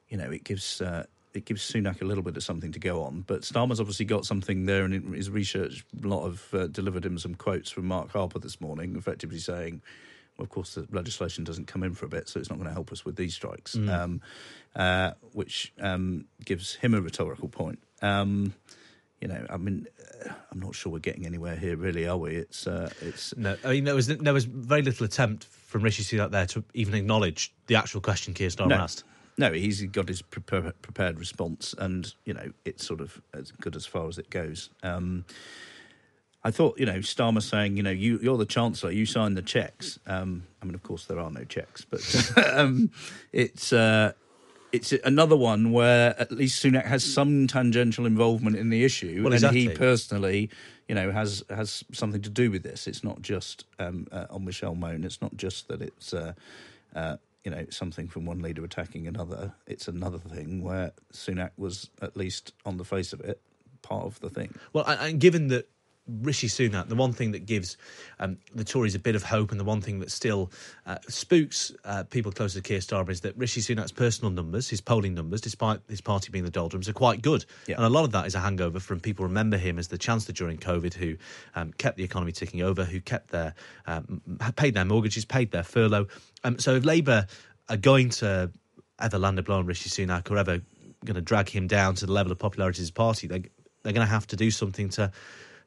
you 0.09 0.17
know, 0.17 0.29
it 0.29 0.43
gives 0.43 0.81
uh, 0.81 1.05
it 1.33 1.45
gives 1.45 1.61
Sunak 1.69 2.01
a 2.01 2.05
little 2.05 2.23
bit 2.23 2.35
of 2.37 2.43
something 2.43 2.71
to 2.73 2.79
go 2.79 3.03
on. 3.03 3.23
But 3.25 3.41
Starmer's 3.41 3.79
obviously 3.79 4.05
got 4.05 4.25
something 4.25 4.65
there, 4.65 4.83
and 4.83 5.15
his 5.15 5.29
research, 5.29 5.85
a 6.03 6.07
lot 6.07 6.25
of 6.25 6.47
uh, 6.53 6.67
delivered 6.67 7.05
him 7.05 7.17
some 7.17 7.35
quotes 7.35 7.69
from 7.71 7.85
Mark 7.85 8.11
Harper 8.11 8.39
this 8.39 8.59
morning, 8.59 8.95
effectively 8.97 9.39
saying, 9.39 9.81
well, 10.37 10.43
of 10.43 10.49
course, 10.49 10.75
the 10.75 10.87
legislation 10.91 11.43
doesn't 11.43 11.67
come 11.67 11.83
in 11.83 11.93
for 11.93 12.05
a 12.05 12.09
bit, 12.09 12.27
so 12.27 12.39
it's 12.39 12.49
not 12.49 12.57
going 12.57 12.67
to 12.67 12.73
help 12.73 12.91
us 12.91 13.05
with 13.05 13.15
these 13.15 13.33
strikes, 13.33 13.75
Mm. 13.75 13.89
um, 13.89 14.21
uh, 14.75 15.11
which 15.33 15.73
um, 15.79 16.25
gives 16.43 16.75
him 16.75 16.93
a 16.93 17.01
rhetorical 17.01 17.47
point. 17.47 17.79
Um, 18.01 18.53
you 19.21 19.27
know, 19.27 19.45
I 19.49 19.57
mean, 19.57 19.87
I'm 20.51 20.59
not 20.59 20.73
sure 20.73 20.91
we're 20.91 20.99
getting 20.99 21.27
anywhere 21.27 21.55
here, 21.55 21.77
really, 21.77 22.07
are 22.07 22.17
we? 22.17 22.35
It's 22.35 22.65
uh, 22.65 22.89
it's 23.01 23.37
No, 23.37 23.55
I 23.63 23.73
mean 23.73 23.83
there 23.83 23.93
was 23.93 24.07
there 24.07 24.33
was 24.33 24.45
very 24.45 24.81
little 24.81 25.05
attempt 25.05 25.43
from 25.43 25.83
Rishi 25.83 26.01
Sunak 26.03 26.31
there 26.31 26.47
to 26.47 26.63
even 26.73 26.95
acknowledge 26.95 27.53
the 27.67 27.75
actual 27.75 28.01
question 28.01 28.33
Keir 28.33 28.49
Starmer 28.49 28.69
no. 28.69 28.75
asked. 28.77 29.03
No, 29.41 29.51
he's 29.51 29.81
got 29.87 30.07
his 30.07 30.21
prepar- 30.21 30.73
prepared 30.83 31.17
response, 31.17 31.73
and 31.79 32.13
you 32.25 32.33
know 32.35 32.51
it's 32.63 32.85
sort 32.85 33.01
of 33.01 33.19
as 33.33 33.49
good 33.49 33.75
as 33.75 33.87
far 33.87 34.07
as 34.07 34.19
it 34.19 34.29
goes. 34.29 34.69
Um, 34.83 35.25
I 36.43 36.51
thought, 36.51 36.79
you 36.79 36.85
know, 36.85 36.99
Starmer 36.99 37.41
saying, 37.41 37.75
you 37.75 37.81
know, 37.81 37.89
you, 37.89 38.19
you're 38.21 38.37
the 38.37 38.45
chancellor, 38.45 38.91
you 38.91 39.07
sign 39.07 39.33
the 39.33 39.41
checks. 39.41 39.97
Um, 40.05 40.43
I 40.61 40.65
mean, 40.65 40.75
of 40.75 40.83
course, 40.83 41.05
there 41.05 41.19
are 41.19 41.31
no 41.31 41.43
checks, 41.43 41.83
but 41.85 42.01
um, 42.53 42.91
it's 43.33 43.73
uh, 43.73 44.13
it's 44.71 44.91
another 45.03 45.35
one 45.35 45.71
where 45.71 46.13
at 46.21 46.31
least 46.31 46.63
Sunak 46.63 46.85
has 46.85 47.03
some 47.03 47.47
tangential 47.47 48.05
involvement 48.05 48.57
in 48.57 48.69
the 48.69 48.83
issue, 48.83 49.23
Well, 49.23 49.33
and 49.33 49.55
he 49.55 49.69
personally, 49.69 50.51
you 50.87 50.93
know, 50.93 51.11
has 51.11 51.43
has 51.49 51.83
something 51.91 52.21
to 52.21 52.29
do 52.29 52.51
with 52.51 52.61
this. 52.61 52.85
It's 52.85 53.03
not 53.03 53.23
just 53.23 53.65
um, 53.79 54.05
uh, 54.11 54.27
on 54.29 54.45
Michelle 54.45 54.75
Mone. 54.75 55.03
It's 55.03 55.19
not 55.19 55.35
just 55.35 55.67
that 55.69 55.81
it's. 55.81 56.13
Uh, 56.13 56.33
uh, 56.95 57.17
you 57.43 57.51
know, 57.51 57.65
something 57.69 58.07
from 58.07 58.25
one 58.25 58.41
leader 58.41 58.63
attacking 58.63 59.07
another. 59.07 59.53
It's 59.65 59.87
another 59.87 60.19
thing 60.19 60.61
where 60.63 60.91
Sunak 61.13 61.51
was, 61.57 61.89
at 62.01 62.15
least 62.15 62.53
on 62.65 62.77
the 62.77 62.85
face 62.85 63.13
of 63.13 63.21
it, 63.21 63.41
part 63.81 64.05
of 64.05 64.19
the 64.19 64.29
thing. 64.29 64.55
Well, 64.73 64.85
and, 64.85 65.19
given 65.19 65.47
that 65.47 65.69
Rishi 66.21 66.47
Sunak, 66.47 66.87
the 66.87 66.95
one 66.95 67.13
thing 67.13 67.31
that 67.31 67.45
gives 67.45 67.77
um, 68.19 68.37
the 68.53 68.63
Tories 68.63 68.95
a 68.95 68.99
bit 68.99 69.15
of 69.15 69.23
hope, 69.23 69.51
and 69.51 69.59
the 69.59 69.63
one 69.63 69.81
thing 69.81 69.99
that 69.99 70.11
still 70.11 70.51
uh, 70.85 70.97
spooks 71.07 71.71
uh, 71.85 72.03
people 72.03 72.31
close 72.31 72.53
to 72.53 72.61
Keir 72.61 72.79
Starmer 72.79 73.09
is 73.09 73.21
that 73.21 73.37
Rishi 73.37 73.61
Sunak's 73.61 73.91
personal 73.91 74.31
numbers, 74.31 74.69
his 74.69 74.81
polling 74.81 75.13
numbers, 75.13 75.41
despite 75.41 75.79
his 75.89 76.01
party 76.01 76.31
being 76.31 76.45
the 76.45 76.51
doldrums, 76.51 76.89
are 76.89 76.93
quite 76.93 77.21
good. 77.21 77.45
Yeah. 77.67 77.75
And 77.75 77.85
a 77.85 77.89
lot 77.89 78.03
of 78.03 78.11
that 78.11 78.27
is 78.27 78.35
a 78.35 78.39
hangover 78.39 78.79
from 78.79 78.99
people 78.99 79.25
remember 79.25 79.57
him 79.57 79.79
as 79.79 79.87
the 79.87 79.97
chancellor 79.97 80.33
during 80.33 80.57
COVID, 80.57 80.93
who 80.93 81.17
um, 81.55 81.73
kept 81.73 81.97
the 81.97 82.03
economy 82.03 82.31
ticking 82.31 82.61
over, 82.61 82.83
who 82.83 82.99
kept 82.99 83.31
their 83.31 83.53
um, 83.85 84.21
paid 84.55 84.73
their 84.73 84.85
mortgages, 84.85 85.25
paid 85.25 85.51
their 85.51 85.63
furlough. 85.63 86.07
Um, 86.43 86.59
so 86.59 86.75
if 86.75 86.85
Labour 86.85 87.27
are 87.69 87.77
going 87.77 88.09
to 88.09 88.51
ever 88.99 89.17
land 89.17 89.39
a 89.39 89.43
blow 89.43 89.57
on 89.57 89.65
Rishi 89.65 89.89
Sunak 89.89 90.29
or 90.29 90.37
ever 90.37 90.61
going 91.03 91.15
to 91.15 91.21
drag 91.21 91.49
him 91.49 91.67
down 91.67 91.95
to 91.95 92.05
the 92.05 92.11
level 92.11 92.31
of 92.31 92.37
popularity 92.37 92.77
of 92.77 92.81
his 92.81 92.91
party, 92.91 93.27
they, 93.27 93.43
they're 93.83 93.93
going 93.93 94.05
to 94.05 94.11
have 94.11 94.27
to 94.27 94.35
do 94.35 94.51
something 94.51 94.89
to 94.89 95.11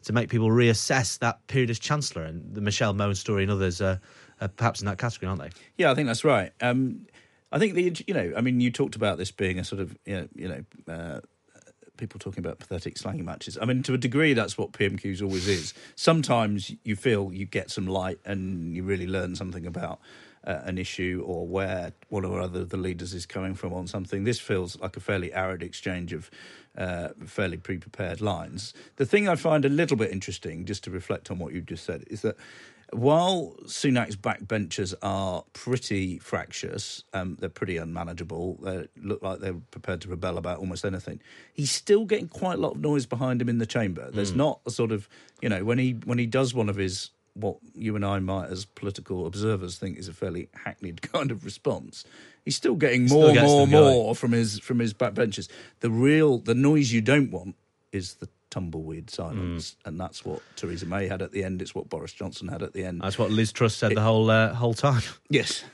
to 0.05 0.13
make 0.13 0.29
people 0.29 0.49
reassess 0.49 1.19
that 1.19 1.47
period 1.47 1.71
as 1.71 1.79
chancellor. 1.79 2.23
And 2.23 2.55
the 2.55 2.61
Michelle 2.61 2.95
Mone 2.95 3.15
story 3.15 3.43
and 3.43 3.53
others 3.53 3.81
are, 3.81 4.01
are 4.41 4.49
perhaps 4.49 4.81
in 4.81 4.87
that 4.87 4.99
category, 4.99 5.29
aren't 5.29 5.43
they? 5.43 5.51
Yeah, 5.77 5.91
I 5.91 5.95
think 5.95 6.07
that's 6.07 6.25
right. 6.25 6.53
Um, 6.61 7.07
I 7.51 7.59
think 7.59 7.75
the 7.75 8.05
you 8.07 8.15
know, 8.15 8.33
I 8.37 8.41
mean, 8.41 8.61
you 8.61 8.71
talked 8.71 8.97
about 8.97 9.19
this 9.19 9.31
being 9.31 9.59
a 9.59 9.65
sort 9.65 9.81
of 9.81 9.97
you 10.05 10.17
know, 10.17 10.29
you 10.35 10.49
know 10.49 10.93
uh, 10.93 11.21
people 11.97 12.19
talking 12.19 12.45
about 12.45 12.59
pathetic 12.59 12.99
slanging 12.99 13.25
matches. 13.25 13.57
I 13.61 13.65
mean, 13.65 13.83
to 13.85 13.95
a 13.95 13.99
degree, 13.99 14.35
that's 14.35 14.59
what 14.59 14.73
PMQs 14.73 15.23
always 15.23 15.47
is. 15.47 15.73
Sometimes 15.95 16.73
you 16.83 16.97
feel 16.97 17.33
you 17.33 17.47
get 17.47 17.71
some 17.71 17.87
light 17.87 18.19
and 18.25 18.75
you 18.75 18.83
really 18.83 19.07
learn 19.07 19.35
something 19.37 19.67
about. 19.67 20.01
Uh, 20.47 20.61
an 20.65 20.77
issue 20.77 21.25
or 21.25 21.47
where 21.47 21.95
one 22.11 22.23
or 22.23 22.39
other 22.39 22.61
of 22.61 22.69
the 22.69 22.77
leaders 22.77 23.15
is 23.15 23.25
coming 23.25 23.55
from 23.55 23.73
on 23.73 23.87
something. 23.87 24.25
This 24.25 24.39
feels 24.39 24.79
like 24.79 24.95
a 24.95 25.01
fairly 25.01 25.33
arid 25.33 25.63
exchange 25.63 26.13
of 26.13 26.31
uh, 26.77 27.09
fairly 27.27 27.57
pre 27.57 27.79
prepared 27.79 28.21
lines. 28.21 28.75
The 28.97 29.07
thing 29.07 29.29
I 29.29 29.37
find 29.37 29.65
a 29.65 29.69
little 29.69 29.97
bit 29.97 30.11
interesting, 30.13 30.65
just 30.65 30.85
to 30.85 30.91
reflect 30.91 31.31
on 31.31 31.39
what 31.39 31.53
you 31.53 31.61
just 31.61 31.85
said, 31.85 32.05
is 32.09 32.23
that 32.23 32.37
while 32.93 33.57
Sunak's 33.65 34.15
backbenchers 34.17 34.95
are 35.03 35.45
pretty 35.53 36.19
fractious, 36.19 37.03
um, 37.13 37.37
they're 37.41 37.49
pretty 37.49 37.77
unmanageable. 37.77 38.59
They 38.63 38.87
look 39.03 39.23
like 39.23 39.41
they're 39.41 39.55
prepared 39.71 40.01
to 40.03 40.09
rebel 40.09 40.39
about 40.39 40.59
almost 40.59 40.85
anything. 40.85 41.21
He's 41.53 41.73
still 41.73 42.05
getting 42.05 42.29
quite 42.29 42.59
a 42.59 42.61
lot 42.61 42.73
of 42.75 42.81
noise 42.81 43.07
behind 43.07 43.41
him 43.41 43.49
in 43.49 43.59
the 43.59 43.67
chamber. 43.67 44.11
There's 44.13 44.33
Mm. 44.33 44.37
not 44.37 44.61
a 44.67 44.71
sort 44.71 44.93
of 44.93 45.09
you 45.41 45.49
know 45.49 45.65
when 45.65 45.79
he 45.79 45.93
when 46.05 46.19
he 46.19 46.27
does 46.27 46.55
one 46.55 46.69
of 46.69 46.77
his 46.77 47.11
what 47.35 47.57
you 47.75 47.97
and 47.97 48.05
I 48.05 48.19
might, 48.21 48.49
as 48.51 48.65
political 48.65 49.27
observers, 49.27 49.77
think 49.77 49.99
is 49.99 50.09
a 50.09 50.13
fairly 50.13 50.49
hackneyed 50.65 51.03
kind 51.13 51.31
of 51.31 51.45
response. 51.45 52.05
He's 52.45 52.57
still 52.57 52.75
getting 52.77 53.09
Still 53.09 53.21
more, 53.23 53.33
gets 53.35 53.47
more, 53.47 53.67
more 53.67 54.15
from 54.15 54.33
his 54.33 54.59
from 54.61 54.79
his 54.79 54.95
backbenchers. 54.95 55.49
The 55.81 55.91
real 55.91 56.39
the 56.39 56.55
noise 56.55 56.93
you 56.93 57.01
don't 57.01 57.31
want 57.31 57.57
is 57.93 58.15
the 58.15 58.29
tumbleweed 58.51 59.11
silence, 59.11 59.73
Mm. 59.73 59.89
and 59.89 60.01
that's 60.01 60.25
what 60.25 60.41
Theresa 60.55 60.87
May 60.87 61.09
had 61.09 61.23
at 61.23 61.33
the 61.33 61.43
end. 61.43 61.61
It's 61.63 61.75
what 61.75 61.89
Boris 61.89 62.13
Johnson 62.13 62.49
had 62.49 62.63
at 62.63 62.73
the 62.73 62.85
end. 62.85 63.01
That's 63.03 63.19
what 63.19 63.31
Liz 63.31 63.51
Truss 63.53 63.75
said 63.75 63.95
the 63.97 64.01
whole 64.03 64.31
uh, 64.31 64.53
whole 64.55 64.75
time. 64.75 65.03
Yes. 65.29 65.65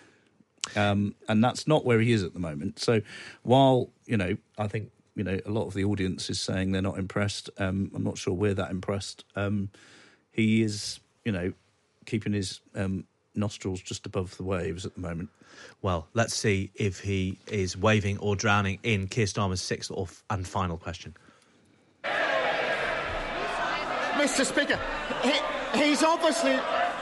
Um, 0.77 1.15
and 1.29 1.43
that's 1.43 1.67
not 1.67 1.85
where 1.85 2.01
he 2.01 2.13
is 2.13 2.23
at 2.23 2.33
the 2.35 2.39
moment. 2.39 2.79
So 2.79 3.01
while, 3.43 3.91
you 4.07 4.17
know, 4.19 4.37
I 4.59 4.69
think, 4.69 4.91
you 5.17 5.25
know, 5.25 5.39
a 5.47 5.51
lot 5.51 5.67
of 5.67 5.75
the 5.75 5.85
audience 5.85 6.29
is 6.31 6.41
saying 6.41 6.73
they're 6.73 6.83
not 6.83 6.99
impressed, 6.99 7.49
um, 7.59 7.91
I'm 7.95 8.05
not 8.05 8.19
sure 8.19 8.35
we're 8.35 8.55
that 8.55 8.71
impressed. 8.71 9.25
Um, 9.35 9.71
he 10.31 10.63
is, 10.63 11.01
you 11.25 11.33
know, 11.33 11.53
keeping 12.07 12.33
his 12.33 12.61
um, 12.75 13.05
nostrils 13.35 13.81
just 13.81 14.07
above 14.07 14.37
the 14.37 14.45
waves 14.45 14.87
at 14.87 14.95
the 14.95 15.01
moment. 15.01 15.29
Well, 15.83 16.09
let's 16.15 16.35
see 16.35 16.71
if 16.75 17.01
he 17.01 17.39
is 17.47 17.77
waving 17.77 18.19
or 18.19 18.37
drowning 18.37 18.79
in 18.83 19.09
Keir 19.09 19.27
Starmer's 19.27 19.61
sixth 19.61 19.91
or 19.91 20.05
f- 20.05 20.23
and 20.31 20.47
final 20.47 20.77
question. 20.77 21.15
Mr. 24.15 24.45
Speaker, 24.45 24.79
he, 25.23 25.33
he's 25.79 26.03
obviously 26.03 26.59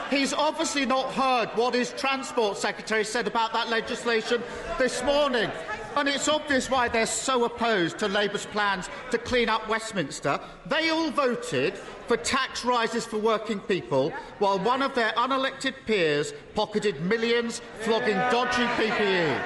he's 0.09 0.33
obviously 0.33 0.85
not 0.85 1.11
heard 1.11 1.49
what 1.55 1.73
his 1.73 1.93
transport 1.97 2.57
secretary 2.57 3.03
said 3.03 3.27
about 3.27 3.53
that 3.53 3.69
legislation 3.69 4.41
this 4.77 5.03
morning. 5.03 5.49
And 5.95 6.07
it's 6.07 6.27
obvious 6.27 6.69
why 6.69 6.87
they're 6.87 7.05
so 7.05 7.45
opposed 7.45 7.99
to 7.99 8.07
Labour's 8.07 8.45
plans 8.45 8.89
to 9.11 9.17
clean 9.17 9.49
up 9.49 9.67
Westminster. 9.67 10.39
They 10.65 10.89
all 10.89 11.11
voted 11.11 11.75
for 12.07 12.17
tax 12.17 12.63
rises 12.63 13.05
for 13.05 13.17
working 13.17 13.59
people, 13.59 14.11
while 14.39 14.59
one 14.59 14.81
of 14.81 14.95
their 14.95 15.11
unelected 15.11 15.73
peers 15.85 16.33
pocketed 16.55 17.01
millions 17.01 17.61
flogging 17.81 18.17
dodgy. 18.31 18.63
PPE. 18.63 19.43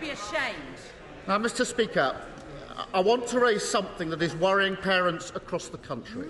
be 0.00 0.10
ashamed. 0.10 0.56
Now, 1.28 1.38
Mr. 1.38 1.66
Speaker, 1.66 2.16
I 2.94 3.00
want 3.00 3.26
to 3.28 3.38
raise 3.38 3.62
something 3.62 4.10
that 4.10 4.22
is 4.22 4.34
worrying 4.34 4.76
parents 4.76 5.32
across 5.34 5.68
the 5.68 5.78
country. 5.78 6.28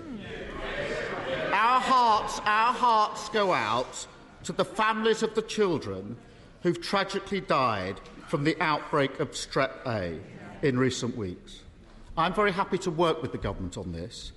Our 1.51 1.79
hearts, 1.79 2.39
our 2.45 2.73
hearts 2.73 3.29
go 3.29 3.53
out 3.53 4.05
to 4.43 4.51
the 4.51 4.65
families 4.65 5.23
of 5.23 5.33
the 5.33 5.41
children 5.41 6.17
who've 6.61 6.81
tragically 6.81 7.41
died 7.41 7.99
from 8.31 8.45
the 8.45 8.55
outbreak 8.61 9.19
of 9.19 9.31
Strep 9.31 9.85
A 9.85 10.17
in 10.65 10.79
recent 10.79 11.17
weeks. 11.17 11.63
I'm 12.15 12.33
very 12.33 12.53
happy 12.53 12.77
to 12.77 12.89
work 12.89 13.21
with 13.21 13.33
the 13.33 13.37
government 13.37 13.77
on 13.77 13.91
this. 13.91 14.31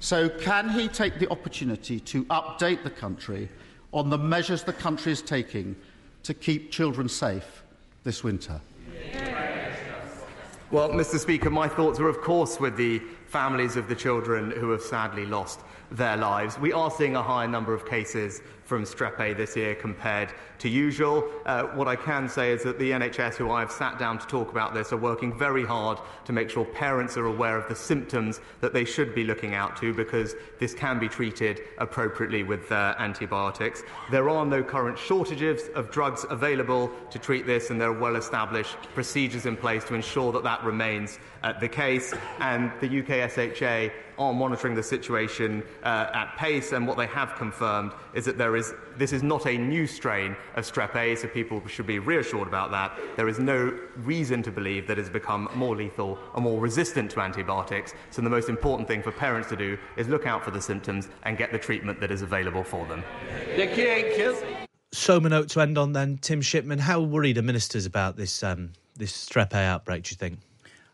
So, 0.00 0.30
can 0.30 0.70
he 0.70 0.88
take 0.88 1.18
the 1.18 1.30
opportunity 1.30 2.00
to 2.00 2.24
update 2.24 2.84
the 2.84 2.90
country 2.90 3.50
on 3.92 4.08
the 4.08 4.16
measures 4.16 4.62
the 4.62 4.72
country 4.72 5.12
is 5.12 5.20
taking 5.20 5.76
to 6.22 6.32
keep 6.32 6.70
children 6.70 7.06
safe 7.06 7.64
this 8.02 8.24
winter? 8.24 8.62
Well, 10.70 10.88
Mr. 10.88 11.18
Speaker, 11.18 11.50
my 11.50 11.68
thoughts 11.68 12.00
are, 12.00 12.08
of 12.08 12.22
course, 12.22 12.58
with 12.58 12.78
the 12.78 13.00
families 13.26 13.76
of 13.76 13.88
the 13.88 13.94
children 13.94 14.52
who 14.52 14.70
have 14.70 14.80
sadly 14.80 15.26
lost 15.26 15.60
their 15.94 16.16
lives. 16.16 16.58
We 16.58 16.72
are 16.72 16.90
seeing 16.90 17.14
a 17.14 17.22
higher 17.22 17.46
number 17.46 17.72
of 17.72 17.86
cases 17.86 18.42
from 18.64 18.84
Strep 18.84 19.20
A 19.20 19.34
this 19.34 19.56
year 19.56 19.74
compared 19.74 20.32
to 20.58 20.68
usual. 20.68 21.28
Uh, 21.44 21.64
what 21.74 21.86
I 21.86 21.96
can 21.96 22.28
say 22.28 22.50
is 22.50 22.62
that 22.62 22.78
the 22.78 22.90
NHS, 22.90 23.34
who 23.34 23.50
I 23.50 23.60
have 23.60 23.70
sat 23.70 23.98
down 23.98 24.18
to 24.18 24.26
talk 24.26 24.50
about 24.50 24.74
this, 24.74 24.92
are 24.92 24.96
working 24.96 25.36
very 25.36 25.64
hard 25.64 25.98
to 26.24 26.32
make 26.32 26.50
sure 26.50 26.64
parents 26.64 27.16
are 27.16 27.26
aware 27.26 27.56
of 27.56 27.68
the 27.68 27.76
symptoms 27.76 28.40
that 28.60 28.72
they 28.72 28.84
should 28.84 29.14
be 29.14 29.24
looking 29.24 29.54
out 29.54 29.76
to 29.76 29.92
because 29.92 30.34
this 30.58 30.74
can 30.74 30.98
be 30.98 31.08
treated 31.08 31.60
appropriately 31.78 32.42
with 32.42 32.72
uh, 32.72 32.94
antibiotics. 32.98 33.82
There 34.10 34.30
are 34.30 34.46
no 34.46 34.62
current 34.62 34.98
shortages 34.98 35.68
of 35.74 35.90
drugs 35.90 36.24
available 36.30 36.90
to 37.10 37.18
treat 37.18 37.46
this, 37.46 37.70
and 37.70 37.80
there 37.80 37.90
are 37.90 38.00
well 38.00 38.16
established 38.16 38.76
procedures 38.94 39.46
in 39.46 39.56
place 39.56 39.84
to 39.84 39.94
ensure 39.94 40.32
that 40.32 40.42
that 40.44 40.64
remains 40.64 41.18
uh, 41.42 41.52
the 41.52 41.68
case. 41.68 42.14
And 42.40 42.72
the 42.80 42.88
UKHSA 42.88 43.92
are 44.18 44.32
monitoring 44.32 44.74
the 44.74 44.82
situation 44.82 45.62
uh, 45.82 46.10
at 46.12 46.36
pace, 46.36 46.72
and 46.72 46.86
what 46.86 46.96
they 46.96 47.06
have 47.06 47.34
confirmed 47.36 47.92
is 48.14 48.24
that 48.24 48.38
there 48.38 48.56
is 48.56 48.74
this 48.96 49.12
is 49.12 49.22
not 49.22 49.46
a 49.46 49.56
new 49.56 49.86
strain 49.86 50.36
of 50.54 50.64
strep 50.64 50.94
A, 50.96 51.16
so 51.16 51.28
people 51.28 51.66
should 51.66 51.86
be 51.86 51.98
reassured 51.98 52.48
about 52.48 52.70
that. 52.70 52.98
There 53.16 53.28
is 53.28 53.38
no 53.38 53.76
reason 53.96 54.42
to 54.42 54.50
believe 54.50 54.86
that 54.86 54.98
it 54.98 55.02
has 55.02 55.10
become 55.10 55.48
more 55.54 55.76
lethal 55.76 56.18
or 56.34 56.40
more 56.40 56.60
resistant 56.60 57.10
to 57.12 57.20
antibiotics. 57.20 57.94
So 58.10 58.22
the 58.22 58.30
most 58.30 58.48
important 58.48 58.88
thing 58.88 59.02
for 59.02 59.12
parents 59.12 59.48
to 59.48 59.56
do 59.56 59.78
is 59.96 60.08
look 60.08 60.26
out 60.26 60.44
for 60.44 60.50
the 60.50 60.60
symptoms 60.60 61.08
and 61.24 61.36
get 61.36 61.52
the 61.52 61.58
treatment 61.58 62.00
that 62.00 62.10
is 62.10 62.22
available 62.22 62.64
for 62.64 62.86
them. 62.86 63.02
Soma 64.92 65.28
note 65.28 65.48
to 65.50 65.60
end 65.60 65.76
on 65.76 65.92
then, 65.92 66.18
Tim 66.18 66.40
Shipman. 66.40 66.78
How 66.78 67.00
worried 67.00 67.36
are 67.36 67.42
ministers 67.42 67.84
about 67.84 68.16
this 68.16 68.42
um, 68.42 68.72
this 68.96 69.12
strep 69.12 69.52
A 69.52 69.58
outbreak? 69.58 70.04
Do 70.04 70.12
you 70.12 70.16
think? 70.16 70.38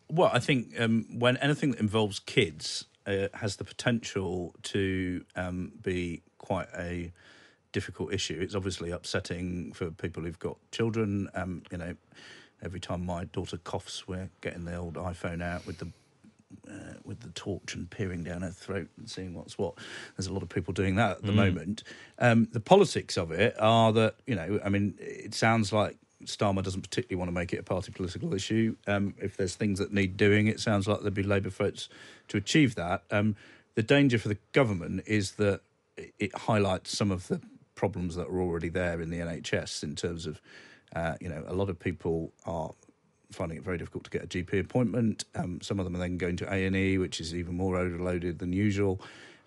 Well, 0.09 0.31
I 0.33 0.39
think 0.39 0.75
um, 0.81 1.07
when 1.19 1.37
anything 1.37 1.73
that 1.73 1.81
involves 1.81 2.19
kids 2.19 2.87
uh, 3.17 3.29
has 3.35 3.57
the 3.57 3.65
potential 3.65 4.55
to 4.65 5.25
um, 5.37 5.73
be 5.83 6.23
quite 6.39 6.69
a 6.77 7.13
difficult 7.73 8.13
issue. 8.13 8.39
It's 8.41 8.55
obviously 8.55 8.91
upsetting 8.91 9.73
for 9.73 9.91
people 9.91 10.23
who've 10.25 10.39
got 10.39 10.57
children. 10.73 11.29
Um, 11.35 11.63
you 11.71 11.79
know, 11.79 11.95
every 12.63 12.81
time 12.81 13.05
my 13.07 13.25
daughter 13.25 13.57
coughs, 13.59 14.07
we're 14.09 14.31
getting 14.41 14.65
the 14.65 14.77
old 14.77 14.95
iPhone 14.95 15.43
out 15.43 15.67
with 15.67 15.79
the 15.79 15.89
uh, 16.69 16.95
with 17.05 17.21
the 17.21 17.29
torch 17.31 17.75
and 17.75 17.89
peering 17.89 18.25
down 18.25 18.43
her 18.43 18.51
throat 18.51 18.89
and 18.99 19.09
seeing 19.09 19.35
what's 19.35 19.57
what. 19.57 19.75
There's 20.17 20.27
a 20.27 20.33
lot 20.33 20.43
of 20.43 20.49
people 20.49 20.73
doing 20.75 20.97
that 20.97 21.19
at 21.19 21.23
the 21.23 21.33
Mm. 21.33 21.37
moment. 21.37 21.83
Um, 22.19 22.49
the 22.53 22.61
politics 22.61 23.17
of 23.17 23.31
it 23.31 23.55
are 23.59 23.93
that 23.93 24.17
you 24.27 24.35
know, 24.35 24.61
I 24.65 24.69
mean, 24.69 24.95
it 24.99 25.33
sounds 25.35 25.73
like 25.73 25.97
Starmer 26.25 26.63
doesn't 26.63 26.83
particularly 26.83 27.19
want 27.19 27.29
to 27.29 27.33
make 27.33 27.53
it 27.53 27.59
a 27.59 27.63
party 27.63 27.93
political 27.93 28.35
issue. 28.35 28.77
Um, 28.87 29.15
if 29.19 29.37
there's 29.37 29.55
things 29.55 29.79
that 29.79 29.93
need 29.93 30.17
doing, 30.17 30.47
it 30.47 30.61
sounds 30.61 30.87
like 30.87 31.01
there'd 31.01 31.15
be 31.15 31.23
Labour 31.23 31.51
votes 31.51 31.89
to 32.29 32.37
achieve 32.37 32.75
that. 32.75 33.05
Um, 33.11 33.37
the 33.75 33.83
danger 33.83 34.19
for 34.19 34.29
the 34.29 34.39
government 34.53 35.03
is 35.07 35.33
that 35.33 35.61
it 36.19 36.35
highlights 36.35 36.97
some 36.97 37.11
of 37.11 37.29
the 37.29 37.41
problems 37.75 38.15
that 38.17 38.27
are 38.27 38.41
already 38.41 38.69
there 38.69 39.01
in 39.01 39.11
the 39.11 39.19
NHS 39.19 39.83
in 39.83 39.95
terms 39.95 40.27
of, 40.27 40.41
uh, 40.95 41.15
you 41.21 41.29
know, 41.29 41.43
a 41.47 41.55
lot 41.55 41.71
of 41.71 41.79
people 41.79 42.33
are 42.45 42.73
finding 43.33 43.59
it 43.59 43.65
very 43.65 43.79
difficult 43.79 44.05
to 44.05 44.11
get 44.11 44.25
a 44.25 44.27
GP 44.27 44.61
appointment. 44.61 45.25
Um, 45.35 45.61
some 45.61 45.79
of 45.79 45.85
them 45.85 45.95
are 45.95 45.99
then 45.99 46.19
going 46.19 46.37
to 46.37 46.53
A 46.53 46.67
and 46.67 46.77
E, 46.77 46.99
which 46.99 47.21
is 47.21 47.35
even 47.35 47.57
more 47.57 47.77
overloaded 47.77 48.39
than 48.39 48.53
usual. 48.53 49.01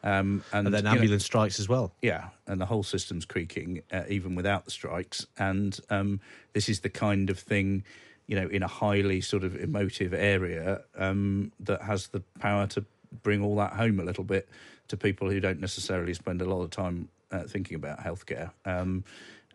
Um, 0.03 0.43
and, 0.51 0.67
And 0.67 0.73
then 0.73 0.83
you 0.83 0.89
know, 0.89 0.95
ambulance 0.97 1.25
strikes 1.25 1.59
as 1.59 1.69
well. 1.69 1.93
yeah, 2.01 2.29
and 2.45 2.59
the 2.59 2.65
whole 2.65 2.83
system's 2.83 3.25
creaking 3.25 3.83
uh, 3.91 4.03
even 4.09 4.35
without 4.35 4.65
the 4.65 4.71
strikes. 4.71 5.25
And 5.37 5.79
um, 5.89 6.19
this 6.53 6.67
is 6.67 6.81
the 6.81 6.89
kind 6.89 7.29
of 7.29 7.39
thing, 7.39 7.83
you 8.27 8.35
know, 8.35 8.47
in 8.47 8.63
a 8.63 8.67
highly 8.67 9.21
sort 9.21 9.43
of 9.43 9.55
emotive 9.55 10.13
area 10.13 10.81
um, 10.97 11.51
that 11.61 11.81
has 11.83 12.07
the 12.07 12.21
power 12.39 12.67
to 12.67 12.85
bring 13.21 13.41
all 13.41 13.55
that 13.57 13.73
home 13.73 13.99
a 13.99 14.03
little 14.03 14.23
bit 14.23 14.49
to 14.89 14.97
people 14.97 15.29
who 15.29 15.39
don't 15.39 15.61
necessarily 15.61 16.13
spend 16.13 16.41
a 16.41 16.45
lot 16.45 16.61
of 16.63 16.69
time 16.69 17.07
uh, 17.31 17.43
thinking 17.43 17.75
about 17.75 17.99
healthcare. 17.99 18.51
Um, 18.65 19.05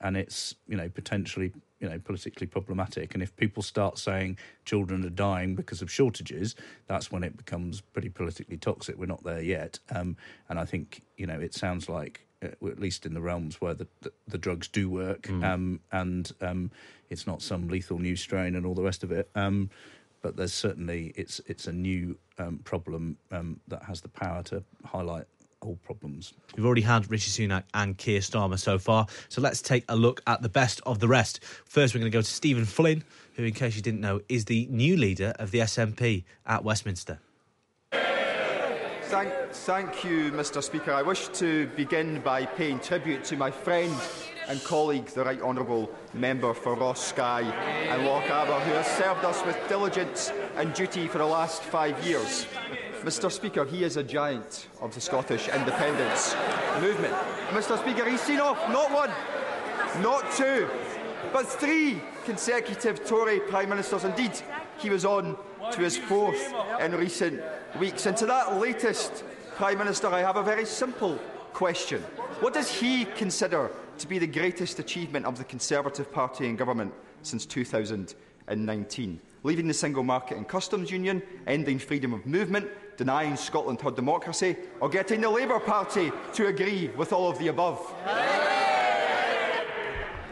and 0.01 0.17
it's 0.17 0.55
you 0.69 0.77
know 0.77 0.89
potentially 0.89 1.53
you 1.81 1.89
know 1.89 1.99
politically 1.99 2.47
problematic. 2.47 3.15
And 3.15 3.23
if 3.23 3.35
people 3.37 3.63
start 3.63 3.99
saying 3.99 4.39
children 4.65 5.05
are 5.05 5.11
dying 5.11 5.55
because 5.55 5.83
of 5.83 5.91
shortages, 5.91 6.55
that's 6.87 7.11
when 7.13 7.23
it 7.25 7.37
becomes 7.37 7.81
pretty 7.81 8.09
politically 8.09 8.57
toxic. 8.57 8.97
We're 8.99 9.07
not 9.07 9.25
there 9.25 9.43
yet, 9.43 9.79
um, 9.95 10.17
and 10.49 10.59
I 10.59 10.65
think 10.65 11.03
you 11.17 11.27
know 11.27 11.39
it 11.41 11.55
sounds 11.55 11.89
like. 11.89 12.25
Uh, 12.41 12.69
at 12.69 12.79
least 12.79 13.05
in 13.05 13.15
the 13.15 13.21
realms 13.21 13.61
where 13.61 13.75
the, 13.75 13.89
the, 14.03 14.13
the 14.29 14.39
drugs 14.39 14.69
do 14.69 14.89
work, 14.89 15.23
Mm. 15.23 15.43
um, 15.45 15.81
and 15.91 16.31
um, 16.41 16.71
it's 17.11 17.27
not 17.27 17.43
some 17.43 17.67
lethal 17.67 17.99
new 17.99 18.15
strain 18.15 18.55
and 18.55 18.65
all 18.65 18.75
the 18.75 18.83
rest 18.85 19.03
of 19.03 19.11
it. 19.11 19.29
Um, 19.35 19.71
but 20.23 20.37
there's 20.37 20.53
certainly 20.55 21.13
it's 21.17 21.41
it's 21.47 21.67
a 21.67 21.73
new 21.73 22.17
um, 22.39 22.59
problem 22.63 23.17
um, 23.33 23.59
that 23.67 23.83
has 23.83 24.03
the 24.03 24.09
power 24.09 24.45
to 24.45 24.63
highlight 24.85 25.25
old 25.63 25.83
problems. 25.83 26.35
We've 26.57 26.65
already 26.65 26.83
had 26.83 27.11
Rishi 27.11 27.31
Sunak 27.31 27.65
and 27.75 27.97
Keir 27.97 28.21
Starmer 28.21 28.59
so 28.59 28.79
far, 28.79 29.07
so 29.29 29.41
let's 29.41 29.63
take 29.63 29.85
a 29.89 29.97
look 29.97 30.23
at 30.27 30.43
the 30.43 30.49
best 30.49 30.81
of 30.87 30.99
the 30.99 31.09
rest. 31.09 31.41
First, 31.65 31.95
we're 31.95 32.01
going 32.01 32.11
to 32.11 32.17
go 32.17 32.23
to 32.23 32.31
Stephen 32.31 32.65
Flynn, 32.65 33.05
who, 33.35 33.45
in 33.45 33.55
case 33.55 33.77
you 33.77 33.83
didn't 33.83 34.01
know, 34.01 34.21
is 34.29 34.47
the 34.47 34.67
new 34.71 34.97
leader 34.97 35.35
of 35.39 35.51
the 35.51 35.59
SNP 35.59 36.25
at 36.47 36.65
Westminster. 36.65 37.19
Thank, 39.09 39.33
thank 39.53 40.05
you, 40.05 40.31
Mr 40.33 40.63
Speaker. 40.63 40.93
I 40.93 41.01
wish 41.01 41.29
to 41.29 41.67
begin 41.69 42.21
by 42.21 42.45
paying 42.45 42.79
tribute 42.79 43.25
to 43.25 43.37
my 43.37 43.51
friend 43.51 43.95
and 44.49 44.63
colleague, 44.65 45.07
the 45.07 45.25
Right 45.25 45.41
Honourable 45.41 45.91
Member 46.13 46.53
for 46.53 46.75
Ross 46.75 47.07
Skye 47.07 47.43
and 47.43 48.03
Lochaber, 48.03 48.61
who 48.61 48.73
has 48.73 48.87
served 48.87 49.25
us 49.25 49.45
with 49.47 49.57
diligence 49.69 50.31
and 50.57 50.75
duty 50.75 51.07
for 51.09 51.19
the 51.19 51.27
last 51.27 51.63
five 51.63 52.03
years. 52.07 52.47
Mr 53.03 53.31
Speaker, 53.31 53.65
he 53.65 53.85
is 53.85 53.97
a 53.97 54.03
giant 54.03 54.69
of 54.81 54.95
the 54.95 55.01
Scottish 55.01 55.49
independence 55.49 56.35
movement. 56.81 57.15
Mr 57.51 57.79
Speaker, 57.79 58.09
he's 58.09 58.21
seen 58.21 58.41
off 58.41 58.59
not 58.71 58.91
one, 58.93 59.11
not 60.03 60.31
two, 60.33 60.69
but 61.33 61.47
three 61.47 62.01
consecutive 62.25 63.05
Tory 63.05 63.41
Prime 63.41 63.69
Ministers. 63.69 64.05
Indeed, 64.05 64.33
he 64.79 64.91
was 64.91 65.05
on 65.05 65.37
to 65.73 65.81
his 65.81 65.97
fourth 65.97 66.53
in 66.81 66.93
recent 66.95 67.41
weeks. 67.79 68.07
And 68.07 68.17
to 68.17 68.27
that 68.27 68.57
latest 68.57 69.25
Prime 69.55 69.79
Minister, 69.79 70.09
I 70.09 70.21
have 70.21 70.37
a 70.37 70.43
very 70.43 70.65
simple 70.65 71.19
question. 71.53 72.03
What 72.41 72.55
does 72.55 72.71
he 72.71 73.05
consider 73.05 73.71
to 73.99 74.09
be 74.09 74.19
the 74.19 74.27
greatest 74.27 74.79
achievement 74.79 75.25
of 75.25 75.39
the 75.39 75.45
Conservative 75.45 76.13
Party 76.13 76.47
in 76.47 76.57
government 76.57 76.93
since 77.23 77.47
2019? 77.47 79.21
Leaving 79.45 79.69
the 79.69 79.75
single 79.75 80.03
market 80.03 80.37
and 80.37 80.49
customs 80.49 80.91
union, 80.91 81.23
ending 81.47 81.79
freedom 81.79 82.13
of 82.13 82.27
movement, 82.27 82.69
denying 82.99 83.37
Scotland 83.37 83.81
her 83.81 83.91
democracy, 83.91 84.57
or 84.81 84.91
getting 84.91 85.23
the 85.23 85.31
Labour 85.31 85.59
Party 85.59 86.13
to 86.35 86.49
agree 86.49 86.89
with 86.97 87.15
all 87.15 87.31
of 87.31 87.39
the 87.39 87.49
above? 87.49 87.79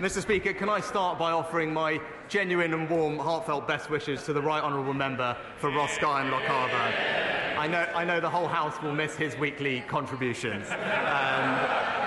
Mr. 0.01 0.21
Speaker, 0.21 0.53
can 0.53 0.69
I 0.69 0.81
start 0.81 1.19
by 1.19 1.33
offering 1.33 1.73
my 1.73 1.99
genuine 2.29 2.75
and 2.75 2.91
warm, 2.91 3.19
heartfelt 3.19 3.67
best 3.67 3.89
wishes 3.89 4.25
to 4.25 4.33
the 4.33 4.43
Right 4.43 4.63
Honourable 4.63 4.93
Member 4.93 5.37
for 5.59 5.71
Ross 5.71 5.97
and 5.97 6.31
Lochaber. 6.31 7.57
I 7.57 7.67
know, 7.67 7.87
I 7.95 8.05
know 8.05 8.21
the 8.21 8.29
whole 8.29 8.49
House 8.49 8.83
will 8.83 8.93
miss 8.93 9.17
his 9.17 9.39
weekly 9.39 9.83
contributions. 9.89 10.67
Um, 10.71 12.06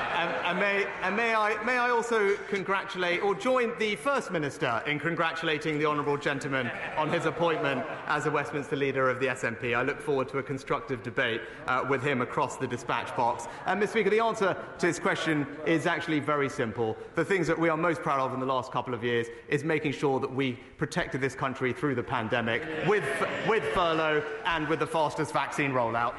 and, 0.49 0.59
may, 0.59 0.87
and 1.03 1.15
may, 1.15 1.35
I, 1.35 1.63
may 1.63 1.77
I 1.77 1.91
also 1.91 2.35
congratulate 2.47 3.21
or 3.21 3.35
join 3.35 3.71
the 3.77 3.95
First 3.97 4.31
Minister 4.31 4.81
in 4.87 4.99
congratulating 4.99 5.77
the 5.77 5.85
Honourable 5.85 6.17
Gentleman 6.17 6.71
on 6.97 7.07
his 7.07 7.27
appointment 7.27 7.85
as 8.07 8.25
a 8.25 8.31
Westminster 8.31 8.75
leader 8.75 9.11
of 9.11 9.19
the 9.19 9.27
SNP. 9.27 9.77
I 9.77 9.83
look 9.83 10.01
forward 10.01 10.27
to 10.29 10.39
a 10.39 10.43
constructive 10.43 11.03
debate 11.03 11.41
uh, 11.67 11.85
with 11.87 12.01
him 12.01 12.23
across 12.23 12.57
the 12.57 12.65
dispatch 12.65 13.15
box. 13.15 13.47
And, 13.67 13.79
Mr. 13.79 13.89
Speaker, 13.89 14.09
the 14.09 14.21
answer 14.21 14.57
to 14.79 14.87
this 14.87 14.97
question 14.97 15.45
is 15.67 15.85
actually 15.85 16.19
very 16.19 16.49
simple. 16.49 16.97
The 17.13 17.25
things 17.25 17.45
that 17.45 17.59
we 17.59 17.69
are 17.69 17.77
most 17.77 18.01
proud 18.01 18.19
of 18.19 18.33
in 18.33 18.39
the 18.39 18.47
last 18.47 18.71
couple 18.71 18.95
of 18.95 19.03
years 19.03 19.27
is 19.49 19.63
making 19.63 19.91
sure 19.91 20.19
that 20.19 20.33
we 20.33 20.53
protected 20.79 21.21
this 21.21 21.35
country 21.35 21.73
through 21.73 21.93
the 21.93 22.01
pandemic 22.01 22.63
with, 22.87 23.03
with 23.47 23.63
furlough 23.75 24.23
and 24.45 24.67
with 24.67 24.79
the 24.79 24.87
fastest 24.87 25.31
vaccine 25.31 25.73
rollout. 25.73 26.15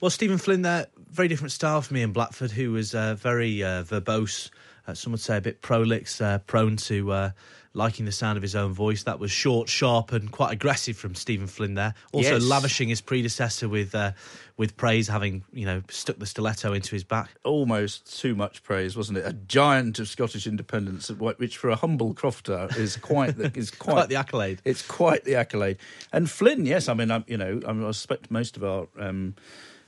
Well, 0.00 0.10
Stephen 0.10 0.38
Flynn 0.38 0.62
there, 0.62 0.86
very 1.10 1.28
different 1.28 1.52
style 1.52 1.82
from 1.82 1.98
Ian 1.98 2.12
Blackford, 2.12 2.50
who 2.52 2.72
was 2.72 2.94
uh, 2.94 3.16
very 3.16 3.62
uh, 3.62 3.82
verbose. 3.82 4.50
Uh, 4.86 4.94
some 4.94 5.12
would 5.12 5.20
say 5.20 5.36
a 5.36 5.40
bit 5.42 5.60
prolix, 5.60 6.22
uh, 6.22 6.38
prone 6.46 6.76
to 6.76 7.12
uh, 7.12 7.30
liking 7.74 8.06
the 8.06 8.12
sound 8.12 8.38
of 8.38 8.42
his 8.42 8.56
own 8.56 8.72
voice. 8.72 9.02
That 9.02 9.18
was 9.18 9.30
short, 9.30 9.68
sharp, 9.68 10.12
and 10.12 10.32
quite 10.32 10.52
aggressive 10.52 10.96
from 10.96 11.14
Stephen 11.14 11.46
Flynn 11.46 11.74
there. 11.74 11.92
Also 12.12 12.32
Yes. 12.32 12.42
lavishing 12.42 12.88
his 12.88 13.02
predecessor 13.02 13.68
with 13.68 13.94
uh, 13.94 14.12
with 14.56 14.74
praise, 14.78 15.06
having 15.06 15.44
you 15.52 15.66
know 15.66 15.82
stuck 15.90 16.18
the 16.18 16.24
stiletto 16.24 16.72
into 16.72 16.92
his 16.92 17.04
back. 17.04 17.28
Almost 17.44 18.18
too 18.18 18.34
much 18.34 18.62
praise, 18.62 18.96
wasn't 18.96 19.18
it? 19.18 19.26
A 19.26 19.34
giant 19.34 19.98
of 19.98 20.08
Scottish 20.08 20.46
independence, 20.46 21.10
which 21.10 21.58
for 21.58 21.68
a 21.68 21.76
humble 21.76 22.14
crofter 22.14 22.74
is 22.74 22.96
quite 22.96 23.36
the, 23.36 23.52
is 23.54 23.70
quite, 23.78 23.92
Quite 23.92 24.08
the 24.08 24.16
accolade. 24.16 24.62
It's 24.64 24.82
quite 24.86 25.24
the 25.24 25.34
accolade. 25.34 25.76
And 26.10 26.28
Flynn, 26.30 26.64
yes, 26.64 26.88
I 26.88 26.94
mean, 26.94 27.10
I'm, 27.10 27.24
you 27.28 27.36
know, 27.36 27.60
I, 27.66 27.70
I 27.70 27.90
suspect 27.90 28.30
most 28.30 28.56
of 28.56 28.64
our 28.64 28.88
um, 28.98 29.34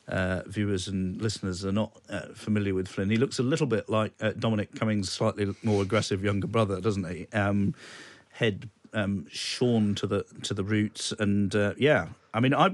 uh, 0.09 0.43
viewers 0.47 0.89
and 0.89 1.21
listeners 1.21 1.65
are 1.65 1.73
not 1.73 2.01
uh, 2.09 2.27
familiar 2.35 2.75
with 2.75 2.89
Flynn. 2.89 3.11
He 3.11 3.17
looks 3.17 3.39
a 3.39 3.43
little 3.43 3.67
bit 3.67 3.89
like 3.89 4.13
uh, 4.21 4.33
Dominic 4.39 4.75
Cummings' 4.75 5.11
slightly 5.11 5.55
more 5.63 5.83
aggressive 5.83 6.25
younger 6.25 6.49
brother, 6.49 6.81
doesn't 6.81 7.09
he? 7.09 7.27
Um, 7.33 7.75
head 8.31 8.69
um, 8.93 9.27
shorn 9.31 9.95
to 9.97 10.07
the 10.07 10.25
to 10.43 10.55
the 10.55 10.65
roots, 10.65 11.13
and 11.19 11.55
uh, 11.55 11.75
yeah, 11.79 12.09
I 12.35 12.41
mean, 12.41 12.55
I. 12.55 12.71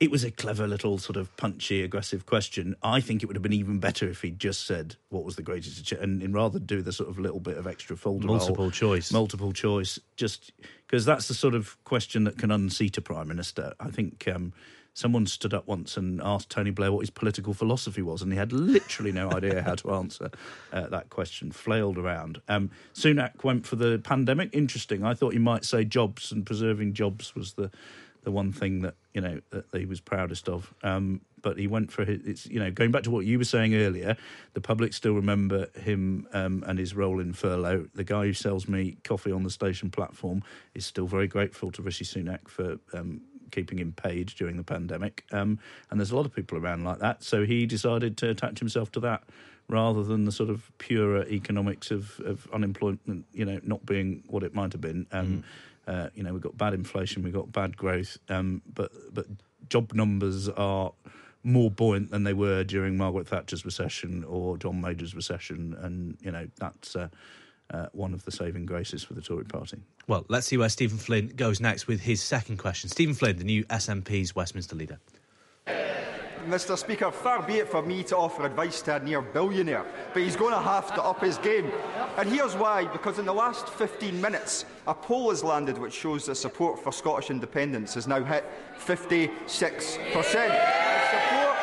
It 0.00 0.10
was 0.10 0.24
a 0.24 0.32
clever 0.32 0.66
little 0.66 0.98
sort 0.98 1.16
of 1.16 1.36
punchy, 1.36 1.84
aggressive 1.84 2.26
question. 2.26 2.74
I 2.82 3.00
think 3.00 3.22
it 3.22 3.26
would 3.26 3.36
have 3.36 3.42
been 3.42 3.52
even 3.52 3.78
better 3.78 4.08
if 4.08 4.22
he'd 4.22 4.40
just 4.40 4.66
said 4.66 4.96
what 5.10 5.22
was 5.22 5.36
the 5.36 5.42
greatest 5.42 5.78
achievement, 5.78 6.14
and, 6.14 6.22
and 6.24 6.34
rather 6.34 6.58
do 6.58 6.82
the 6.82 6.90
sort 6.92 7.08
of 7.08 7.20
little 7.20 7.38
bit 7.38 7.56
of 7.56 7.68
extra 7.68 7.96
folder 7.96 8.26
Multiple 8.26 8.72
choice. 8.72 9.12
multiple 9.12 9.52
choice, 9.52 10.00
just 10.16 10.50
because 10.88 11.04
that's 11.04 11.28
the 11.28 11.34
sort 11.34 11.54
of 11.54 11.76
question 11.84 12.24
that 12.24 12.36
can 12.36 12.50
unseat 12.50 12.98
a 12.98 13.00
prime 13.00 13.28
minister. 13.28 13.74
I 13.78 13.90
think 13.90 14.26
um, 14.26 14.52
someone 14.94 15.26
stood 15.26 15.54
up 15.54 15.66
once 15.66 15.96
and 15.96 16.20
asked 16.22 16.50
Tony 16.50 16.70
Blair 16.70 16.92
what 16.92 17.00
his 17.00 17.10
political 17.10 17.54
philosophy 17.54 18.02
was, 18.02 18.22
and 18.22 18.32
he 18.32 18.38
had 18.38 18.52
literally 18.52 19.12
no 19.12 19.30
idea 19.30 19.62
how 19.62 19.74
to 19.76 19.92
answer 19.92 20.30
uh, 20.72 20.88
that 20.88 21.10
question. 21.10 21.50
Flailed 21.52 21.98
around. 21.98 22.40
Um, 22.48 22.70
Sunak 22.94 23.44
went 23.44 23.66
for 23.66 23.76
the 23.76 23.98
pandemic. 23.98 24.50
Interesting. 24.52 25.04
I 25.04 25.14
thought 25.14 25.32
he 25.32 25.38
might 25.38 25.64
say 25.64 25.84
jobs 25.84 26.32
and 26.32 26.44
preserving 26.44 26.94
jobs 26.94 27.34
was 27.34 27.54
the 27.54 27.70
the 28.24 28.30
one 28.30 28.52
thing 28.52 28.82
that 28.82 28.94
you 29.14 29.20
know 29.20 29.40
that 29.50 29.64
he 29.72 29.86
was 29.86 30.00
proudest 30.00 30.48
of. 30.48 30.72
Um, 30.82 31.22
but 31.42 31.58
he 31.58 31.66
went 31.66 31.90
for 31.90 32.04
his. 32.04 32.20
It's 32.24 32.46
you 32.46 32.60
know 32.60 32.70
going 32.70 32.92
back 32.92 33.02
to 33.04 33.10
what 33.10 33.26
you 33.26 33.38
were 33.38 33.44
saying 33.44 33.74
earlier. 33.74 34.16
The 34.54 34.60
public 34.60 34.92
still 34.94 35.14
remember 35.14 35.68
him 35.78 36.28
um, 36.32 36.64
and 36.66 36.78
his 36.78 36.94
role 36.94 37.20
in 37.20 37.32
furlough. 37.32 37.88
The 37.94 38.04
guy 38.04 38.26
who 38.26 38.32
sells 38.32 38.68
me 38.68 38.98
coffee 39.04 39.32
on 39.32 39.42
the 39.42 39.50
station 39.50 39.90
platform 39.90 40.42
is 40.74 40.86
still 40.86 41.06
very 41.06 41.26
grateful 41.26 41.72
to 41.72 41.82
Rishi 41.82 42.04
Sunak 42.04 42.48
for. 42.48 42.76
Um, 42.92 43.22
Keeping 43.52 43.78
him 43.78 43.92
paid 43.92 44.26
during 44.36 44.56
the 44.56 44.64
pandemic, 44.64 45.24
um, 45.30 45.60
and 45.90 46.00
there's 46.00 46.10
a 46.10 46.16
lot 46.16 46.26
of 46.26 46.34
people 46.34 46.58
around 46.58 46.82
like 46.84 46.98
that. 46.98 47.22
So 47.22 47.44
he 47.44 47.66
decided 47.66 48.16
to 48.18 48.30
attach 48.30 48.58
himself 48.58 48.90
to 48.92 49.00
that 49.00 49.22
rather 49.68 50.02
than 50.02 50.24
the 50.24 50.32
sort 50.32 50.50
of 50.50 50.70
purer 50.78 51.24
economics 51.28 51.90
of, 51.90 52.20
of 52.24 52.48
unemployment, 52.52 53.24
you 53.32 53.44
know, 53.44 53.60
not 53.62 53.86
being 53.86 54.24
what 54.26 54.42
it 54.42 54.54
might 54.54 54.72
have 54.72 54.80
been. 54.80 55.06
Um, 55.12 55.44
uh, 55.86 56.08
you 56.14 56.22
know, 56.22 56.32
we've 56.32 56.42
got 56.42 56.56
bad 56.56 56.74
inflation, 56.74 57.22
we've 57.22 57.32
got 57.32 57.50
bad 57.52 57.76
growth, 57.76 58.18
um, 58.28 58.62
but 58.72 58.92
but 59.12 59.26
job 59.68 59.92
numbers 59.94 60.48
are 60.48 60.92
more 61.42 61.70
buoyant 61.70 62.10
than 62.10 62.24
they 62.24 62.34
were 62.34 62.62
during 62.62 62.96
Margaret 62.96 63.26
Thatcher's 63.26 63.64
recession 63.64 64.24
or 64.24 64.56
John 64.56 64.80
Major's 64.80 65.14
recession, 65.14 65.76
and 65.80 66.16
you 66.20 66.30
know 66.30 66.46
that's 66.58 66.94
uh, 66.94 67.08
uh, 67.72 67.86
one 67.92 68.12
of 68.12 68.24
the 68.24 68.30
saving 68.30 68.66
graces 68.66 69.02
for 69.02 69.14
the 69.14 69.22
Tory 69.22 69.44
Party. 69.44 69.78
Well, 70.06 70.24
let's 70.28 70.46
see 70.46 70.56
where 70.56 70.68
Stephen 70.68 70.98
Flynn 70.98 71.28
goes 71.28 71.60
next 71.60 71.86
with 71.86 72.00
his 72.00 72.22
second 72.22 72.58
question. 72.58 72.90
Stephen 72.90 73.14
Flynn, 73.14 73.38
the 73.38 73.44
new 73.44 73.64
SNP's 73.64 74.34
Westminster 74.34 74.76
leader. 74.76 74.98
Mr. 76.46 76.76
Speaker, 76.76 77.12
far 77.12 77.40
be 77.42 77.54
it 77.54 77.68
for 77.68 77.82
me 77.82 78.02
to 78.02 78.16
offer 78.16 78.44
advice 78.44 78.82
to 78.82 78.96
a 78.96 79.00
near 79.00 79.22
billionaire, 79.22 79.86
but 80.12 80.22
he's 80.22 80.34
going 80.34 80.52
to 80.52 80.60
have 80.60 80.92
to 80.92 81.02
up 81.02 81.20
his 81.20 81.38
game. 81.38 81.70
And 82.16 82.28
here's 82.28 82.56
why 82.56 82.84
because 82.86 83.20
in 83.20 83.24
the 83.24 83.32
last 83.32 83.68
15 83.68 84.20
minutes, 84.20 84.64
a 84.88 84.94
poll 84.94 85.30
has 85.30 85.44
landed 85.44 85.78
which 85.78 85.92
shows 85.92 86.26
that 86.26 86.34
support 86.34 86.82
for 86.82 86.90
Scottish 86.90 87.30
independence 87.30 87.94
has 87.94 88.08
now 88.08 88.24
hit 88.24 88.44
56%. 88.76 89.30
And 89.70 91.12
support, 91.12 91.56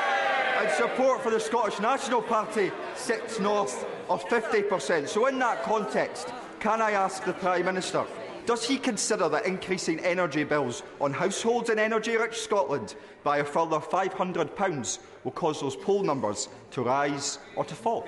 and 0.60 0.72
support 0.72 1.22
for 1.22 1.30
the 1.30 1.40
Scottish 1.42 1.80
National 1.82 2.22
Party 2.22 2.72
sits 2.96 3.40
north 3.40 3.86
of 4.10 4.24
50%. 4.26 5.08
So, 5.08 5.28
in 5.28 5.40
that 5.40 5.64
context, 5.64 6.34
can 6.60 6.82
I 6.82 6.92
ask 6.92 7.24
the 7.24 7.34
Prime 7.34 7.66
Minister? 7.66 8.06
Does 8.46 8.66
he 8.66 8.78
consider 8.78 9.30
that 9.30 9.46
increasing 9.46 10.00
energy 10.00 10.44
bills 10.44 10.82
on 11.00 11.14
households 11.14 11.70
in 11.70 11.78
energy 11.78 12.18
rich 12.18 12.40
Scotland 12.40 12.96
by 13.24 13.38
a 13.38 13.44
further 13.44 13.78
£500 13.78 15.00
will 15.24 15.32
cause 15.32 15.62
those 15.62 15.76
poll 15.76 16.02
numbers 16.02 16.50
to 16.72 16.82
rise 16.82 17.38
or 17.56 17.64
to 17.66 17.76
fall? 17.76 18.08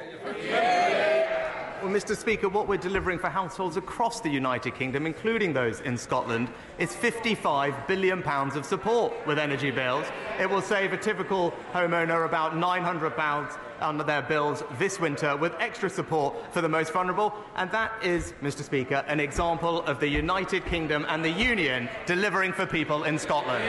Well, 1.84 1.91
Mr. 1.91 2.16
Speaker, 2.16 2.47
what 2.47 2.68
we're 2.68 2.78
delivering 2.78 3.18
for 3.18 3.30
households 3.30 3.76
across 3.76 4.22
the 4.22 4.30
United 4.30 4.76
Kingdom, 4.76 5.08
including 5.08 5.52
those 5.52 5.82
in 5.82 5.97
Scotland, 5.97 6.49
is 6.78 6.91
£55 6.91 7.88
billion 7.88 8.22
of 8.24 8.66
support 8.66 9.14
with 9.26 9.39
energy 9.39 9.72
bills. 9.72 10.06
It 10.39 10.47
will 10.47 10.62
save 10.62 10.93
a 10.93 10.97
typical 10.97 11.54
homeowner 11.74 12.26
about 12.26 12.54
£900 12.54 13.58
on 13.82 13.97
their 13.97 14.21
bills 14.21 14.63
this 14.77 14.99
winter 14.99 15.36
with 15.36 15.53
extra 15.59 15.89
support 15.89 16.36
for 16.53 16.61
the 16.61 16.69
most 16.69 16.93
vulnerable. 16.93 17.34
And 17.55 17.71
that 17.71 17.91
is, 18.03 18.34
Mr. 18.41 18.63
Speaker, 18.63 19.03
an 19.07 19.19
example 19.19 19.82
of 19.84 19.99
the 19.99 20.07
United 20.07 20.65
Kingdom 20.65 21.05
and 21.09 21.23
the 21.23 21.32
Union 21.32 21.89
delivering 22.05 22.53
for 22.53 22.65
people 22.65 23.03
in 23.03 23.17
Scotland. 23.17 23.63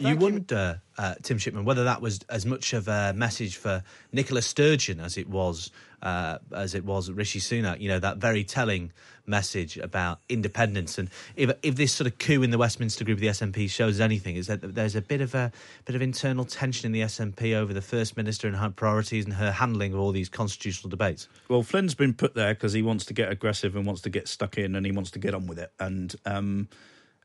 You 0.00 0.16
wonder, 0.16 0.80
uh, 0.96 1.14
Tim 1.22 1.36
Shipman, 1.36 1.66
whether 1.66 1.84
that 1.84 2.00
was 2.00 2.20
as 2.30 2.46
much 2.46 2.72
of 2.72 2.88
a 2.88 3.12
message 3.12 3.56
for 3.56 3.82
Nicola 4.12 4.40
Sturgeon 4.40 4.98
as 4.98 5.18
it 5.18 5.28
was 5.28 5.70
uh, 6.00 6.38
as 6.54 6.74
it 6.74 6.86
was 6.86 7.10
Rishi 7.10 7.38
Sunak. 7.38 7.80
You 7.80 7.88
know 7.88 7.98
that 7.98 8.16
very 8.16 8.42
telling 8.42 8.92
message 9.30 9.78
about 9.78 10.20
independence, 10.28 10.98
and 10.98 11.08
if 11.36 11.50
if 11.62 11.76
this 11.76 11.92
sort 11.92 12.06
of 12.06 12.18
coup 12.18 12.42
in 12.42 12.50
the 12.50 12.58
Westminster 12.58 13.04
group 13.04 13.16
of 13.16 13.20
the 13.20 13.28
SNP 13.28 13.70
shows 13.70 14.00
anything, 14.00 14.36
is 14.36 14.48
that 14.48 14.74
there's 14.74 14.96
a 14.96 15.00
bit 15.00 15.20
of 15.22 15.34
a 15.34 15.50
bit 15.86 15.96
of 15.96 16.02
internal 16.02 16.44
tension 16.44 16.86
in 16.86 16.92
the 16.92 17.00
SNP 17.00 17.54
over 17.54 17.72
the 17.72 17.80
First 17.80 18.16
Minister 18.16 18.48
and 18.48 18.56
her 18.56 18.68
priorities 18.70 19.24
and 19.24 19.34
her 19.34 19.52
handling 19.52 19.94
of 19.94 20.00
all 20.00 20.12
these 20.12 20.28
constitutional 20.28 20.90
debates. 20.90 21.28
Well, 21.48 21.62
Flynn's 21.62 21.94
been 21.94 22.12
put 22.14 22.34
there 22.34 22.52
because 22.54 22.72
he 22.72 22.82
wants 22.82 23.06
to 23.06 23.14
get 23.14 23.30
aggressive 23.32 23.76
and 23.76 23.86
wants 23.86 24.02
to 24.02 24.10
get 24.10 24.28
stuck 24.28 24.58
in 24.58 24.74
and 24.74 24.84
he 24.84 24.92
wants 24.92 25.10
to 25.12 25.18
get 25.18 25.32
on 25.34 25.46
with 25.46 25.58
it. 25.58 25.72
And, 25.78 26.14
um, 26.26 26.68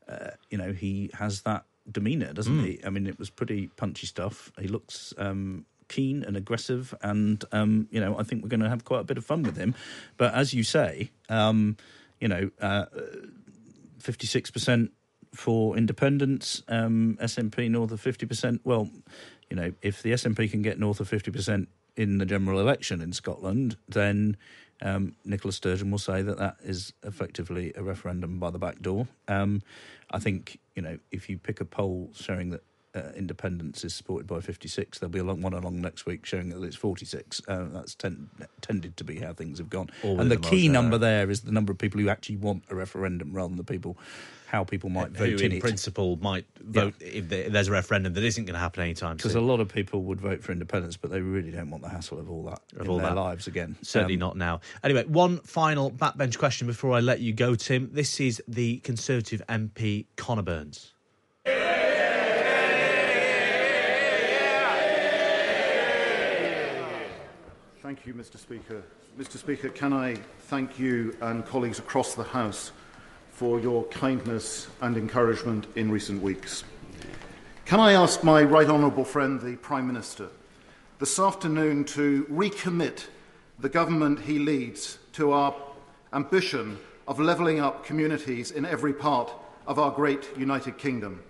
uh, 0.08 0.30
you 0.50 0.56
know, 0.58 0.72
he 0.72 1.10
has 1.14 1.42
that 1.42 1.64
demeanour, 1.90 2.32
doesn't 2.32 2.58
Mm. 2.60 2.64
he? 2.66 2.80
I 2.84 2.90
mean, 2.90 3.06
it 3.06 3.18
was 3.18 3.30
pretty 3.30 3.68
punchy 3.76 4.06
stuff. 4.06 4.50
He 4.60 4.68
looks 4.68 5.12
um, 5.18 5.66
keen 5.88 6.22
and 6.22 6.36
aggressive. 6.36 6.94
And, 7.02 7.44
um, 7.52 7.88
you 7.90 8.00
know, 8.00 8.18
I 8.18 8.22
think 8.22 8.42
we're 8.42 8.48
going 8.48 8.60
to 8.60 8.68
have 8.68 8.84
quite 8.84 9.00
a 9.00 9.04
bit 9.04 9.18
of 9.18 9.24
fun 9.24 9.42
with 9.42 9.56
him. 9.56 9.74
But 10.16 10.34
as 10.34 10.54
you 10.54 10.62
say, 10.62 11.10
um, 11.28 11.76
you 12.20 12.28
know, 12.28 12.50
uh, 12.60 12.86
56% 14.00 14.90
for 15.34 15.76
independents, 15.76 16.62
um, 16.68 17.18
SNP 17.20 17.70
north 17.70 17.92
of 17.92 18.02
50%. 18.02 18.60
Well, 18.64 18.88
you 19.50 19.56
know, 19.56 19.72
if 19.82 20.02
the 20.02 20.12
SNP 20.12 20.50
can 20.50 20.62
get 20.62 20.78
north 20.78 21.00
of 21.00 21.08
50% 21.08 21.66
in 21.96 22.18
the 22.18 22.26
general 22.26 22.60
election 22.60 23.00
in 23.00 23.12
Scotland, 23.12 23.76
then 23.88 24.36
um, 24.82 25.14
Nicola 25.24 25.52
Sturgeon 25.52 25.90
will 25.90 25.98
say 25.98 26.22
that 26.22 26.38
that 26.38 26.56
is 26.62 26.92
effectively 27.02 27.72
a 27.76 27.82
referendum 27.82 28.38
by 28.38 28.50
the 28.50 28.58
back 28.58 28.80
door. 28.80 29.06
Um, 29.28 29.62
I 30.10 30.18
think, 30.18 30.58
you 30.74 30.82
know, 30.82 30.98
if 31.10 31.28
you 31.28 31.38
pick 31.38 31.60
a 31.60 31.64
poll 31.64 32.10
showing 32.14 32.50
that 32.50 32.62
uh, 32.96 33.12
independence 33.14 33.84
is 33.84 33.94
supported 33.94 34.26
by 34.26 34.40
56, 34.40 34.98
there'll 34.98 35.12
be 35.12 35.18
a 35.18 35.24
long 35.24 35.42
one 35.42 35.52
along 35.52 35.80
next 35.80 36.06
week 36.06 36.24
showing 36.26 36.48
that 36.48 36.62
it's 36.64 36.74
46. 36.76 37.42
Uh, 37.46 37.66
that's 37.72 37.94
ten, 37.94 38.28
tended 38.62 38.96
to 38.96 39.04
be 39.04 39.18
how 39.20 39.32
things 39.34 39.58
have 39.58 39.68
gone. 39.70 39.90
Always 40.02 40.20
and 40.20 40.30
the 40.30 40.36
the 40.36 40.42
key 40.48 40.68
number 40.68 40.98
there. 40.98 41.30
is 41.30 41.42
the 41.42 41.52
number 41.52 41.70
of 41.72 41.78
people 41.78 42.00
who 42.00 42.08
actually 42.08 42.36
want 42.38 42.64
a 42.70 42.74
referendum 42.74 43.32
rather 43.32 43.48
than 43.48 43.56
the 43.58 43.64
people, 43.64 43.96
how 44.46 44.64
people 44.64 44.88
might 44.90 45.08
Who, 45.16 45.26
vote 45.32 45.40
in, 45.42 45.52
in 45.52 45.58
it. 45.58 45.60
principle, 45.60 46.16
might 46.22 46.46
vote 46.60 46.94
if, 47.00 47.30
if 47.32 47.52
there's 47.52 47.68
a 47.68 47.72
referendum 47.72 48.14
that 48.14 48.24
isn't 48.24 48.44
going 48.46 48.54
to 48.54 48.60
happen 48.60 48.82
anytime 48.82 49.16
Because 49.16 49.34
a 49.34 49.40
lot 49.40 49.60
of 49.60 49.68
people 49.68 50.02
would 50.04 50.20
vote 50.20 50.42
for 50.42 50.52
independence, 50.52 50.96
but 50.96 51.10
they 51.10 51.20
really 51.20 51.50
don't 51.50 51.70
want 51.70 51.82
the 51.82 51.88
hassle 51.90 52.18
of 52.18 52.30
all 52.30 52.44
that 52.44 52.60
Of 52.76 52.82
in 52.86 52.88
all 52.88 52.98
their 52.98 53.08
that. 53.08 53.16
lives 53.16 53.46
again. 53.46 53.76
Certainly 53.82 54.14
Um, 54.14 54.20
not 54.20 54.36
now. 54.36 54.60
Anyway, 54.82 55.04
one 55.04 55.38
final 55.40 55.90
backbench 55.90 56.38
question 56.38 56.66
before 56.66 56.92
I 56.92 57.00
let 57.00 57.20
you 57.20 57.32
go, 57.32 57.54
Tim. 57.54 57.90
This 57.92 58.20
is 58.20 58.42
the 58.48 58.78
Conservative 58.78 59.42
MP 59.48 60.06
Conor 60.16 60.42
Burns. 60.42 60.92
Thank 67.86 68.04
you, 68.04 68.14
Mr. 68.14 68.36
Speaker. 68.36 68.82
Mr. 69.16 69.36
Speaker, 69.36 69.68
can 69.68 69.92
I 69.92 70.16
thank 70.48 70.76
you 70.76 71.16
and 71.20 71.46
colleagues 71.46 71.78
across 71.78 72.16
the 72.16 72.24
House 72.24 72.72
for 73.30 73.60
your 73.60 73.84
kindness 73.84 74.66
and 74.80 74.96
encouragement 74.96 75.68
in 75.76 75.88
recent 75.88 76.20
weeks? 76.20 76.64
Can 77.64 77.78
I 77.78 77.92
ask 77.92 78.24
my 78.24 78.42
right 78.42 78.68
honourable 78.68 79.04
friend, 79.04 79.40
the 79.40 79.54
Prime 79.54 79.86
Minister, 79.86 80.30
this 80.98 81.20
afternoon 81.20 81.84
to 81.84 82.24
recommit 82.24 83.06
the 83.60 83.68
government 83.68 84.18
he 84.18 84.40
leads 84.40 84.98
to 85.12 85.30
our 85.30 85.54
ambition 86.12 86.78
of 87.06 87.20
levelling 87.20 87.60
up 87.60 87.84
communities 87.84 88.50
in 88.50 88.66
every 88.66 88.94
part 88.94 89.30
of 89.68 89.78
our 89.78 89.92
great 89.92 90.36
United 90.36 90.76
Kingdom? 90.76 91.22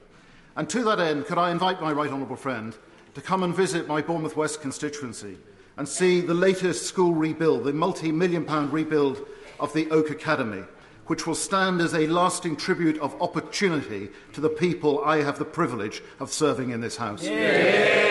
And 0.56 0.70
to 0.70 0.82
that 0.84 1.00
end, 1.00 1.26
could 1.26 1.36
I 1.36 1.50
invite 1.50 1.82
my 1.82 1.92
right 1.92 2.10
honourable 2.10 2.34
friend 2.34 2.74
to 3.12 3.20
come 3.20 3.42
and 3.42 3.54
visit 3.54 3.86
my 3.86 4.00
Bournemouth 4.00 4.38
West 4.38 4.62
constituency 4.62 5.36
and 5.76 5.88
see 5.88 6.20
the 6.20 6.34
latest 6.34 6.86
school 6.86 7.14
rebuild, 7.14 7.64
the 7.64 7.72
multi-million 7.72 8.44
pound 8.44 8.72
rebuild 8.72 9.26
of 9.60 9.72
the 9.72 9.90
Oak 9.90 10.10
Academy, 10.10 10.64
which 11.06 11.26
will 11.26 11.34
stand 11.34 11.80
as 11.80 11.94
a 11.94 12.06
lasting 12.06 12.56
tribute 12.56 12.98
of 12.98 13.20
opportunity 13.20 14.08
to 14.32 14.40
the 14.40 14.48
people 14.48 15.04
I 15.04 15.22
have 15.22 15.38
the 15.38 15.44
privilege 15.44 16.02
of 16.20 16.32
serving 16.32 16.70
in 16.70 16.80
this 16.80 16.96
House. 16.96 17.24
Yeah. 17.24 18.06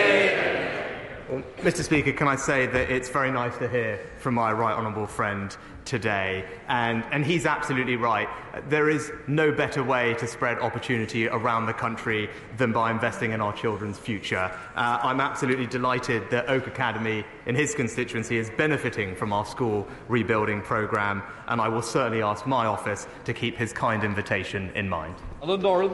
Well, 1.28 1.42
Mr 1.58 1.82
Speaker, 1.82 2.12
can 2.12 2.28
I 2.28 2.36
say 2.36 2.66
that 2.66 2.88
it's 2.88 3.08
very 3.08 3.32
nice 3.32 3.56
to 3.58 3.68
hear 3.68 3.98
from 4.18 4.34
my 4.34 4.52
right 4.52 4.74
honourable 4.74 5.08
friend 5.08 5.56
today, 5.86 6.44
and, 6.68 7.04
and 7.12 7.24
he's 7.24 7.46
absolutely 7.46 7.96
right. 7.96 8.28
There 8.68 8.90
is 8.90 9.12
no 9.26 9.52
better 9.52 9.82
way 9.82 10.14
to 10.14 10.26
spread 10.26 10.58
opportunity 10.58 11.28
around 11.28 11.66
the 11.66 11.72
country 11.72 12.28
than 12.56 12.72
by 12.72 12.90
investing 12.90 13.32
in 13.32 13.40
our 13.40 13.52
children's 13.52 13.98
future. 13.98 14.50
Uh, 14.74 14.98
I'm 15.02 15.20
absolutely 15.20 15.66
delighted 15.66 16.28
that 16.30 16.48
Oak 16.48 16.66
Academy 16.66 17.24
in 17.46 17.54
his 17.54 17.74
constituency 17.74 18.36
is 18.36 18.50
benefiting 18.58 19.14
from 19.14 19.32
our 19.32 19.46
school 19.46 19.86
rebuilding 20.08 20.60
programme, 20.60 21.22
and 21.48 21.60
I 21.60 21.68
will 21.68 21.82
certainly 21.82 22.22
ask 22.22 22.46
my 22.46 22.66
office 22.66 23.06
to 23.24 23.32
keep 23.32 23.56
his 23.56 23.72
kind 23.72 24.04
invitation 24.04 24.70
in 24.74 24.88
mind. 24.88 25.14
Alan 25.42 25.60
Doran. 25.60 25.92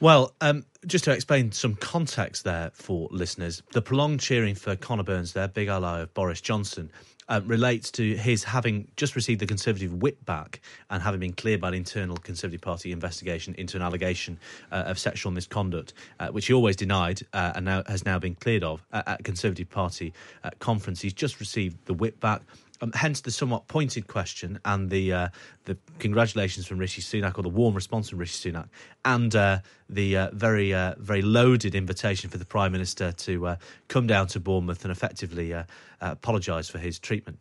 Well, 0.00 0.34
um, 0.40 0.64
just 0.84 1.04
to 1.04 1.12
explain 1.12 1.52
some 1.52 1.76
context 1.76 2.42
there 2.42 2.72
for 2.74 3.06
listeners, 3.12 3.62
the 3.72 3.80
prolonged 3.80 4.18
cheering 4.18 4.56
for 4.56 4.74
Conor 4.74 5.04
Burns, 5.04 5.32
their 5.32 5.46
big 5.46 5.68
ally 5.68 6.00
of 6.00 6.12
Boris 6.12 6.40
Johnson, 6.40 6.90
uh, 7.28 7.40
relates 7.44 7.90
to 7.92 8.16
his 8.16 8.44
having 8.44 8.88
just 8.96 9.16
received 9.16 9.40
the 9.40 9.46
Conservative 9.46 9.92
whip 9.94 10.24
back 10.24 10.60
and 10.90 11.02
having 11.02 11.20
been 11.20 11.32
cleared 11.32 11.60
by 11.60 11.68
an 11.68 11.74
internal 11.74 12.16
Conservative 12.16 12.60
Party 12.60 12.92
investigation 12.92 13.54
into 13.56 13.76
an 13.76 13.82
allegation 13.82 14.38
uh, 14.70 14.84
of 14.86 14.98
sexual 14.98 15.32
misconduct, 15.32 15.92
uh, 16.20 16.28
which 16.28 16.46
he 16.46 16.52
always 16.52 16.76
denied 16.76 17.22
uh, 17.32 17.52
and 17.54 17.64
now 17.64 17.82
has 17.86 18.04
now 18.04 18.18
been 18.18 18.34
cleared 18.34 18.64
of 18.64 18.84
at, 18.92 19.06
at 19.08 19.24
Conservative 19.24 19.70
Party 19.70 20.12
uh, 20.44 20.50
conference. 20.58 21.00
He's 21.00 21.12
just 21.12 21.40
received 21.40 21.84
the 21.86 21.94
whip 21.94 22.18
back. 22.20 22.42
Um, 22.82 22.90
hence 22.94 23.20
the 23.20 23.30
somewhat 23.30 23.68
pointed 23.68 24.08
question 24.08 24.58
and 24.64 24.90
the 24.90 25.12
uh, 25.12 25.28
the 25.66 25.78
congratulations 26.00 26.66
from 26.66 26.78
Rishi 26.78 27.00
Sunak 27.00 27.38
or 27.38 27.42
the 27.42 27.48
warm 27.48 27.76
response 27.76 28.10
from 28.10 28.18
Rishi 28.18 28.50
Sunak 28.50 28.68
and 29.04 29.34
uh, 29.36 29.60
the 29.88 30.16
uh, 30.16 30.30
very 30.32 30.74
uh, 30.74 30.96
very 30.98 31.22
loaded 31.22 31.76
invitation 31.76 32.28
for 32.28 32.38
the 32.38 32.44
Prime 32.44 32.72
Minister 32.72 33.12
to 33.12 33.46
uh, 33.46 33.56
come 33.86 34.08
down 34.08 34.26
to 34.28 34.40
Bournemouth 34.40 34.84
and 34.84 34.90
effectively 34.90 35.54
uh, 35.54 35.62
apologise 36.00 36.68
for 36.68 36.78
his 36.78 36.98
treatment. 36.98 37.38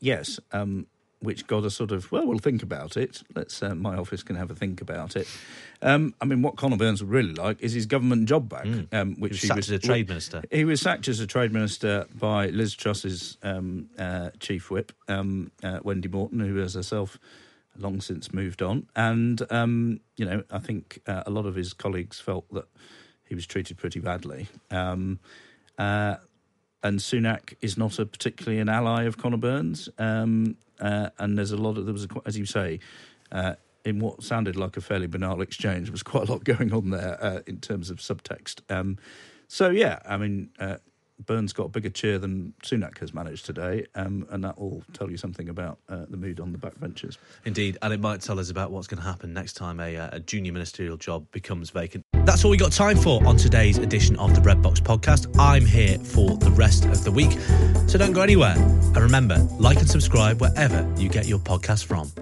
yes, 0.00 0.38
um, 0.52 0.86
which 1.20 1.46
got 1.46 1.64
a 1.64 1.70
sort 1.70 1.92
of 1.92 2.10
well, 2.12 2.26
we'll 2.26 2.38
think 2.38 2.62
about 2.62 2.96
it. 2.96 3.22
Let's 3.34 3.62
uh, 3.62 3.74
my 3.74 3.96
office 3.96 4.22
can 4.22 4.36
have 4.36 4.50
a 4.50 4.54
think 4.54 4.80
about 4.80 5.16
it. 5.16 5.26
Um, 5.82 6.14
I 6.20 6.24
mean, 6.24 6.42
what 6.42 6.56
Conor 6.56 6.76
Burns 6.76 7.02
would 7.02 7.10
really 7.10 7.32
like 7.34 7.60
is 7.60 7.72
his 7.72 7.86
government 7.86 8.28
job 8.28 8.48
back, 8.48 8.64
Mm. 8.64 8.92
um, 8.94 9.14
which 9.20 9.30
He 9.32 9.34
was 9.34 9.40
he 9.42 9.46
sacked 9.48 9.56
was 9.56 9.70
as 9.70 9.76
a 9.76 9.78
trade 9.78 10.08
minister. 10.08 10.42
He 10.50 10.64
was 10.64 10.80
sacked 10.80 11.08
as 11.08 11.20
a 11.20 11.26
trade 11.26 11.52
minister 11.52 12.06
by 12.18 12.48
Liz 12.48 12.74
Truss's 12.74 13.38
um, 13.42 13.88
uh, 13.98 14.30
chief 14.40 14.70
whip, 14.70 14.92
um, 15.08 15.50
uh, 15.62 15.80
Wendy 15.82 16.08
Morton, 16.08 16.40
who 16.40 16.56
has 16.56 16.74
herself 16.74 17.18
long 17.78 18.00
since 18.00 18.32
moved 18.32 18.62
on. 18.62 18.86
And 18.96 19.40
um, 19.50 20.00
you 20.16 20.24
know, 20.26 20.44
I 20.50 20.58
think 20.58 21.00
uh, 21.06 21.22
a 21.26 21.30
lot 21.30 21.46
of 21.46 21.54
his 21.54 21.72
colleagues 21.72 22.20
felt 22.20 22.44
that 22.52 22.66
he 23.24 23.34
was 23.34 23.46
treated 23.46 23.76
pretty 23.78 24.00
badly. 24.00 24.48
Um, 24.70 25.18
uh, 25.78 26.16
and 26.82 26.98
Sunak 26.98 27.54
is 27.60 27.76
not 27.76 27.98
a 27.98 28.06
particularly 28.06 28.60
an 28.60 28.68
ally 28.68 29.04
of 29.04 29.16
Conor 29.16 29.38
Burns. 29.38 29.88
Um, 29.98 30.56
uh, 30.80 31.10
and 31.18 31.38
there's 31.38 31.52
a 31.52 31.56
lot 31.56 31.78
of 31.78 31.86
there 31.86 31.92
was, 31.92 32.04
a, 32.04 32.08
as 32.26 32.36
you 32.36 32.46
say, 32.46 32.80
uh, 33.32 33.54
in 33.84 33.98
what 33.98 34.22
sounded 34.22 34.56
like 34.56 34.76
a 34.76 34.80
fairly 34.80 35.06
banal 35.06 35.40
exchange, 35.40 35.86
there 35.86 35.92
was 35.92 36.02
quite 36.02 36.28
a 36.28 36.32
lot 36.32 36.44
going 36.44 36.72
on 36.72 36.90
there 36.90 37.16
uh, 37.22 37.40
in 37.46 37.60
terms 37.60 37.90
of 37.90 37.98
subtext. 37.98 38.60
Um, 38.70 38.98
so 39.48 39.70
yeah, 39.70 40.00
I 40.04 40.16
mean, 40.16 40.50
uh, 40.58 40.76
Burns 41.24 41.52
got 41.52 41.64
a 41.64 41.68
bigger 41.68 41.88
cheer 41.88 42.18
than 42.18 42.52
Sunak 42.62 42.98
has 42.98 43.14
managed 43.14 43.46
today, 43.46 43.86
um, 43.94 44.26
and 44.30 44.44
that 44.44 44.58
will 44.58 44.82
tell 44.92 45.10
you 45.10 45.16
something 45.16 45.48
about 45.48 45.78
uh, 45.88 46.04
the 46.08 46.16
mood 46.16 46.40
on 46.40 46.52
the 46.52 46.58
backbenches. 46.58 47.16
Indeed, 47.44 47.78
and 47.82 47.92
it 47.92 48.00
might 48.00 48.20
tell 48.20 48.38
us 48.38 48.50
about 48.50 48.70
what's 48.70 48.86
going 48.86 49.00
to 49.00 49.06
happen 49.06 49.32
next 49.32 49.54
time 49.54 49.80
a, 49.80 49.96
uh, 49.96 50.10
a 50.12 50.20
junior 50.20 50.52
ministerial 50.52 50.96
job 50.96 51.26
becomes 51.32 51.70
vacant. 51.70 52.04
That's 52.24 52.44
all 52.44 52.50
we 52.50 52.56
got 52.56 52.72
time 52.72 52.96
for 52.96 53.24
on 53.26 53.36
today's 53.36 53.78
edition 53.78 54.16
of 54.16 54.34
the 54.34 54.40
Red 54.40 54.62
Box 54.62 54.80
podcast. 54.80 55.34
I'm 55.38 55.64
here 55.64 55.98
for 55.98 56.36
the 56.36 56.50
rest 56.50 56.84
of 56.84 57.04
the 57.04 57.12
week, 57.12 57.32
so 57.86 57.98
don't 57.98 58.12
go 58.12 58.22
anywhere. 58.22 58.54
And 58.56 58.98
remember, 58.98 59.38
like 59.58 59.78
and 59.78 59.88
subscribe 59.88 60.40
wherever 60.40 60.92
you 60.96 61.08
get 61.08 61.26
your 61.26 61.38
podcast 61.38 61.84
from. 61.84 62.12